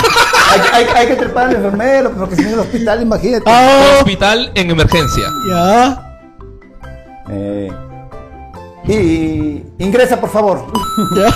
[0.51, 3.43] hay, hay- hay que trepar al enfermero, porque si no en el hospital, imagínate.
[3.47, 5.25] Ah, Hospital en emergencia.
[5.49, 6.09] ya.
[7.29, 7.71] Eh,
[8.85, 10.65] y ingresa, por favor.
[11.15, 11.33] Ya.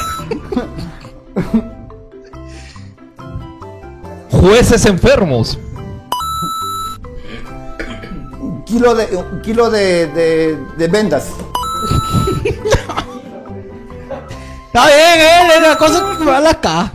[4.32, 5.58] Jueces enfermos.
[8.40, 11.30] Un kilo de, un kilo de, de, de vendas.
[14.68, 16.92] Está bien, eh, es la cosa que va a la acá.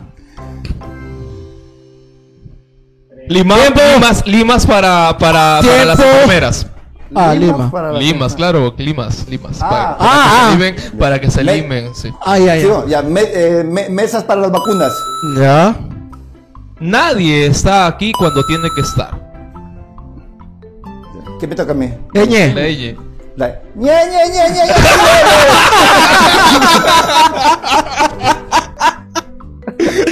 [3.29, 3.57] Lima-
[3.95, 6.67] limas, limas para, para, para las enfermeras.
[7.15, 7.71] Ah, Lima.
[7.71, 9.59] para Limas, claro, limas, limas.
[9.61, 9.69] Ah.
[9.69, 10.47] para, para Ah, que ah.
[10.49, 12.11] se limen, para que se Me- limen, sí.
[12.25, 12.73] Ay, ay, Sí, ay.
[12.73, 14.93] bueno, ya, me- eh, me- mesas para las vacunas.
[15.39, 15.77] Ya.
[16.81, 19.11] Nadie está aquí cuando tiene que estar.
[21.39, 21.93] ¿Qué me toca a mí?
[22.15, 22.55] Eñe.
[22.55, 22.97] Leye.
[23.37, 24.75] La- ña, ña, ña, ña, ña.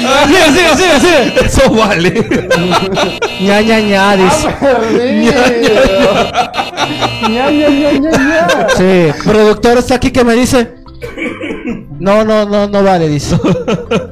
[0.01, 1.47] Sigue, sigue, sigue, sigue.
[1.47, 2.11] Eso vale.
[3.41, 4.49] ña, ña, ña, dice.
[7.29, 8.67] ña, ña, ña, ña, ña.
[8.77, 10.75] Sí, productor está aquí que me dice.
[11.99, 13.37] No, no, no, no vale, dice.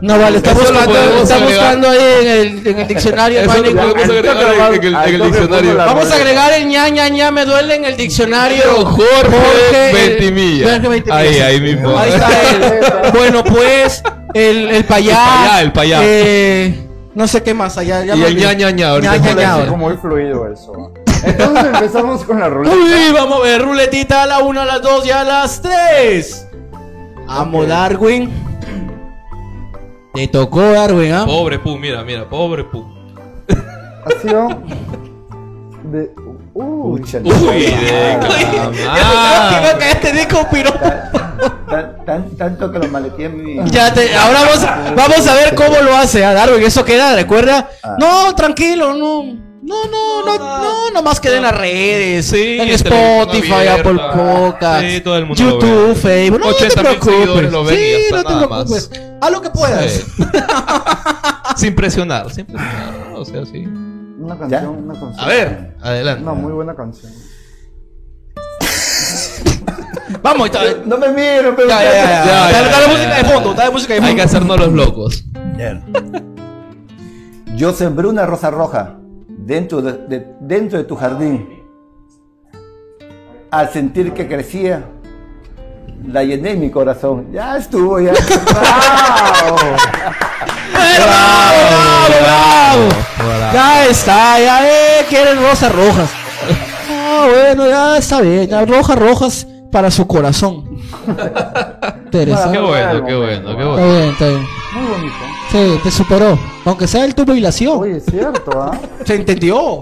[0.03, 1.49] No vale, está Eso lo buscando, está agregar.
[1.79, 3.41] buscando ahí en el, en el diccionario.
[3.41, 5.69] Eso lo podemos agregar en, en el, en el toque diccionario.
[5.71, 8.63] pongo la- Vamos a agregar el ña, ña, ña, me duele en el diccionario.
[8.87, 10.73] Jorge el- Ventimilla.
[10.73, 11.17] Jorge Ventimilla.
[11.19, 11.99] Ahí, ahí mismo.
[11.99, 13.11] Ahí está él.
[13.15, 14.03] Bueno, pues,
[14.35, 15.13] el, el payá.
[15.13, 15.99] El payá, el payá.
[16.03, 18.05] eh, no sé qué más allá.
[18.05, 19.73] ya Y me el ña, ña, ña, ahorita Ña, ña, ahora.
[19.73, 20.93] muy fluido eso.
[21.25, 22.77] Entonces empezamos con la ruleta.
[22.77, 26.47] Uy, vamos a ver, ruletita a la una, a las dos y a las tres.
[27.27, 28.31] Vamos, Darwin.
[30.15, 31.25] Te tocó, Darwin, ¿ah?
[31.27, 32.85] Pobre Pu, mira, mira, pobre Pu.
[33.49, 34.49] Ha sido
[35.85, 36.11] de.
[36.55, 39.75] Uy, Uy, de cama.
[39.79, 40.73] que este disco piró.
[41.69, 43.71] Tan- tan- tanto que lo maleteé en mi.
[43.71, 46.63] Ya te, ahora vamos, vamos a ver cómo lo hace, ¿ah, Darwin.
[46.63, 47.69] Eso queda, recuerda.
[47.83, 47.97] Ah.
[47.99, 49.47] No, tranquilo, no.
[49.61, 54.01] No, no, no, no, nomás queda en las redes, Sí, en Spotify, Apple.
[54.15, 55.95] Podcast, Sí, todo el mundo YouTube.
[55.95, 57.53] Facebook, no, no te 80.000 preocupes.
[57.53, 58.91] lo ven sí, ya no te preocupes.
[58.91, 59.01] más.
[59.21, 59.93] Haz lo que puedas.
[59.93, 60.05] Sí.
[61.57, 63.13] sin presionar, sin presionar.
[63.15, 63.65] O sea, sí.
[63.67, 65.21] Una canción, una canción.
[65.21, 66.25] A ver, adelante.
[66.25, 67.13] No, muy buena canción.
[70.23, 71.69] Vamos, ya, No me miro, pero.
[71.69, 72.03] ya, ya, ya.
[72.03, 74.23] Ya, Dale, ya, dale ya, música de fondo, dale música de Hay que fondo.
[74.25, 75.25] hacernos los locos.
[77.57, 78.95] Yo sembré una rosa roja
[79.29, 81.49] dentro de, de- dentro de tu jardín.
[83.51, 84.85] Al sentir que crecía,
[86.07, 87.29] la llené en mi corazón.
[87.33, 88.13] Ya estuvo, ya.
[88.43, 89.57] ¡Bravo!
[90.73, 91.61] ¡Bravo,
[92.21, 92.89] bravo,
[93.19, 93.53] bravo!
[93.53, 96.11] Ya está, ya eh, quieren rosas rojas.
[96.91, 99.47] Ah, bueno, ya está bien, ya rojas rojas.
[99.71, 100.65] Para su corazón.
[102.05, 102.59] Interesante.
[102.59, 103.77] Qué bueno, qué bueno, qué Está bueno.
[103.93, 104.47] bien, está bien.
[104.75, 105.15] Muy bonito.
[105.51, 106.39] Sí, te superó.
[106.65, 107.79] Aunque sea el tubo y la acción.
[107.79, 108.79] Oye, es cierto, ¿ah?
[109.05, 109.81] Se entendió.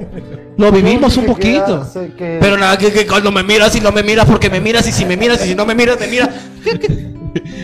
[0.57, 1.87] Lo vivimos un poquito.
[2.17, 4.87] que- Pero nada, que, que cuando me miras y no me miras porque me miras
[4.89, 6.31] y si me miras y si no me miras me miras.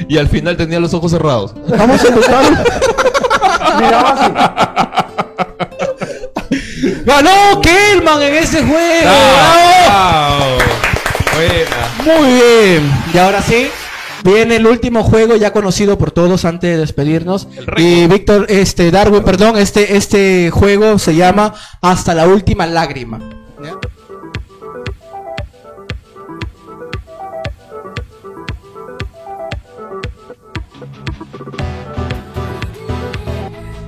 [0.09, 1.55] Y al final tenía los ojos cerrados.
[1.77, 2.45] Vamos a invitar.
[3.81, 4.33] Miraba así.
[7.05, 9.11] Ganó Kelman en ese juego.
[9.87, 10.72] ¡Bravo!
[11.35, 12.19] Buena.
[12.21, 12.93] Muy bien.
[13.13, 13.69] Y ahora sí,
[14.25, 17.49] viene el último juego ya conocido por todos antes de despedirnos.
[17.77, 23.21] Y Víctor, este, Darwin, perdón, este, este juego se llama Hasta la última lágrima.
[23.63, 23.79] ¿Ya?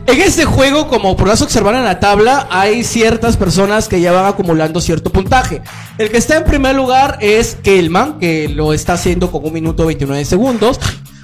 [0.07, 4.27] En este juego, como podrás observar en la tabla, hay ciertas personas que ya van
[4.27, 5.63] acumulando cierto puntaje.
[5.97, 9.87] El que está en primer lugar es Kelman, que lo está haciendo con un minuto
[9.87, 10.79] 29 segundos.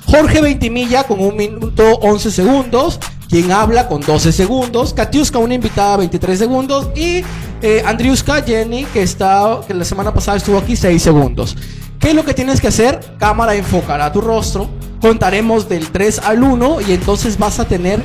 [0.07, 2.99] Jorge Veintimilla con un minuto 11 segundos.
[3.29, 4.95] Quien habla con 12 segundos.
[4.95, 6.89] Katiuska, una invitada, 23 segundos.
[6.97, 7.23] Y
[7.61, 11.55] eh, Andriuska Jenny, que, está, que la semana pasada estuvo aquí, 6 segundos.
[11.99, 12.99] ¿Qué es lo que tienes que hacer?
[13.19, 14.71] Cámara enfocará tu rostro.
[15.03, 18.03] Contaremos del 3 al 1 y entonces vas a tener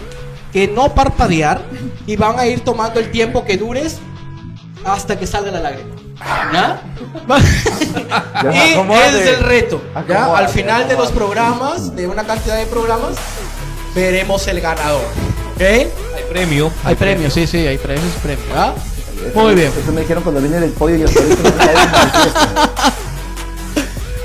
[0.56, 1.61] que no parpadear
[2.07, 3.98] y van a ir tomando el tiempo que dures
[4.86, 5.94] hasta que salga la lágrima.
[6.53, 6.82] ¿Ya?
[8.41, 8.72] Ya, y
[9.10, 9.82] ese es el reto.
[10.07, 10.34] ¿ya?
[10.34, 13.18] Al final de los programas, de una cantidad de programas,
[13.94, 15.03] veremos el ganador.
[15.56, 15.61] ¿Ok?
[15.61, 15.90] Hay
[16.30, 16.72] premio.
[16.86, 18.48] Hay premios, sí, sí, hay premios, premios.
[18.48, 18.73] ¿ya?
[19.34, 19.73] Muy bien.
[19.77, 21.52] Eso me dijeron cuando vine del pollo y pollo no.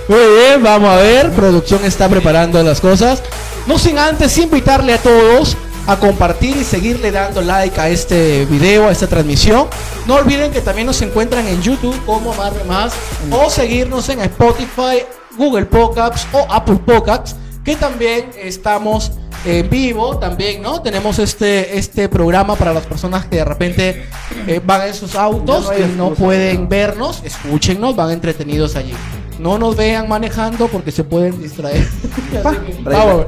[0.06, 1.32] Muy bien, vamos a ver.
[1.32, 3.20] Producción está preparando las cosas.
[3.66, 8.88] No sin antes invitarle a todos a compartir y seguirle dando like a este video,
[8.88, 9.68] a esta transmisión.
[10.06, 12.92] No olviden que también nos encuentran en YouTube como Marre Más
[13.30, 15.04] o seguirnos en Spotify,
[15.36, 19.12] Google Podcasts o Apple Podcasts, que también estamos
[19.44, 20.82] en vivo también, ¿no?
[20.82, 24.06] Tenemos este, este programa para las personas que de repente
[24.46, 26.68] eh, van en sus autos, no que no pueden ¿no?
[26.68, 28.92] vernos, escúchennos, van entretenidos allí.
[29.38, 31.88] No nos vean manejando porque se pueden distraer.
[32.44, 33.26] Así que, vamos,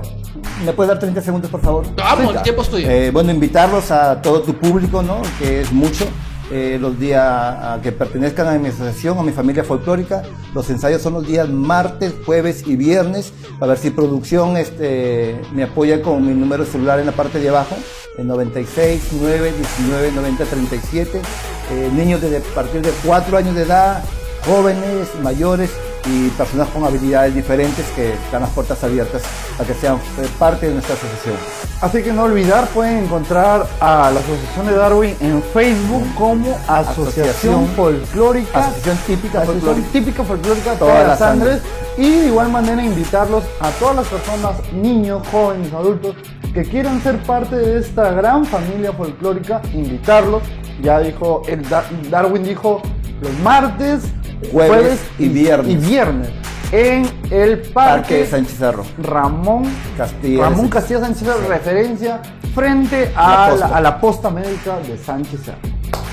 [0.64, 1.84] ¿Me puedes dar 30 segundos, por favor?
[1.96, 2.88] vamos, el tiempo es tuyo.
[2.88, 5.20] Eh, bueno, invitarlos a todo tu público, ¿no?
[5.38, 6.06] Que es mucho.
[6.50, 10.22] eh, los días a que pertenezcan a mi asociación, a mi familia folclórica.
[10.54, 13.32] Los ensayos son los días martes, jueves y viernes.
[13.60, 17.48] A ver si producción este, me apoya con mi número celular en la parte de
[17.48, 17.74] abajo,
[18.18, 21.22] en 96 9 19 90 37.
[21.70, 24.02] Eh, niños desde a partir de 4 años de edad,
[24.46, 25.70] jóvenes, mayores
[26.06, 29.22] y personas con habilidades diferentes que están las puertas abiertas
[29.58, 31.34] a que sean eh, parte de nuestra asociación.
[31.80, 37.66] Así que no olvidar, pueden encontrar a la Asociación de Darwin en Facebook como Asociación
[37.66, 38.58] Asociación- Folclórica.
[38.60, 39.88] Asociación típica Asociación folclórica.
[39.92, 41.60] típica folclórica Todas todas las Andrés.
[41.98, 46.14] Y de igual manera invitarlos a todas las personas, niños, jóvenes, adultos,
[46.54, 50.42] que quieran ser parte de esta gran familia folclórica, invitarlos.
[50.82, 52.80] Ya dijo, el Dar- Darwin dijo
[53.20, 54.02] los martes,
[54.50, 55.72] Jueves y viernes.
[55.72, 56.30] Y viernes
[56.72, 58.84] en el Parque Parque de Sánchez Cerro.
[58.98, 59.64] Ramón
[59.96, 60.44] Castilla.
[60.44, 60.68] Ramón.
[60.68, 62.20] Castilla Sánchez, Cerro, referencia
[62.54, 65.58] frente a la, a la posta médica de Sánchez Cerro.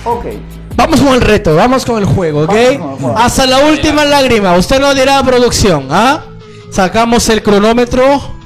[0.03, 0.25] Ok.
[0.75, 2.53] Vamos con el reto, vamos con el juego, ¿ok?
[2.53, 3.15] El juego.
[3.17, 4.55] Hasta la última lágrima.
[4.55, 6.21] Usted no dirá producción, ¿ah?
[6.71, 8.37] Sacamos el cronómetro.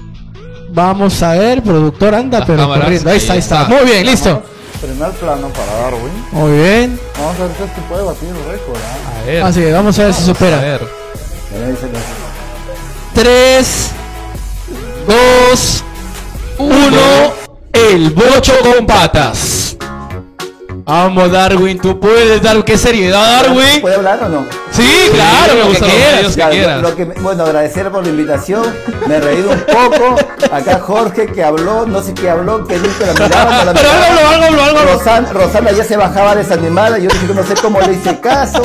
[0.72, 3.10] Vamos a ver, productor anda, pero cámaras, corriendo.
[3.12, 3.66] Ahí está, ahí está.
[3.66, 4.42] Muy bien, listo.
[4.84, 6.26] Primer plano para Darwin.
[6.32, 7.00] Muy bien.
[7.18, 8.76] Vamos a ver si es que puede batir el récord.
[8.78, 9.20] ¿ah?
[9.22, 9.44] A ver.
[9.44, 10.60] Así que vamos a ver si A supera.
[10.60, 10.82] ver.
[10.82, 13.92] Dice la- 3,
[15.08, 15.84] 2,
[16.58, 17.34] 1.
[17.72, 19.78] El bocho con patas.
[20.86, 22.64] Vamos, Darwin, tú puedes dar.
[22.66, 23.80] ¿Qué seriedad, Darwin?
[23.82, 24.46] ¿Puede hablar o no?
[24.72, 26.16] Sí, claro, me lo que quieras.
[26.16, 26.36] medios.
[26.36, 26.82] que quieras.
[26.82, 28.64] lo que me- bueno, agradecer por la invitación.
[29.08, 30.16] Me he reído un poco.
[30.52, 33.90] Acá Jorge que habló, no sé qué habló, que nunca la miraba, no la Pero
[33.90, 34.94] hágalo, hágalo.
[34.94, 38.62] Rosan- Rosana ya se bajaba desanimada, yo dije que no sé cómo le hice caso.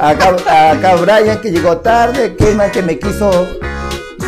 [0.00, 0.36] Acá,
[0.72, 3.46] acá Brian que llegó tarde, Keman que me quiso.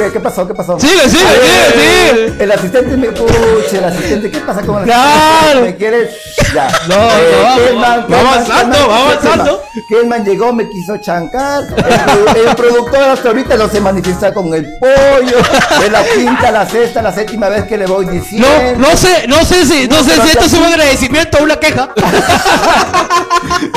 [0.02, 0.46] ¿Qué, qué pasó?
[0.48, 0.78] ¿Qué pasó?
[0.80, 2.42] Sigue, sigue, sigue, sigue.
[2.44, 3.08] El asistente me.
[3.12, 5.06] Pucha, el asistente, ¿qué pasa con el Claro.
[5.06, 5.70] asistente?
[5.70, 6.10] ¿Me quieres?
[6.54, 6.68] Ya.
[6.82, 9.62] Eh, No, no, vamos, Keman, avanzando, vamos avanzando.
[9.88, 11.62] Keman llegó, me quiso chancar.
[11.64, 15.38] El, produ- el productor hasta ahorita no se manifiesta con el pollo.
[15.80, 18.46] De la quinta, la sexta, la séptima vez que le voy diciendo.
[18.78, 21.44] No, no sé, no sé si, no No, sé si esto es un agradecimiento o
[21.44, 21.88] una queja.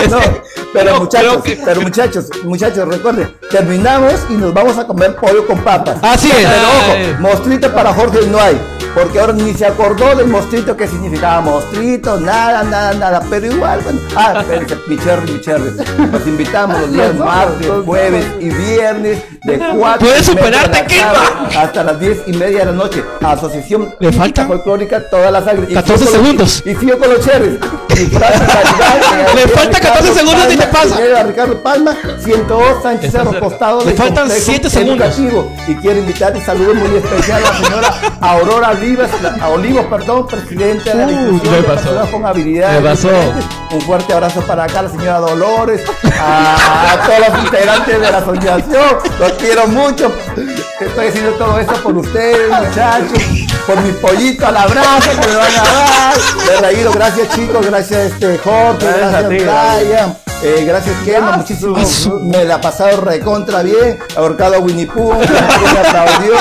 [0.10, 0.19] No,
[0.73, 5.60] pero muchachos, que- pero muchachos, muchachos, recuerden, terminamos y nos vamos a comer pollo con
[5.64, 5.97] papas.
[6.16, 6.36] Así es.
[6.38, 8.60] Pero ojo, mostrito para Jorge no hay.
[8.96, 13.82] porque ahora ni se acordó del mostrito que significaba mostrito, nada, nada, nada, pero igual,
[13.84, 15.72] bueno, ah, espérense, mi cherry, mi cherry.
[16.14, 21.50] Los invitamos los días martes, jueves y viernes de 4 Puedes superarte, Kilma.
[21.60, 23.04] hasta las 10 y media de la noche.
[23.22, 25.66] Asociación Le faltan folclórica toda la sangre.
[25.70, 26.64] Y 14 sigo con los- segundos.
[26.66, 27.60] Y sigo con los cherries.
[29.36, 31.24] Le falta 14 Ricardo segundos y te pasa.
[31.24, 33.40] Ricardo Palma, 102 Sánchez Cerro.
[33.40, 35.08] Costado Le faltan Complejo siete segundos.
[35.18, 35.52] Educativo.
[35.68, 39.09] Y quiero invitar y saludar muy especial a la señora Aurora Olivas,
[39.41, 41.63] a Olivos, perdón, presidente de la de.
[41.63, 42.84] Personas con Habilidades.
[42.84, 43.09] Pasó.
[43.72, 45.81] Un fuerte abrazo para acá, la señora Dolores,
[46.19, 48.97] a, a todos los integrantes de la asociación.
[49.19, 50.11] Los quiero mucho.
[50.80, 53.23] Estoy haciendo todo esto por ustedes, muchachos.
[53.65, 56.15] Por mi pollito a la brasa que me van a dar.
[56.45, 59.35] De reído, gracias chicos, gracias este Jorge, Gracias gracias, a ti,
[59.85, 60.24] Brian.
[60.47, 61.76] Eh, gracias Kelma, muchísimo.
[62.22, 63.97] Me la ha pasado recontra bien.
[64.15, 66.35] Ahorcado a Winnie Pooh, me aplaudió,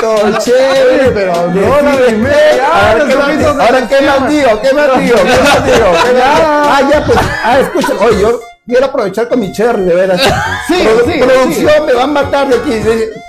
[0.00, 1.10] todo chévere.
[1.10, 5.64] pero no Ahora no qué ahora qué qué más digo, qué más digo, qué más
[5.64, 5.86] digo.
[6.24, 10.20] Ah, ya pues, ah, escucha, oye, yo quiero aprovechar con mi cherry, de veras.
[10.68, 10.74] Sí,
[11.06, 12.72] sí, producción me va a matar de aquí.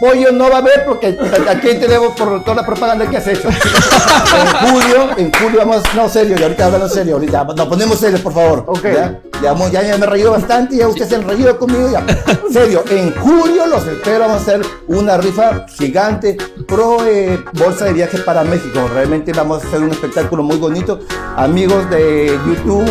[0.02, 1.18] Pollo no va a haber porque
[1.50, 3.48] aquí te debo por toda la propaganda que has hecho.
[3.50, 8.20] en julio, en julio vamos, no serio, y ahorita hablando serio, ahorita nos ponemos serios,
[8.20, 8.66] por favor.
[8.68, 8.84] Ok.
[8.84, 11.90] Ya, ya, mo- ya, ya me he reído bastante, ya ustedes se han reído conmigo,
[11.90, 12.06] ya.
[12.52, 16.36] Serio, en julio los espero, vamos a hacer una rifa gigante
[16.68, 18.90] pro eh, bolsa de viaje para México.
[18.94, 21.00] Realmente vamos a hacer un espectáculo muy bonito.
[21.38, 22.90] Amigos de YouTube,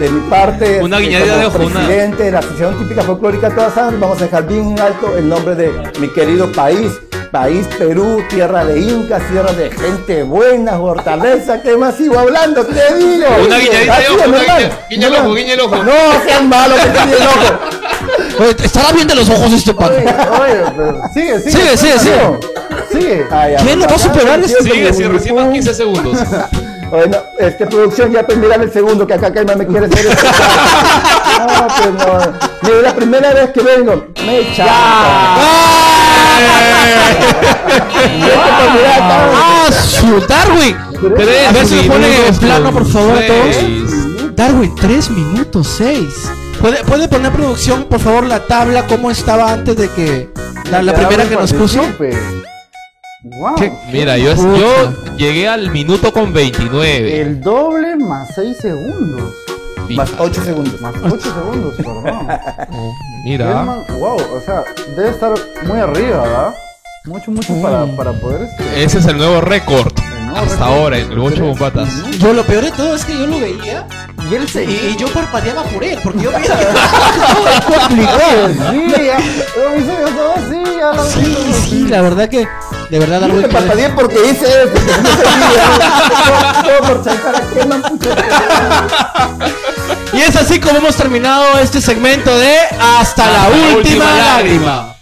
[0.00, 3.02] de mi parte, Una eh, guiñadita como de ojo, una- presidente de la Asociación Típica
[3.02, 6.90] Folclórica Toda Sangre, vamos a dejar bien en alto el nombre de mi querido país.
[7.30, 12.66] País Perú, tierra de incas, tierra de gente buena, fortaleza, ¿qué más sigo hablando?
[12.66, 13.26] ¿Qué digo?
[13.46, 15.76] Una guiñadita de ojo, una guiña- guiña el ojo, guiña el ojo.
[15.84, 15.92] No
[16.26, 18.50] sean malos, que tiene el ojo.
[18.64, 19.92] Estará bien de los ojos este Oye, pan.
[20.40, 21.50] oye, pero sigue, sigue.
[21.52, 22.38] Sigue, sigue, sigue.
[22.90, 23.26] Sigue.
[23.30, 24.44] Ay, ¿Quién lo va a superar?
[24.44, 25.52] Siempre Sigue, con si mi recién pum.
[25.52, 26.18] 15 segundos.
[26.90, 30.26] Bueno, este producción ya pues miran el segundo que acá Caima me quiere hacer esto.
[31.40, 32.32] No, pues no.
[32.62, 34.66] Mira, la primera vez que vengo, me echa.
[38.68, 40.76] ¡Ah, su Darwin!
[40.76, 43.56] A ver si lo ponen en plano, por favor, a todos.
[44.36, 46.04] Darwin, 3 minutos 6.
[46.60, 50.28] ¿Puede, ¿Puede poner producción, por favor, la tabla como estaba antes de que
[50.70, 51.82] la, la primera que nos puso?
[53.22, 53.54] Wow.
[53.92, 57.20] Mira, yo, yo llegué al minuto con 29.
[57.20, 59.34] El doble más 6 segundos.
[59.90, 60.80] Más 8 segundos.
[60.80, 62.04] Más 8 segundos, perdón.
[62.72, 62.94] Oh,
[63.24, 63.50] mira.
[63.50, 64.64] Hellman, wow, o sea,
[64.96, 65.34] debe estar
[65.66, 66.54] muy arriba, ¿verdad?
[67.04, 68.84] Mucho, mucho para, para poder este.
[68.84, 69.92] Ese es el nuevo récord.
[70.34, 70.62] Hasta récord.
[70.62, 71.88] ahora, el 8 bombatas.
[72.18, 73.86] Yo lo peor de todo es que yo lo veía
[74.30, 74.64] Y él y, se.
[74.64, 76.62] y yo parpadeaba por él, porque yo veía que
[77.56, 78.48] es complicado.
[78.70, 79.18] Sí, ya.
[79.56, 82.46] Lo hice yo todo así, ya lo Sí, sí, la verdad que,
[82.90, 84.46] de verdad, que- parpadeé porque hice.
[86.62, 87.34] Todo por saltar.
[90.12, 94.94] Y es así como hemos terminado este segmento de Hasta la, última, lágrima.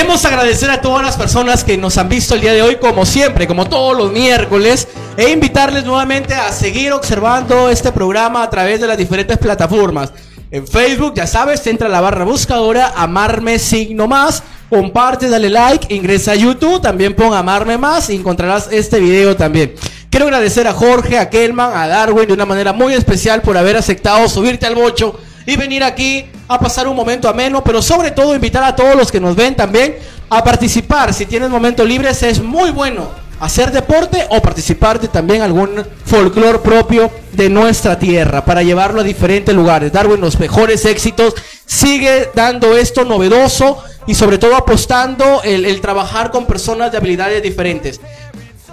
[0.00, 3.04] Queremos agradecer a todas las personas que nos han visto el día de hoy, como
[3.04, 8.80] siempre, como todos los miércoles, e invitarles nuevamente a seguir observando este programa a través
[8.80, 10.10] de las diferentes plataformas.
[10.50, 15.94] En Facebook, ya sabes, entra a la barra buscadora, amarme signo más, comparte, dale like,
[15.94, 19.74] ingresa a YouTube, también pon amarme más y encontrarás este video también.
[20.08, 23.76] Quiero agradecer a Jorge, a Kelman, a Darwin de una manera muy especial por haber
[23.76, 25.20] aceptado subirte al bocho
[25.50, 29.10] y venir aquí a pasar un momento ameno, pero sobre todo invitar a todos los
[29.10, 29.96] que nos ven también
[30.28, 31.12] a participar.
[31.12, 33.08] Si tienes momentos libres es muy bueno
[33.40, 39.04] hacer deporte o participar de también algún folclore propio de nuestra tierra para llevarlo a
[39.04, 39.92] diferentes lugares.
[39.92, 41.34] Darwin, los mejores éxitos,
[41.66, 48.00] sigue dando esto novedoso y sobre todo apostando el, trabajar con personas de habilidades diferentes.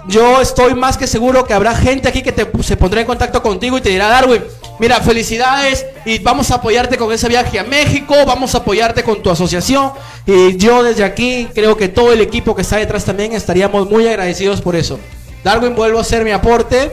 [0.06, 3.42] Yo estoy más que seguro que habrá gente aquí que te, se pondrá en contacto
[3.42, 4.42] contigo y te dirá, Darwin,
[4.78, 9.22] mira, felicidades y vamos a apoyarte con ese viaje a México, vamos a apoyarte con
[9.22, 9.92] tu asociación.
[10.26, 14.06] Y yo desde aquí creo que todo el equipo que está detrás también estaríamos muy
[14.06, 14.98] agradecidos por eso.
[15.44, 16.90] Darwin, vuelvo a hacer mi aporte.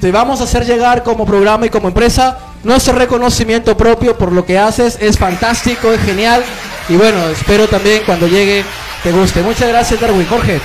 [0.00, 4.44] Te vamos a hacer llegar como programa y como empresa nuestro reconocimiento propio por lo
[4.44, 4.98] que haces.
[5.00, 6.42] Es fantástico, es genial.
[6.88, 8.64] Y bueno, espero también cuando llegue
[9.02, 9.42] te guste.
[9.42, 10.26] Muchas gracias, Darwin.
[10.26, 10.60] Jorge.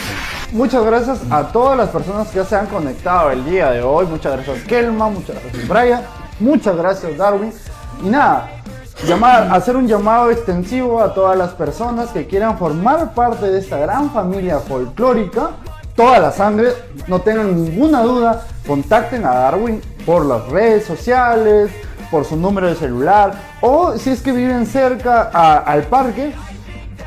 [0.51, 4.07] Muchas gracias a todas las personas que se han conectado el día de hoy.
[4.07, 6.01] Muchas gracias Kelma, muchas gracias Brian,
[6.39, 7.53] muchas gracias Darwin.
[8.03, 8.49] Y nada,
[9.07, 13.77] llamar, hacer un llamado extensivo a todas las personas que quieran formar parte de esta
[13.77, 15.51] gran familia folclórica.
[15.95, 16.69] Toda la sangre,
[17.07, 21.71] no tengan ninguna duda, contacten a Darwin por las redes sociales,
[22.09, 25.23] por su número de celular o si es que viven cerca
[25.59, 26.33] al parque,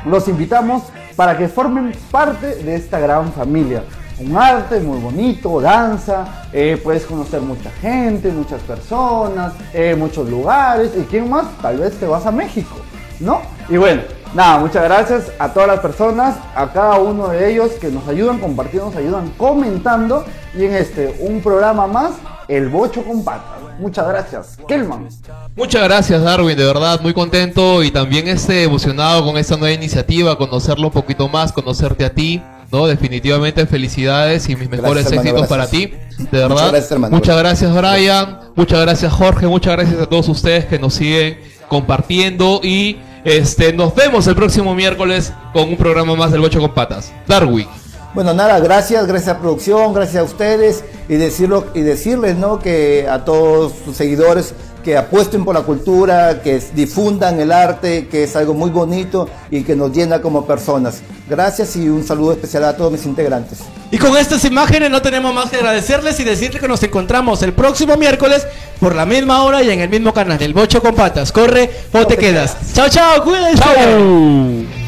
[0.05, 0.83] los invitamos
[1.15, 3.83] para que formen parte de esta gran familia.
[4.19, 10.91] Un arte muy bonito, danza, eh, puedes conocer mucha gente, muchas personas, eh, muchos lugares
[10.97, 12.75] y quién más, tal vez te vas a México,
[13.19, 13.41] ¿no?
[13.69, 14.03] Y bueno,
[14.35, 18.37] nada, muchas gracias a todas las personas, a cada uno de ellos que nos ayudan
[18.37, 20.23] compartiendo, nos ayudan comentando
[20.55, 22.11] y en este, un programa más,
[22.47, 23.63] El Bocho con Patas.
[23.79, 25.09] Muchas gracias, Kelman.
[25.55, 30.37] Muchas gracias Darwin, de verdad muy contento y también este emocionado con esta nueva iniciativa,
[30.37, 32.41] conocerlo un poquito más, conocerte a ti,
[32.73, 32.87] ¿no?
[32.87, 36.49] Definitivamente felicidades y mis mejores éxitos para ti, de verdad.
[36.49, 37.15] Muchas gracias, hermano.
[37.15, 41.37] Muchas gracias Brian, muchas gracias Jorge, muchas gracias a todos ustedes que nos siguen
[41.69, 46.73] compartiendo y este nos vemos el próximo miércoles con un programa más del Bocho con
[46.73, 47.13] Patas.
[47.27, 47.67] Darwin.
[48.13, 52.59] Bueno, nada, gracias, gracias a producción, gracias a ustedes y decirlo y decirles, ¿no?
[52.59, 54.53] Que a todos sus seguidores
[54.83, 59.63] que apuesten por la cultura, que difundan el arte, que es algo muy bonito y
[59.63, 61.01] que nos llena como personas.
[61.27, 63.59] Gracias y un saludo especial a todos mis integrantes.
[63.89, 67.53] Y con estas imágenes no tenemos más que agradecerles y decirles que nos encontramos el
[67.53, 68.45] próximo miércoles
[68.79, 71.31] por la misma hora y en el mismo canal, El Bocho con Patas.
[71.31, 72.57] Corre o te quedas.
[72.73, 73.63] Chao, chao, cuídense.
[73.63, 74.82] ¡Chao!